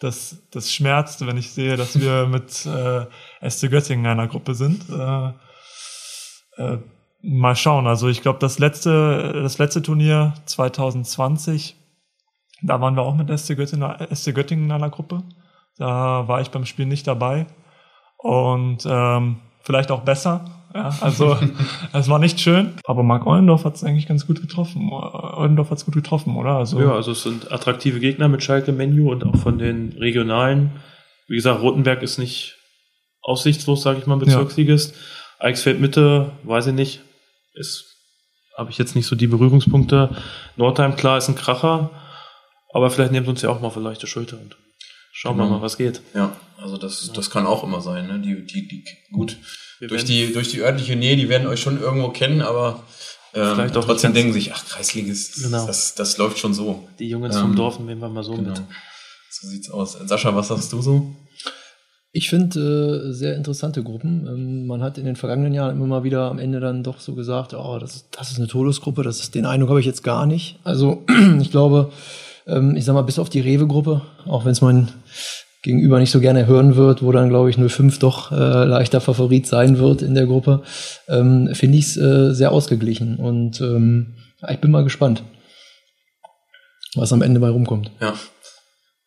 das, 0.01 0.39
das 0.51 0.73
schmerzt, 0.73 1.27
wenn 1.27 1.37
ich 1.37 1.51
sehe, 1.51 1.77
dass 1.77 2.01
wir 2.01 2.27
mit 2.27 2.67
äh, 2.67 3.49
SC 3.49 3.71
Göttingen 3.71 4.07
in 4.07 4.11
einer 4.11 4.29
Gruppe 4.29 4.55
sind. 4.55 4.89
Äh, 4.89 5.29
äh, 6.57 6.79
mal 7.23 7.57
schauen. 7.57 7.87
Also 7.87 8.09
ich 8.09 8.23
glaube, 8.23 8.39
das 8.39 8.59
letzte, 8.59 9.33
das 9.43 9.59
letzte 9.59 9.83
Turnier 9.83 10.35
2020, 10.47 11.77
da 12.63 12.81
waren 12.81 12.95
wir 12.95 13.03
auch 13.03 13.15
mit 13.15 13.29
SC 13.39 13.57
Göttingen, 13.57 13.95
SC 14.15 14.35
Göttingen 14.35 14.67
in 14.67 14.73
einer 14.73 14.91
Gruppe. 14.91 15.23
Da 15.79 16.29
war 16.29 16.41
ich 16.41 16.51
beim 16.51 16.67
Spiel 16.67 16.87
nicht 16.87 17.07
dabei. 17.07 17.47
Und 18.19 18.87
ähm, 18.87 19.37
vielleicht 19.63 19.91
auch 19.91 20.03
besser. 20.03 20.45
Ja, 20.75 20.95
also 21.01 21.37
es 21.93 22.09
war 22.09 22.19
nicht 22.19 22.39
schön. 22.41 22.75
Aber 22.85 23.03
Marc 23.03 23.27
Eulendorf 23.27 23.65
hat 23.65 23.77
es 23.77 23.85
eigentlich 23.85 24.07
ganz 24.07 24.27
gut 24.27 24.41
getroffen. 24.41 24.91
Eulendorf 24.93 25.71
hat 25.71 25.79
es 25.79 25.85
gut 25.85 25.95
getroffen, 25.95 26.37
oder? 26.37 26.57
Also, 26.57 26.81
Ja, 26.81 26.93
also 26.93 27.13
es 27.13 27.23
sind 27.23 27.51
attraktive 27.51 27.99
Gegner 27.99 28.29
mit 28.29 28.43
Schalke 28.43 28.73
Menu 28.73 29.11
und 29.11 29.25
auch 29.25 29.37
von 29.37 29.59
den 29.59 29.95
regionalen. 29.99 30.73
Wie 31.29 31.37
gesagt, 31.37 31.63
Rotenberg 31.63 32.03
ist 32.03 32.19
nicht 32.19 32.57
aussichtslos, 33.23 33.83
sage 33.83 33.99
ich 34.01 34.07
mal, 34.07 34.19
Bezirksligist. 34.19 34.95
Eichsfeld 35.39 35.81
Mitte, 35.81 36.33
weiß 36.45 36.69
ich 36.69 36.75
nicht, 36.75 37.01
ist 37.55 37.87
habe 38.57 38.71
ich 38.71 38.79
jetzt 38.79 38.95
nicht 38.95 39.07
so 39.07 39.17
die 39.17 39.27
Berührungspunkte. 39.29 40.15
Nordheim, 40.57 40.95
klar, 40.97 41.17
ist 41.17 41.29
ein 41.29 41.35
Kracher, 41.35 41.91
aber 42.75 42.91
vielleicht 42.91 43.13
sie 43.13 43.27
uns 43.29 43.41
ja 43.43 43.49
auch 43.49 43.61
mal 43.61 43.71
eine 43.71 43.81
leichte 43.83 44.07
Schulter 44.07 44.39
und 44.39 44.57
schauen 45.13 45.37
wir 45.39 45.45
Genau. 45.45 45.57
mal, 45.57 45.63
was 45.63 45.79
geht. 45.79 46.03
Ja, 46.15 46.37
also 46.59 46.77
das, 46.77 47.11
das 47.15 47.31
kann 47.31 47.47
auch 47.47 47.65
immer 47.65 47.81
sein, 47.81 48.07
ne? 48.09 48.19
Die, 48.19 48.45
die, 48.45 48.69
die, 48.69 48.85
gut. 49.13 49.39
Wir 49.79 49.89
Durch 49.89 50.05
die, 50.05 50.33
durch 50.33 50.51
die 50.51 50.61
örtliche 50.61 50.95
Nähe, 50.97 51.17
die 51.17 51.29
werden 51.31 51.47
euch 51.47 51.61
schon 51.61 51.81
irgendwo 51.81 52.11
kennen, 52.11 52.43
aber 52.43 52.83
ähm, 53.33 53.55
Vielleicht 53.55 53.77
auch 53.79 53.85
trotzdem 53.85 54.13
denken 54.13 54.33
sich, 54.35 54.53
ach, 54.53 54.67
Kreisligist, 54.69 55.43
Genau. 55.43 55.67
das, 55.67 55.95
das 55.95 56.19
läuft 56.19 56.39
schon 56.39 56.53
so. 56.53 56.87
Die 56.99 57.09
Jungs 57.09 57.35
Ähm, 57.37 57.41
vom 57.43 57.57
Dorf 57.57 57.79
nehmen 57.79 58.01
wir 58.01 58.09
mal 58.11 58.25
so 58.25 58.35
Genau. 58.35 58.51
mit. 58.51 58.61
So 59.31 59.47
sieht's 59.47 59.71
aus. 59.71 59.93
Sascha, 60.05 60.35
was 60.35 60.49
sagst 60.49 60.71
du 60.73 60.83
so? 60.83 61.17
Ich 62.13 62.29
finde 62.29 63.07
äh, 63.09 63.13
sehr 63.13 63.37
interessante 63.37 63.83
Gruppen. 63.85 64.27
Ähm, 64.27 64.67
man 64.67 64.83
hat 64.83 64.99
in 64.99 65.05
den 65.05 65.15
vergangenen 65.17 65.55
Jahren 65.55 65.77
immer 65.77 65.87
mal 65.87 66.03
wieder 66.05 66.29
am 66.31 66.39
Ende 66.41 66.59
dann 66.59 66.83
doch 66.83 66.99
so 66.99 67.15
gesagt, 67.15 67.55
oh, 67.55 67.79
das, 67.79 67.95
ist- 67.97 68.09
das 68.19 68.33
ist 68.33 68.39
eine 68.39 68.49
Todesgruppe, 68.49 69.03
das 69.05 69.21
ist 69.21 69.35
den 69.35 69.47
Eindruck 69.47 69.71
habe 69.71 69.81
ich 69.81 69.87
jetzt 69.87 70.03
gar 70.03 70.27
nicht. 70.27 70.59
Also 70.65 71.05
ich 71.41 71.51
glaube, 71.53 71.93
ähm, 72.49 72.75
ich 72.77 72.85
sag 72.85 72.95
mal, 72.95 73.03
bis 73.03 73.19
auf 73.21 73.29
die 73.31 73.41
Rewe-Gruppe, 73.41 74.03
auch 74.27 74.45
wenn 74.45 74.53
es 74.53 74.61
mein 74.61 74.89
Gegenüber 75.63 76.01
nicht 76.01 76.11
so 76.11 76.21
gerne 76.21 76.47
hören 76.47 76.75
wird, 76.75 77.03
wo 77.03 77.13
dann, 77.13 77.29
glaube 77.29 77.51
ich, 77.51 77.57
05 77.59 77.99
doch 78.01 78.33
äh, 78.33 78.65
leichter 78.65 79.01
Favorit 79.01 79.47
sein 79.47 79.79
wird 79.79 80.03
in 80.03 80.15
der 80.15 80.27
Gruppe, 80.27 80.63
ähm, 81.07 81.51
finde 81.53 81.79
ich 81.79 81.85
es 81.85 81.97
äh, 81.97 82.33
sehr 82.35 82.51
ausgeglichen. 82.51 83.17
Und 83.19 83.61
ähm, 83.61 84.15
ich 84.49 84.59
bin 84.59 84.71
mal 84.73 84.83
gespannt, 84.85 85.23
was 86.97 87.13
am 87.13 87.23
Ende 87.23 87.39
bei 87.41 87.51
rumkommt. 87.51 87.91
Ja. 88.01 88.15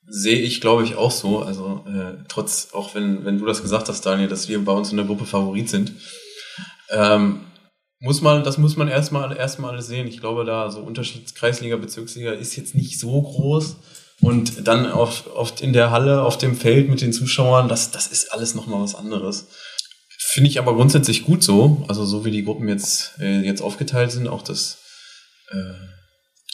Sehe 0.07 0.39
ich, 0.39 0.61
glaube 0.61 0.83
ich, 0.83 0.95
auch 0.95 1.11
so. 1.11 1.41
Also 1.41 1.85
äh, 1.87 2.23
trotz, 2.27 2.69
auch 2.73 2.93
wenn, 2.93 3.25
wenn 3.25 3.37
du 3.37 3.45
das 3.45 3.61
gesagt 3.61 3.89
hast, 3.89 4.05
Daniel, 4.05 4.27
dass 4.27 4.49
wir 4.49 4.63
bei 4.63 4.73
uns 4.73 4.91
in 4.91 4.97
der 4.97 5.05
Gruppe 5.05 5.25
Favorit 5.25 5.69
sind, 5.69 5.93
ähm, 6.89 7.45
muss 7.99 8.21
man, 8.21 8.43
das 8.43 8.57
muss 8.57 8.75
man 8.75 8.89
erstmal 8.89 9.35
erstmal 9.35 9.81
sehen. 9.81 10.07
Ich 10.07 10.19
glaube, 10.19 10.43
da 10.43 10.69
so 10.69 10.81
Unterschied 10.81 11.33
Kreisliga, 11.35 11.77
Bezirksliga 11.77 12.33
ist 12.33 12.55
jetzt 12.57 12.75
nicht 12.75 12.99
so 12.99 13.21
groß. 13.21 13.77
Und 14.21 14.67
dann 14.67 14.91
oft, 14.91 15.27
oft 15.27 15.61
in 15.61 15.73
der 15.73 15.91
Halle, 15.91 16.21
auf 16.21 16.37
dem 16.37 16.55
Feld 16.55 16.89
mit 16.89 17.01
den 17.01 17.13
Zuschauern, 17.13 17.69
das, 17.69 17.91
das 17.91 18.07
ist 18.07 18.31
alles 18.31 18.55
nochmal 18.55 18.81
was 18.81 18.95
anderes. 18.95 19.47
Finde 20.17 20.49
ich 20.49 20.59
aber 20.59 20.75
grundsätzlich 20.75 21.23
gut 21.23 21.43
so. 21.43 21.85
Also 21.87 22.05
so 22.05 22.25
wie 22.25 22.31
die 22.31 22.43
Gruppen 22.43 22.67
jetzt, 22.67 23.13
äh, 23.19 23.41
jetzt 23.41 23.61
aufgeteilt 23.61 24.11
sind, 24.11 24.27
auch 24.27 24.41
das 24.41 24.79
äh, 25.51 25.73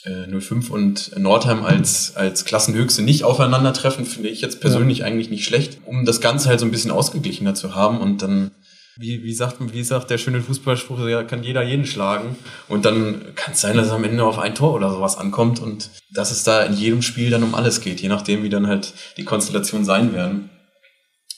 äh, 0.06 0.39
05 0.39 0.70
und 0.70 1.18
Nordheim 1.18 1.64
als, 1.64 2.16
als 2.16 2.45
Klassenhöchste 2.45 3.02
nicht 3.02 3.24
aufeinandertreffen, 3.24 4.06
finde 4.06 4.30
ich 4.30 4.41
jetzt 4.41 4.62
persönlich 4.62 5.00
ja. 5.00 5.06
eigentlich 5.06 5.30
nicht 5.30 5.45
schlecht, 5.45 5.80
um 5.86 6.06
das 6.06 6.22
Ganze 6.22 6.50
halt 6.50 6.60
so 6.60 6.66
ein 6.66 6.72
bisschen 6.72 6.91
ausgeglichener 6.91 7.56
zu 7.56 7.76
haben 7.76 8.00
und 8.00 8.22
dann 8.22 8.52
wie, 9.00 9.24
wie, 9.24 9.34
sagt, 9.34 9.58
wie 9.74 9.84
sagt 9.84 10.10
der 10.10 10.18
schöne 10.18 10.41
Fußballspruch, 10.41 11.08
ja, 11.08 11.24
kann 11.24 11.41
jeder 11.41 11.64
jeden 11.64 11.86
schlagen. 11.86 12.36
Und 12.68 12.84
dann 12.84 13.34
kann 13.36 13.54
es 13.54 13.62
sein, 13.62 13.78
dass 13.78 13.88
es 13.88 13.93
am 13.93 14.04
Ende 14.04 14.26
auf 14.26 14.38
ein 14.38 14.56
Tor 14.56 14.74
oder 14.74 14.91
sowas 14.91 15.18
ankommt 15.18 15.62
und 15.62 15.89
dass 16.14 16.32
es 16.32 16.43
da 16.43 16.64
in 16.64 16.74
jedem 16.74 17.02
Spiel 17.02 17.30
dann 17.30 17.43
um 17.43 17.56
alles 17.56 17.80
geht, 17.80 18.02
je 18.02 18.10
nachdem, 18.10 18.43
wie 18.43 18.50
dann 18.50 18.68
halt 18.68 18.93
die 19.16 19.24
Konstellationen 19.24 19.86
sein 19.86 20.14
werden. 20.14 20.50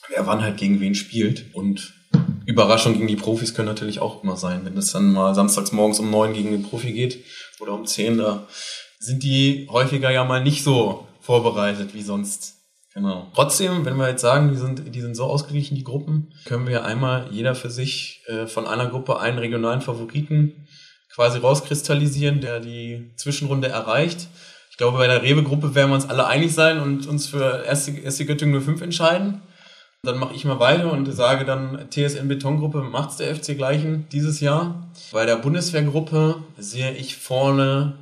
Wer 0.08 0.26
wann 0.26 0.42
halt 0.42 0.56
gegen 0.56 0.80
wen 0.80 0.96
spielt. 0.96 1.54
Und 1.54 1.94
Überraschungen 2.46 2.98
gegen 2.98 3.08
die 3.08 3.16
Profis 3.16 3.54
können 3.54 3.68
natürlich 3.68 4.00
auch 4.00 4.24
immer 4.24 4.36
sein. 4.36 4.62
Wenn 4.64 4.76
es 4.76 4.90
dann 4.90 5.12
mal 5.12 5.32
samstags 5.34 5.70
morgens 5.70 6.00
um 6.00 6.10
neun 6.10 6.32
gegen 6.32 6.50
den 6.50 6.64
Profi 6.64 6.92
geht 6.92 7.24
oder 7.62 7.72
um 7.72 7.86
zehn, 7.86 8.18
da 8.18 8.46
sind 8.98 9.22
die 9.22 9.68
häufiger 9.70 10.10
ja 10.10 10.24
mal 10.24 10.42
nicht 10.42 10.64
so 10.64 11.06
vorbereitet 11.20 11.94
wie 11.94 12.02
sonst. 12.02 12.54
Genau. 12.94 13.30
Trotzdem, 13.34 13.86
wenn 13.86 13.96
wir 13.96 14.08
jetzt 14.08 14.20
sagen, 14.20 14.50
die 14.50 14.56
sind, 14.56 14.94
die 14.94 15.00
sind 15.00 15.16
so 15.16 15.24
ausgeglichen, 15.24 15.76
die 15.76 15.84
Gruppen, 15.84 16.34
können 16.44 16.66
wir 16.66 16.84
einmal 16.84 17.28
jeder 17.30 17.54
für 17.54 17.70
sich 17.70 18.22
äh, 18.26 18.46
von 18.46 18.66
einer 18.66 18.88
Gruppe 18.88 19.18
einen 19.18 19.38
regionalen 19.38 19.80
Favoriten 19.80 20.66
quasi 21.14 21.38
rauskristallisieren, 21.38 22.40
der 22.40 22.60
die 22.60 23.12
Zwischenrunde 23.16 23.68
erreicht. 23.68 24.28
Ich 24.70 24.76
glaube, 24.76 24.98
bei 24.98 25.06
der 25.06 25.22
Rewe-Gruppe 25.22 25.74
werden 25.74 25.90
wir 25.90 25.94
uns 25.94 26.08
alle 26.08 26.26
einig 26.26 26.52
sein 26.52 26.80
und 26.80 27.06
uns 27.06 27.26
für 27.26 27.64
erste, 27.64 27.92
erste 27.92 28.26
Göttingen 28.26 28.60
05 28.60 28.82
entscheiden. 28.82 29.42
Dann 30.04 30.18
mache 30.18 30.34
ich 30.34 30.44
mal 30.44 30.58
weiter 30.58 30.92
und 30.92 31.06
sage 31.12 31.44
dann, 31.44 31.88
TSN 31.88 32.26
Betongruppe 32.26 32.82
macht's 32.82 33.18
der 33.18 33.36
FC 33.36 33.56
Gleichen 33.56 34.08
dieses 34.10 34.40
Jahr. 34.40 34.88
Bei 35.12 35.26
der 35.26 35.36
Bundeswehrgruppe 35.36 36.42
sehe 36.58 36.90
ich 36.90 37.16
vorne 37.16 37.92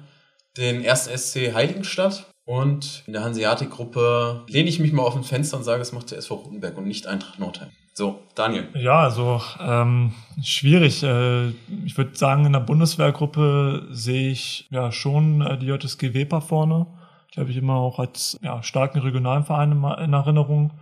den 0.56 0.82
ersten 0.82 1.14
SC 1.14 1.52
Heiligenstadt 1.52 2.32
und 2.46 3.02
in 3.06 3.12
der 3.12 3.22
Hanseatic-Gruppe 3.22 4.44
lehne 4.48 4.70
ich 4.70 4.78
mich 4.78 4.94
mal 4.94 5.02
auf 5.02 5.14
ein 5.14 5.24
Fenster 5.24 5.58
und 5.58 5.64
sage, 5.64 5.82
es 5.82 5.92
macht 5.92 6.10
der 6.10 6.16
SV 6.16 6.36
Rotenberg 6.36 6.78
und 6.78 6.86
nicht 6.86 7.06
Eintracht 7.06 7.38
Nordheim. 7.38 7.68
So, 7.92 8.20
Daniel. 8.34 8.68
Ja, 8.72 9.00
also 9.00 9.42
ähm, 9.60 10.14
schwierig. 10.42 11.02
Äh, 11.02 11.48
ich 11.84 11.98
würde 11.98 12.16
sagen, 12.16 12.46
in 12.46 12.54
der 12.54 12.60
Bundeswehrgruppe 12.60 13.88
sehe 13.90 14.30
ich 14.30 14.68
ja 14.70 14.90
schon 14.90 15.42
äh, 15.42 15.58
die 15.58 15.66
JSG 15.66 16.14
Weber 16.14 16.40
vorne. 16.40 16.86
Die 17.34 17.40
habe 17.40 17.50
ich 17.50 17.58
immer 17.58 17.74
auch 17.74 17.98
als 17.98 18.38
ja, 18.40 18.62
starken 18.62 19.00
regionalen 19.00 19.44
Verein 19.44 19.72
in 20.02 20.14
Erinnerung. 20.14 20.72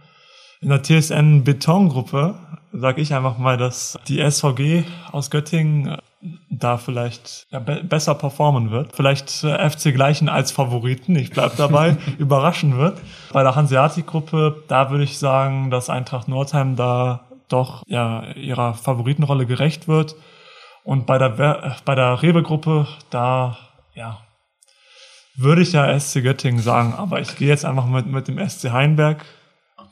In 0.61 0.70
der 0.70 0.82
TSN 0.82 1.44
Betongruppe 1.44 2.34
sage 2.72 3.00
ich 3.00 3.14
einfach 3.14 3.38
mal, 3.38 3.56
dass 3.56 3.98
die 4.09 4.18
SVG 4.18 4.84
aus 5.12 5.30
Göttingen 5.30 5.96
da 6.50 6.76
vielleicht 6.76 7.46
ja, 7.50 7.61
be 7.61 7.84
besser 7.84 8.14
performen 8.14 8.72
wird. 8.72 8.94
Vielleicht 8.94 9.44
äh, 9.44 9.70
FC 9.70 9.94
Gleichen 9.94 10.28
als 10.28 10.50
Favoriten, 10.50 11.14
ich 11.14 11.30
bleib 11.30 11.56
dabei, 11.56 11.96
überraschen 12.18 12.76
wird. 12.76 13.00
Bei 13.32 13.44
der 13.44 13.54
Hanseatic-Gruppe, 13.54 14.64
da 14.66 14.90
würde 14.90 15.04
ich 15.04 15.18
sagen, 15.18 15.70
dass 15.70 15.88
Eintracht 15.88 16.26
Nordheim 16.26 16.74
da 16.74 17.28
doch 17.48 17.84
ja 17.86 18.24
ihrer 18.32 18.74
Favoritenrolle 18.74 19.46
gerecht 19.46 19.86
wird. 19.86 20.16
Und 20.82 21.06
bei 21.06 21.18
der, 21.18 21.38
äh, 21.38 21.70
bei 21.84 21.94
der 21.94 22.20
Rewe-Gruppe, 22.20 22.88
da 23.11 23.56
ja, 23.94 24.18
würde 25.36 25.62
ich 25.62 25.72
ja 25.72 25.98
SC 25.98 26.22
Göttingen 26.22 26.61
sagen, 26.61 26.94
aber 26.94 27.20
ich 27.20 27.36
gehe 27.36 27.48
jetzt 27.48 27.64
einfach 27.64 27.86
mit, 27.86 28.06
mit 28.06 28.26
dem 28.26 28.38
SC 28.48 28.72
Heinberg 28.72 29.24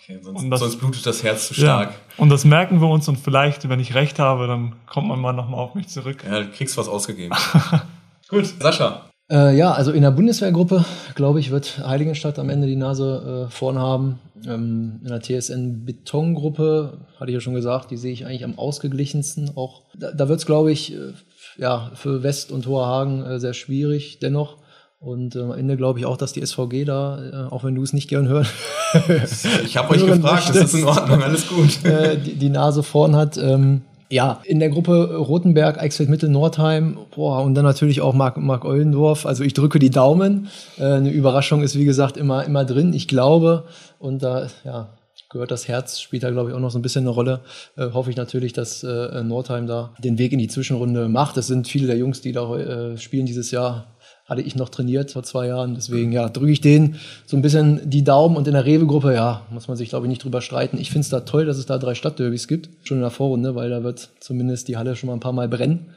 Okay, 0.09 0.20
sonst, 0.22 0.48
das, 0.50 0.61
sonst, 0.61 0.76
blutet 0.76 1.04
das 1.04 1.24
Herz 1.24 1.48
zu 1.48 1.54
stark. 1.54 1.90
Ja, 1.90 1.96
und 2.16 2.28
das 2.28 2.44
merken 2.44 2.80
wir 2.80 2.88
uns 2.88 3.09
und 3.09 3.18
vielleicht, 3.18 3.68
wenn 3.68 3.80
ich 3.80 3.94
recht 3.94 4.20
habe, 4.20 4.46
dann 4.46 4.76
kommt 4.86 5.09
man 5.09 5.20
mal 5.20 5.32
nochmal 5.32 5.59
auf 5.59 5.74
mich 5.74 5.88
zurück. 5.88 6.22
Ja, 6.24 6.42
du 6.42 6.50
kriegst 6.50 6.76
was 6.76 6.86
ausgegeben. 6.88 7.34
Gut, 8.28 8.46
Sascha. 8.61 9.11
Äh, 9.28 9.57
ja, 9.57 9.72
also 9.72 9.90
in 9.90 10.02
der 10.02 10.12
Bundeswehrgruppe, 10.12 10.84
glaube 11.16 11.40
ich, 11.40 11.50
wird 11.50 11.84
Heiligenstadt 11.84 12.38
am 12.38 12.50
Ende 12.50 12.68
die 12.68 12.76
Nase 12.76 13.48
äh, 13.48 13.50
vorn 13.50 13.78
haben. 13.80 14.20
Ähm, 14.46 15.00
in 15.02 15.09
der 15.09 15.20
TSN 15.20 15.84
Betongruppe, 15.84 16.98
hatte 17.18 17.32
ich 17.32 17.34
ja 17.34 17.40
schon 17.40 17.54
gesagt, 17.54 17.90
die 17.90 17.96
sehe 17.96 18.12
ich 18.12 18.26
eigentlich 18.26 18.44
am 18.44 18.57
ausgeglichensten. 18.57 19.57
Auch 19.57 19.82
da, 19.98 20.12
da 20.12 20.28
wird 20.28 20.38
es, 20.38 20.46
glaube 20.46 20.70
ich, 20.70 20.94
äh, 20.94 21.14
ja, 21.57 21.90
für 21.94 22.22
West 22.22 22.52
und 22.52 22.68
Hoherhagen 22.68 23.24
äh, 23.24 23.40
sehr 23.40 23.54
schwierig 23.54 24.20
dennoch. 24.20 24.59
Und 24.99 25.36
äh, 25.36 25.40
am 25.40 25.53
Ende 25.53 25.76
glaube 25.76 25.99
ich 25.99 26.07
auch, 26.07 26.16
dass 26.16 26.32
die 26.32 26.44
SVG 26.44 26.84
da, 26.84 27.49
äh, 27.49 27.53
auch 27.53 27.64
wenn 27.64 27.74
du 27.74 27.82
es 27.82 27.92
nicht 27.92 28.09
gern 28.09 28.28
hörst. 28.28 28.53
ich 29.64 29.76
habe 29.76 29.90
euch 29.90 30.07
gefragt, 30.07 30.49
das 30.49 30.57
ist 30.57 30.74
in 30.74 30.84
Ordnung, 30.84 31.22
alles 31.22 31.49
gut. 31.49 31.84
äh, 31.84 32.18
die, 32.18 32.34
die, 32.34 32.49
Nase 32.49 32.82
vorn 32.82 33.14
hat. 33.14 33.36
Ähm, 33.36 33.82
ja, 34.09 34.40
in 34.44 34.61
der 34.61 34.70
Gruppe 34.70 35.16
Rotenberg, 35.16 35.78
Eichsfeld 35.78 36.09
Mittel, 36.09 36.30
Nordheim, 36.30 36.97
boah, 37.14 37.42
und 37.42 37.55
dann 37.55 37.64
natürlich 37.64 38.01
auch 38.01 38.14
Mark, 38.14 38.36
Mark 38.36 38.64
Eulendorf. 38.64 39.26
Also 39.26 39.42
ich 39.44 39.53
drücke 39.53 39.78
die 39.78 39.90
Daumen. 39.90 40.49
Äh, 40.78 40.84
eine 40.84 41.11
Überraschung 41.11 41.62
ist, 41.62 41.76
wie 41.76 41.84
gesagt, 41.84 42.16
immer, 42.16 42.44
immer 42.44 42.64
drin. 42.64 42.92
Ich 42.94 43.09
glaube, 43.09 43.64
und 43.99 44.22
da, 44.22 44.47
ja, 44.64 44.88
gehört 45.28 45.51
das 45.51 45.68
Herz, 45.68 46.01
spielt 46.01 46.22
da, 46.22 46.30
glaube 46.30 46.51
ich, 46.51 46.57
auch 46.57 46.61
noch 46.61 46.70
so 46.70 46.78
ein 46.78 46.82
bisschen 46.82 47.03
eine 47.03 47.11
Rolle. 47.11 47.40
Äh, 47.76 47.90
hoffe 47.92 48.11
ich 48.11 48.16
natürlich, 48.16 48.53
dass 48.53 48.82
äh, 48.82 49.22
Nordheim 49.22 49.66
da 49.66 49.92
den 49.99 50.18
Weg 50.18 50.32
in 50.32 50.38
die 50.38 50.49
Zwischenrunde 50.49 51.09
macht. 51.09 51.36
Es 51.36 51.47
sind 51.49 51.68
viele 51.68 51.86
der 51.86 51.97
Jungs, 51.97 52.20
die 52.20 52.32
da 52.32 52.57
äh, 52.57 52.99
spielen 52.99 53.26
dieses 53.26 53.51
Jahr, 53.51 53.86
hatte 54.27 54.43
ich 54.43 54.57
noch 54.57 54.68
trainiert 54.68 55.12
vor 55.12 55.22
zwei 55.22 55.47
Jahren. 55.47 55.74
Deswegen 55.74 56.12
ja, 56.12 56.29
drücke 56.29 56.51
ich 56.51 56.61
denen 56.61 56.97
so 57.24 57.37
ein 57.37 57.43
bisschen 57.43 57.89
die 57.89 58.05
Daumen. 58.05 58.37
Und 58.37 58.47
in 58.49 58.55
der 58.55 58.64
Rewe-Gruppe, 58.64 59.14
ja, 59.14 59.47
muss 59.51 59.68
man 59.68 59.77
sich, 59.77 59.89
glaube 59.89 60.07
ich, 60.07 60.11
nicht 60.11 60.24
drüber 60.24 60.41
streiten. 60.41 60.79
Ich 60.79 60.91
finde 60.91 61.03
es 61.03 61.09
da 61.09 61.20
toll, 61.20 61.47
dass 61.47 61.59
es 61.59 61.66
da 61.66 61.79
drei 61.79 61.95
Stadtderbys 61.95 62.49
gibt, 62.49 62.68
schon 62.87 62.99
in 62.99 63.03
der 63.03 63.11
Vorrunde, 63.11 63.55
weil 63.55 63.70
da 63.70 63.85
wird 63.85 64.11
zumindest 64.20 64.68
die 64.68 64.77
Halle 64.77 64.97
schon 64.97 65.07
mal 65.07 65.14
ein 65.14 65.20
paar 65.20 65.33
Mal 65.33 65.49
brennen. 65.49 65.95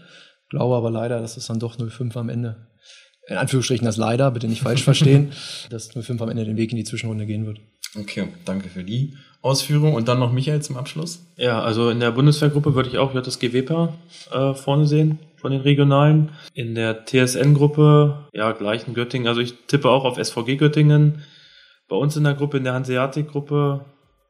Glaube 0.50 0.76
aber 0.76 0.92
leider, 0.92 1.20
dass 1.20 1.38
es 1.38 1.48
dann 1.48 1.60
doch 1.60 1.76
05 1.78 2.16
am 2.18 2.30
Ende. 2.30 2.68
In 3.28 3.38
Anführungsstrichen 3.38 3.86
das 3.86 3.98
leider, 3.98 4.32
bitte 4.32 4.48
nicht 4.48 4.62
falsch 4.62 4.84
verstehen, 4.84 5.32
dass 5.70 5.90
05 5.90 6.22
am 6.22 6.30
Ende 6.30 6.46
den 6.46 6.58
Weg 6.58 6.72
in 6.72 6.78
die 6.78 6.84
Zwischenrunde 6.84 7.26
gehen 7.26 7.46
wird. 7.46 7.60
Okay, 8.00 8.28
danke 8.46 8.70
für 8.70 8.84
die 8.84 9.16
Ausführung. 9.42 9.96
Und 9.96 10.08
dann 10.08 10.20
noch 10.20 10.32
Michael 10.32 10.62
zum 10.62 10.78
Abschluss. 10.78 11.26
Ja, 11.36 11.62
also 11.62 11.90
in 11.90 12.00
der 12.00 12.12
Bundeswehrgruppe 12.12 12.76
würde 12.76 12.90
ich 12.90 13.00
auch 13.00 13.14
JSG 13.14 13.54
Weber 13.54 13.96
äh, 14.32 14.54
vorne 14.54 14.86
sehen 14.86 15.18
von 15.40 15.52
den 15.52 15.62
Regionalen. 15.62 16.32
In 16.54 16.76
der 16.76 17.06
TSN-Gruppe, 17.06 18.28
ja, 18.34 18.52
gleichen 18.52 18.94
Göttingen. 18.94 19.28
Also 19.28 19.42
ich 19.42 19.56
tippe 19.68 19.90
auch 19.90 20.06
auf 20.06 20.18
SVG 20.18 20.58
Göttingen. 20.58 21.24
Bei 21.88 21.96
uns 21.96 22.16
in 22.16 22.24
der 22.24 22.36
Gruppe, 22.36 22.58
in 22.58 22.64
der 22.64 22.74
Hanseatic-Gruppe, 22.74 23.86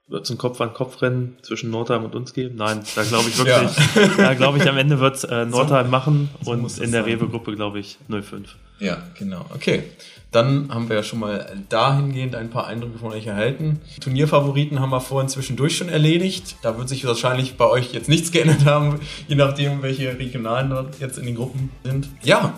wird 0.07 0.25
es 0.25 0.31
ein 0.31 0.37
Kopf-an-Kopf-Rennen 0.37 1.37
zwischen 1.41 1.69
Nordheim 1.69 2.03
und 2.03 2.15
uns 2.15 2.33
geben? 2.33 2.55
Nein, 2.55 2.81
da 2.95 3.03
glaube 3.03 3.29
ich 3.29 3.37
wirklich, 3.37 3.95
ja. 3.95 4.07
da 4.17 4.33
glaube 4.33 4.57
ich, 4.57 4.67
am 4.67 4.77
Ende 4.77 4.99
wird 4.99 5.23
äh, 5.25 5.45
Nordheim 5.45 5.85
so, 5.85 5.91
machen 5.91 6.29
so 6.41 6.51
und 6.51 6.79
in 6.79 6.91
der 6.91 7.05
Rewe-Gruppe 7.05 7.55
glaube 7.55 7.79
ich 7.79 7.99
05. 8.09 8.55
Ja, 8.79 9.03
genau. 9.17 9.45
Okay. 9.53 9.83
Dann 10.31 10.71
haben 10.71 10.89
wir 10.89 10.97
ja 10.97 11.03
schon 11.03 11.19
mal 11.19 11.57
dahingehend 11.69 12.35
ein 12.35 12.51
paar 12.51 12.67
Eindrücke 12.67 12.99
von 12.99 13.11
euch 13.11 13.25
erhalten. 13.25 13.81
Turnierfavoriten 13.99 14.79
haben 14.79 14.91
wir 14.91 15.01
vorhin 15.01 15.27
zwischendurch 15.27 15.75
schon 15.75 15.89
erledigt. 15.89 16.57
Da 16.61 16.77
wird 16.77 16.87
sich 16.87 17.03
wahrscheinlich 17.05 17.57
bei 17.57 17.65
euch 17.65 17.93
jetzt 17.93 18.09
nichts 18.09 18.31
geändert 18.31 18.65
haben, 18.65 18.99
je 19.27 19.35
nachdem, 19.35 19.81
welche 19.81 20.19
Regionalen 20.19 20.69
dort 20.69 20.99
jetzt 20.99 21.17
in 21.17 21.25
den 21.25 21.35
Gruppen 21.35 21.71
sind. 21.83 22.09
Ja, 22.21 22.53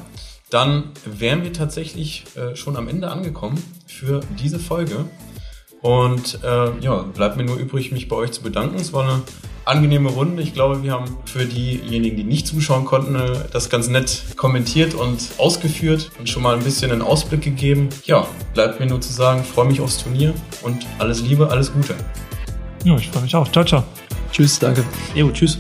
dann 0.50 0.92
wären 1.06 1.44
wir 1.44 1.54
tatsächlich 1.54 2.26
äh, 2.36 2.58
schon 2.58 2.76
am 2.76 2.90
Ende 2.90 3.10
angekommen 3.10 3.64
für 3.88 4.20
diese 4.38 4.60
Folge. 4.60 5.06
Und 5.82 6.40
äh, 6.44 6.78
ja, 6.80 7.04
bleibt 7.04 7.38
mir 7.38 7.46
nur 7.46 7.56
übrig, 7.56 7.92
mich 7.94 8.10
bei 8.10 8.18
euch 8.18 8.32
zu 8.34 8.42
bedanken. 8.42 8.76
Es 8.76 8.92
war 8.92 9.04
eine 9.04 9.22
angenehme 9.72 10.10
Runde. 10.10 10.44
Ich 10.44 10.54
glaube, 10.54 10.84
wir 10.84 10.92
haben 10.92 11.06
für 11.26 11.46
diejenigen, 11.46 12.18
die 12.18 12.24
nicht 12.24 12.46
zuschauen 12.46 12.86
konnten, 12.86 13.16
äh, 13.16 13.38
das 13.52 13.70
ganz 13.70 13.88
nett 13.88 14.24
kommentiert 14.36 14.94
und 14.94 15.20
ausgeführt 15.38 16.12
und 16.20 16.30
schon 16.30 16.44
mal 16.44 16.56
ein 16.56 16.64
bisschen 16.64 16.92
einen 16.92 17.02
Ausblick 17.02 17.42
gegeben. 17.42 17.90
Ja, 18.06 18.28
bleibt 18.54 18.80
mir 18.80 18.86
nur 18.86 19.02
zu 19.02 19.12
sagen, 19.14 19.44
freue 19.44 19.66
mich 19.66 19.80
aufs 19.80 19.98
Turnier 19.98 20.34
und 20.62 20.86
alles 21.00 21.22
Liebe, 21.22 21.50
alles 21.50 21.74
Gute. 21.74 21.96
Ja, 22.84 22.96
ich 22.98 23.10
freue 23.10 23.24
mich 23.24 23.36
auch. 23.36 23.50
Ciao, 23.52 23.64
ciao. 23.64 23.84
Tschüss, 24.32 24.60
danke. 24.60 24.84
Jo, 25.16 25.32
tschüss. 25.32 25.58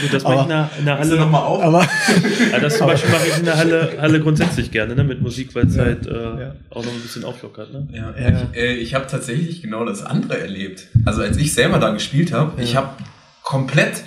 Gut, 0.00 0.12
das 0.12 0.22
mache 0.22 0.34
ich 0.34 0.42
in 0.42 0.48
der, 0.48 0.70
in 0.78 0.84
der 0.84 0.98
Halle. 0.98 1.16
noch 1.16 1.30
mal 1.30 1.40
auf? 1.40 1.62
Aber, 1.62 1.86
ja, 2.52 2.58
das 2.60 2.78
zum 2.78 2.86
Beispiel 2.86 3.10
mache 3.10 3.26
ich 3.26 3.38
in 3.38 3.44
der 3.44 3.56
Halle, 3.56 3.98
Halle 4.00 4.20
grundsätzlich 4.20 4.70
gerne, 4.70 4.94
ne? 4.94 5.04
mit 5.04 5.20
Musik, 5.20 5.54
weil 5.54 5.66
es 5.66 5.76
ja, 5.76 5.84
halt 5.84 6.06
äh, 6.06 6.12
ja. 6.12 6.54
auch 6.70 6.84
noch 6.84 6.92
ein 6.92 7.00
bisschen 7.00 7.24
auflockert. 7.24 7.72
Ne? 7.72 7.88
Ja, 7.92 8.14
ich, 8.16 8.58
äh, 8.58 8.74
ich 8.74 8.94
habe 8.94 9.06
tatsächlich 9.06 9.62
genau 9.62 9.84
das 9.84 10.02
andere 10.02 10.38
erlebt. 10.38 10.88
Also 11.04 11.22
als 11.22 11.36
ich 11.36 11.54
selber 11.54 11.78
da 11.78 11.90
gespielt 11.90 12.32
habe, 12.32 12.60
ich 12.62 12.76
habe 12.76 12.90
komplett 13.42 14.04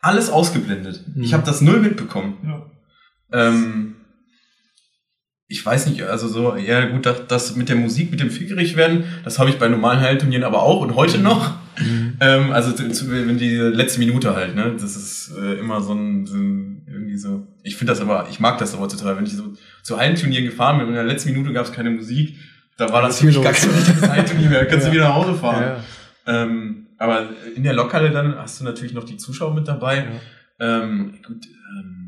alles 0.00 0.30
ausgeblendet. 0.30 1.02
Mhm. 1.14 1.22
Ich 1.22 1.32
habe 1.32 1.44
das 1.44 1.60
null 1.60 1.80
mitbekommen. 1.80 2.64
Ähm, 3.32 3.96
ich 5.48 5.64
weiß 5.64 5.86
nicht, 5.86 6.02
also 6.02 6.28
so, 6.28 6.56
ja 6.56 6.86
gut, 6.86 7.06
das, 7.06 7.26
das 7.28 7.56
mit 7.56 7.68
der 7.68 7.76
Musik, 7.76 8.10
mit 8.10 8.20
dem 8.20 8.30
Fickerig 8.30 8.76
werden, 8.76 9.04
das 9.24 9.38
habe 9.38 9.50
ich 9.50 9.58
bei 9.58 9.68
normalen 9.68 10.00
Heilturnieren 10.00 10.44
aber 10.44 10.62
auch 10.62 10.80
und 10.80 10.94
heute 10.94 11.18
noch. 11.18 11.54
Mhm. 11.78 12.16
Ähm, 12.20 12.52
also 12.52 12.72
wenn 12.78 13.38
die 13.38 13.56
letzte 13.56 13.98
Minute 13.98 14.34
halt, 14.34 14.54
ne, 14.54 14.76
das 14.78 14.96
ist 14.96 15.32
äh, 15.36 15.54
immer 15.54 15.80
so 15.80 15.94
ein, 15.94 16.26
so 16.26 16.36
ein 16.36 16.86
irgendwie 16.86 17.16
so. 17.16 17.46
Ich 17.62 17.76
finde 17.76 17.92
das 17.92 18.00
aber, 18.00 18.28
ich 18.30 18.40
mag 18.40 18.58
das 18.58 18.74
aber 18.74 18.88
total, 18.88 19.16
wenn 19.16 19.24
ich 19.24 19.32
so 19.32 19.54
zu 19.82 19.98
Hallenturnieren 19.98 20.44
gefahren 20.44 20.78
bin 20.78 20.86
und 20.86 20.92
in 20.92 20.96
der 20.96 21.04
letzten 21.04 21.32
Minute 21.32 21.52
gab 21.52 21.64
es 21.64 21.72
keine 21.72 21.90
Musik, 21.90 22.36
da 22.76 22.92
war 22.92 23.02
das 23.02 23.20
für 23.20 23.26
mich 23.26 23.40
gar 23.40 23.52
kein 23.52 23.70
richtiges 23.70 24.02
Hallenturnier 24.08 24.48
mehr, 24.50 24.66
kannst 24.66 24.86
ja. 24.86 24.90
du 24.90 24.96
wieder 24.96 25.08
nach 25.08 25.14
Hause 25.14 25.34
fahren. 25.34 25.62
Ja. 25.62 26.42
Ähm, 26.42 26.86
aber 26.98 27.30
in 27.56 27.62
der 27.62 27.72
Lokhalle 27.72 28.10
dann 28.10 28.36
hast 28.36 28.60
du 28.60 28.64
natürlich 28.64 28.92
noch 28.92 29.04
die 29.04 29.16
Zuschauer 29.16 29.54
mit 29.54 29.66
dabei. 29.66 30.06
Ähm, 30.60 31.14
gut, 31.26 31.46
ähm, 31.76 32.01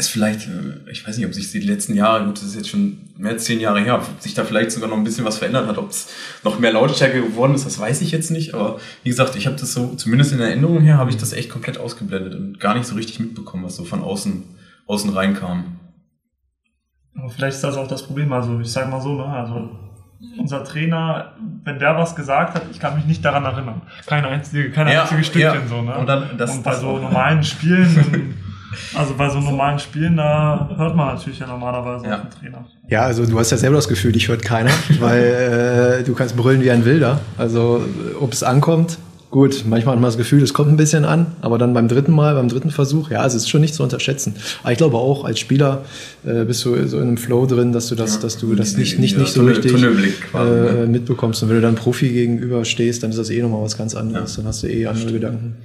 ist 0.00 0.08
vielleicht, 0.08 0.48
äh, 0.48 0.90
ich 0.90 1.06
weiß 1.06 1.16
nicht, 1.16 1.26
ob 1.26 1.34
sich 1.34 1.52
die 1.52 1.60
letzten 1.60 1.94
Jahre, 1.94 2.24
gut, 2.24 2.36
das 2.36 2.44
ist 2.44 2.56
jetzt 2.56 2.68
schon 2.68 2.98
mehr 3.16 3.32
als 3.32 3.44
zehn 3.44 3.60
Jahre 3.60 3.80
her, 3.80 3.96
ob 3.96 4.20
sich 4.20 4.34
da 4.34 4.44
vielleicht 4.44 4.72
sogar 4.72 4.88
noch 4.88 4.96
ein 4.96 5.04
bisschen 5.04 5.24
was 5.24 5.38
verändert 5.38 5.68
hat, 5.68 5.78
ob 5.78 5.90
es 5.90 6.08
noch 6.42 6.58
mehr 6.58 6.72
Lautstärke 6.72 7.22
geworden 7.22 7.54
ist, 7.54 7.66
das 7.66 7.78
weiß 7.78 8.00
ich 8.00 8.10
jetzt 8.10 8.30
nicht. 8.30 8.54
Aber 8.54 8.80
wie 9.04 9.10
gesagt, 9.10 9.36
ich 9.36 9.46
habe 9.46 9.56
das 9.56 9.72
so, 9.72 9.94
zumindest 9.94 10.32
in 10.32 10.38
der 10.38 10.48
Erinnerung 10.48 10.80
her, 10.80 10.98
habe 10.98 11.10
ich 11.10 11.16
das 11.16 11.32
echt 11.32 11.50
komplett 11.50 11.78
ausgeblendet 11.78 12.34
und 12.34 12.58
gar 12.58 12.74
nicht 12.74 12.86
so 12.86 12.96
richtig 12.96 13.20
mitbekommen, 13.20 13.64
was 13.64 13.76
so 13.76 13.84
von 13.84 14.02
außen, 14.02 14.42
außen 14.86 15.10
reinkam. 15.10 15.76
Aber 17.16 17.30
vielleicht 17.30 17.56
ist 17.56 17.64
das 17.64 17.76
auch 17.76 17.88
das 17.88 18.02
Problem. 18.02 18.32
Also 18.32 18.58
ich 18.60 18.72
sage 18.72 18.90
mal 18.90 19.00
so, 19.00 19.14
ne, 19.14 19.26
also 19.26 19.70
unser 20.38 20.64
Trainer, 20.64 21.34
wenn 21.64 21.78
der 21.78 21.96
was 21.96 22.14
gesagt 22.14 22.54
hat, 22.54 22.62
ich 22.70 22.78
kann 22.78 22.94
mich 22.94 23.06
nicht 23.06 23.24
daran 23.24 23.44
erinnern. 23.44 23.82
Keine 24.06 24.28
einzige, 24.28 24.70
keine 24.70 24.92
ja, 24.92 25.02
einzige 25.02 25.24
Stückchen 25.24 25.62
ja. 25.62 25.66
so, 25.66 25.82
ne? 25.82 25.96
Und, 25.96 26.06
dann, 26.06 26.36
das, 26.36 26.56
und 26.56 26.62
bei 26.62 26.74
so 26.74 26.98
normalen 26.98 27.42
Spielen 27.42 28.34
Also 28.94 29.14
bei 29.14 29.28
so 29.28 29.40
normalen 29.40 29.78
Spielen, 29.78 30.16
da 30.16 30.70
hört 30.76 30.96
man 30.96 31.14
natürlich 31.14 31.38
ja 31.38 31.46
normalerweise 31.46 32.06
ja. 32.06 32.16
auf 32.16 32.20
den 32.22 32.30
Trainer. 32.30 32.66
Ja, 32.88 33.02
also 33.02 33.26
du 33.26 33.38
hast 33.38 33.50
ja 33.50 33.56
selber 33.56 33.76
das 33.76 33.88
Gefühl, 33.88 34.12
dich 34.12 34.28
hört 34.28 34.42
keiner, 34.42 34.70
weil 35.00 36.00
äh, 36.00 36.04
du 36.04 36.14
kannst 36.14 36.36
brüllen 36.36 36.62
wie 36.62 36.70
ein 36.70 36.84
Wilder. 36.84 37.20
Also 37.38 37.82
ob 38.20 38.32
es 38.32 38.42
ankommt, 38.42 38.98
gut, 39.30 39.64
manchmal 39.66 39.94
hat 39.94 40.00
man 40.00 40.08
das 40.08 40.16
Gefühl, 40.16 40.42
es 40.42 40.54
kommt 40.54 40.70
ein 40.70 40.76
bisschen 40.76 41.04
an, 41.04 41.26
aber 41.40 41.58
dann 41.58 41.72
beim 41.72 41.88
dritten 41.88 42.12
Mal, 42.12 42.34
beim 42.34 42.48
dritten 42.48 42.70
Versuch, 42.70 43.10
ja, 43.10 43.24
es 43.24 43.34
ist 43.34 43.48
schon 43.48 43.60
nicht 43.60 43.74
zu 43.74 43.82
unterschätzen. 43.82 44.34
Aber 44.62 44.72
ich 44.72 44.78
glaube 44.78 44.96
auch, 44.96 45.24
als 45.24 45.38
Spieler 45.38 45.84
äh, 46.24 46.44
bist 46.44 46.64
du 46.64 46.86
so 46.86 46.98
in 46.98 47.08
einem 47.08 47.16
Flow 47.16 47.46
drin, 47.46 47.72
dass 47.72 47.88
du 47.88 47.94
das, 47.94 48.16
ja, 48.16 48.22
dass 48.22 48.38
du 48.38 48.54
das 48.54 48.76
nicht, 48.76 48.98
nicht, 48.98 49.16
nicht 49.16 49.32
so 49.32 49.44
richtig 49.44 49.72
äh, 49.72 50.86
mitbekommst. 50.86 51.42
Und 51.42 51.48
wenn 51.48 51.56
du 51.56 51.62
dann 51.62 51.74
Profi 51.76 52.08
gegenüber 52.08 52.64
stehst, 52.64 53.02
dann 53.02 53.10
ist 53.10 53.18
das 53.18 53.30
eh 53.30 53.40
nochmal 53.42 53.62
was 53.62 53.76
ganz 53.76 53.94
anderes. 53.94 54.36
Ja. 54.36 54.42
Dann 54.42 54.48
hast 54.48 54.62
du 54.62 54.68
eh 54.68 54.86
andere 54.86 55.12
Gedanken. 55.12 55.56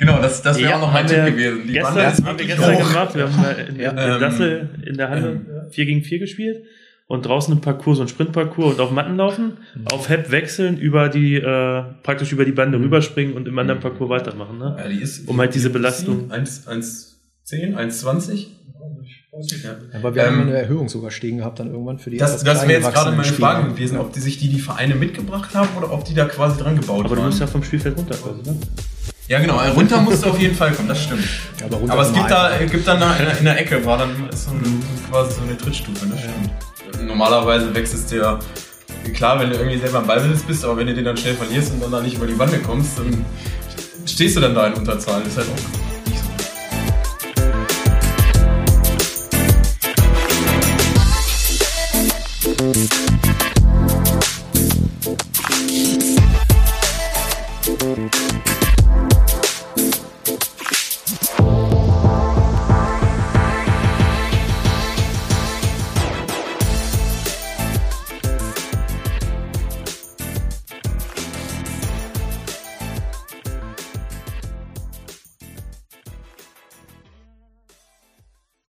Genau, 0.00 0.18
das, 0.18 0.40
das 0.40 0.56
wäre 0.58 0.70
ja, 0.70 0.76
auch 0.76 0.80
noch 0.80 0.92
mein 0.94 1.06
Tipp 1.06 1.26
gewesen. 1.26 1.60
Die 1.66 1.74
gestern, 1.74 1.94
Bande 1.94 2.26
haben 2.26 2.38
wir 2.38 2.46
gestern 2.46 2.74
hoch. 2.74 2.88
gemacht. 2.88 3.14
Wir 3.14 3.30
haben 3.30 3.68
in, 3.68 3.80
ja. 3.80 4.14
in 4.14 4.20
Dassel 4.20 4.70
in 4.86 4.96
der 4.96 5.10
Halle 5.10 5.28
ähm, 5.32 5.70
4 5.70 5.84
gegen 5.84 6.02
4 6.02 6.18
gespielt 6.18 6.64
und 7.06 7.26
draußen 7.26 7.52
im 7.52 7.60
Parcours, 7.60 7.98
so 7.98 8.04
ein 8.04 8.08
Sprintparcours 8.08 8.74
und 8.74 8.80
auf 8.80 8.92
Matten 8.92 9.16
laufen, 9.16 9.58
mhm. 9.74 9.88
auf 9.88 10.08
Hep 10.08 10.30
wechseln, 10.30 10.78
über 10.78 11.10
die, 11.10 11.34
äh, 11.34 11.82
praktisch 12.02 12.32
über 12.32 12.46
die 12.46 12.52
Bande 12.52 12.78
mhm. 12.78 12.84
rüberspringen 12.84 13.34
und 13.34 13.46
im 13.46 13.58
anderen 13.58 13.78
mhm. 13.78 13.82
Parcours 13.82 14.08
weitermachen, 14.08 14.56
ne? 14.56 14.76
Ja, 14.78 14.88
die 14.88 15.02
ist, 15.02 15.28
um 15.28 15.38
halt 15.38 15.54
diese 15.54 15.68
Belastung. 15.68 16.30
1,10, 16.30 17.76
1,20? 17.76 18.46
Ja. 19.62 19.76
Aber 19.92 20.14
wir 20.14 20.24
ähm, 20.24 20.30
haben 20.30 20.42
eine 20.42 20.56
Erhöhung 20.56 20.88
sogar 20.88 21.10
stehen 21.10 21.36
gehabt 21.36 21.60
dann 21.60 21.70
irgendwann 21.70 21.98
für 21.98 22.08
die 22.08 22.16
Das, 22.16 22.42
das 22.42 22.62
wäre 22.62 22.80
jetzt 22.80 22.92
gerade 22.92 23.10
meine 23.10 23.24
Frage 23.24 23.68
gewesen, 23.68 23.98
ob 23.98 24.14
die 24.14 24.20
sich 24.20 24.38
die 24.38 24.48
die 24.48 24.60
Vereine 24.60 24.94
mitgebracht 24.94 25.54
haben 25.54 25.68
oder 25.76 25.92
ob 25.92 26.04
die 26.06 26.14
da 26.14 26.24
quasi 26.24 26.58
dran 26.58 26.76
gebaut 26.76 27.04
haben. 27.04 27.06
Aber 27.06 27.16
du 27.16 27.22
musst 27.22 27.38
ja 27.38 27.46
vom 27.46 27.62
Spielfeld 27.62 27.98
runter 27.98 28.16
quasi, 28.16 28.42
ne? 28.42 28.56
Ja, 29.30 29.38
genau. 29.38 29.60
Runter 29.76 30.00
musst 30.02 30.24
du 30.24 30.30
auf 30.30 30.40
jeden 30.40 30.56
Fall 30.56 30.72
kommen, 30.72 30.88
das 30.88 31.04
stimmt. 31.04 31.24
Ja, 31.60 31.66
aber, 31.66 31.76
aber 31.92 32.02
es 32.02 32.12
gibt 32.12 32.28
da, 32.28 32.50
gibt 32.68 32.88
dann 32.88 33.00
in, 33.38 33.44
der, 33.44 33.60
Ecke, 33.60 33.86
war 33.86 33.96
dann 33.96 34.28
so 34.34 34.50
eine, 34.50 34.62
quasi 35.08 35.36
so 35.36 35.42
eine 35.42 35.56
Trittstufe, 35.56 36.04
das 36.06 36.18
stimmt. 36.18 36.50
Normalerweise 37.06 37.72
wechselst 37.72 38.10
du 38.10 38.16
ja, 38.16 38.40
klar, 39.14 39.38
wenn 39.38 39.50
du 39.50 39.56
irgendwie 39.56 39.78
selber 39.78 39.98
am 39.98 40.06
Ballbesitz 40.08 40.42
bist, 40.42 40.64
aber 40.64 40.78
wenn 40.78 40.88
du 40.88 40.94
den 40.94 41.04
dann 41.04 41.16
schnell 41.16 41.34
verlierst 41.34 41.70
und 41.70 41.80
dann 41.80 41.92
da 41.92 42.00
nicht 42.00 42.16
über 42.16 42.26
die 42.26 42.34
Bande 42.34 42.58
kommst, 42.58 42.98
dann 42.98 43.24
stehst 44.04 44.36
du 44.36 44.40
dann 44.40 44.52
da 44.52 44.66
in 44.66 44.74
Unterzahl. 44.74 45.20
Das 45.22 45.28
ist 45.28 45.36
halt 45.38 45.46
auch 45.48 45.54
nicht 52.74 52.88
so. 52.88 52.99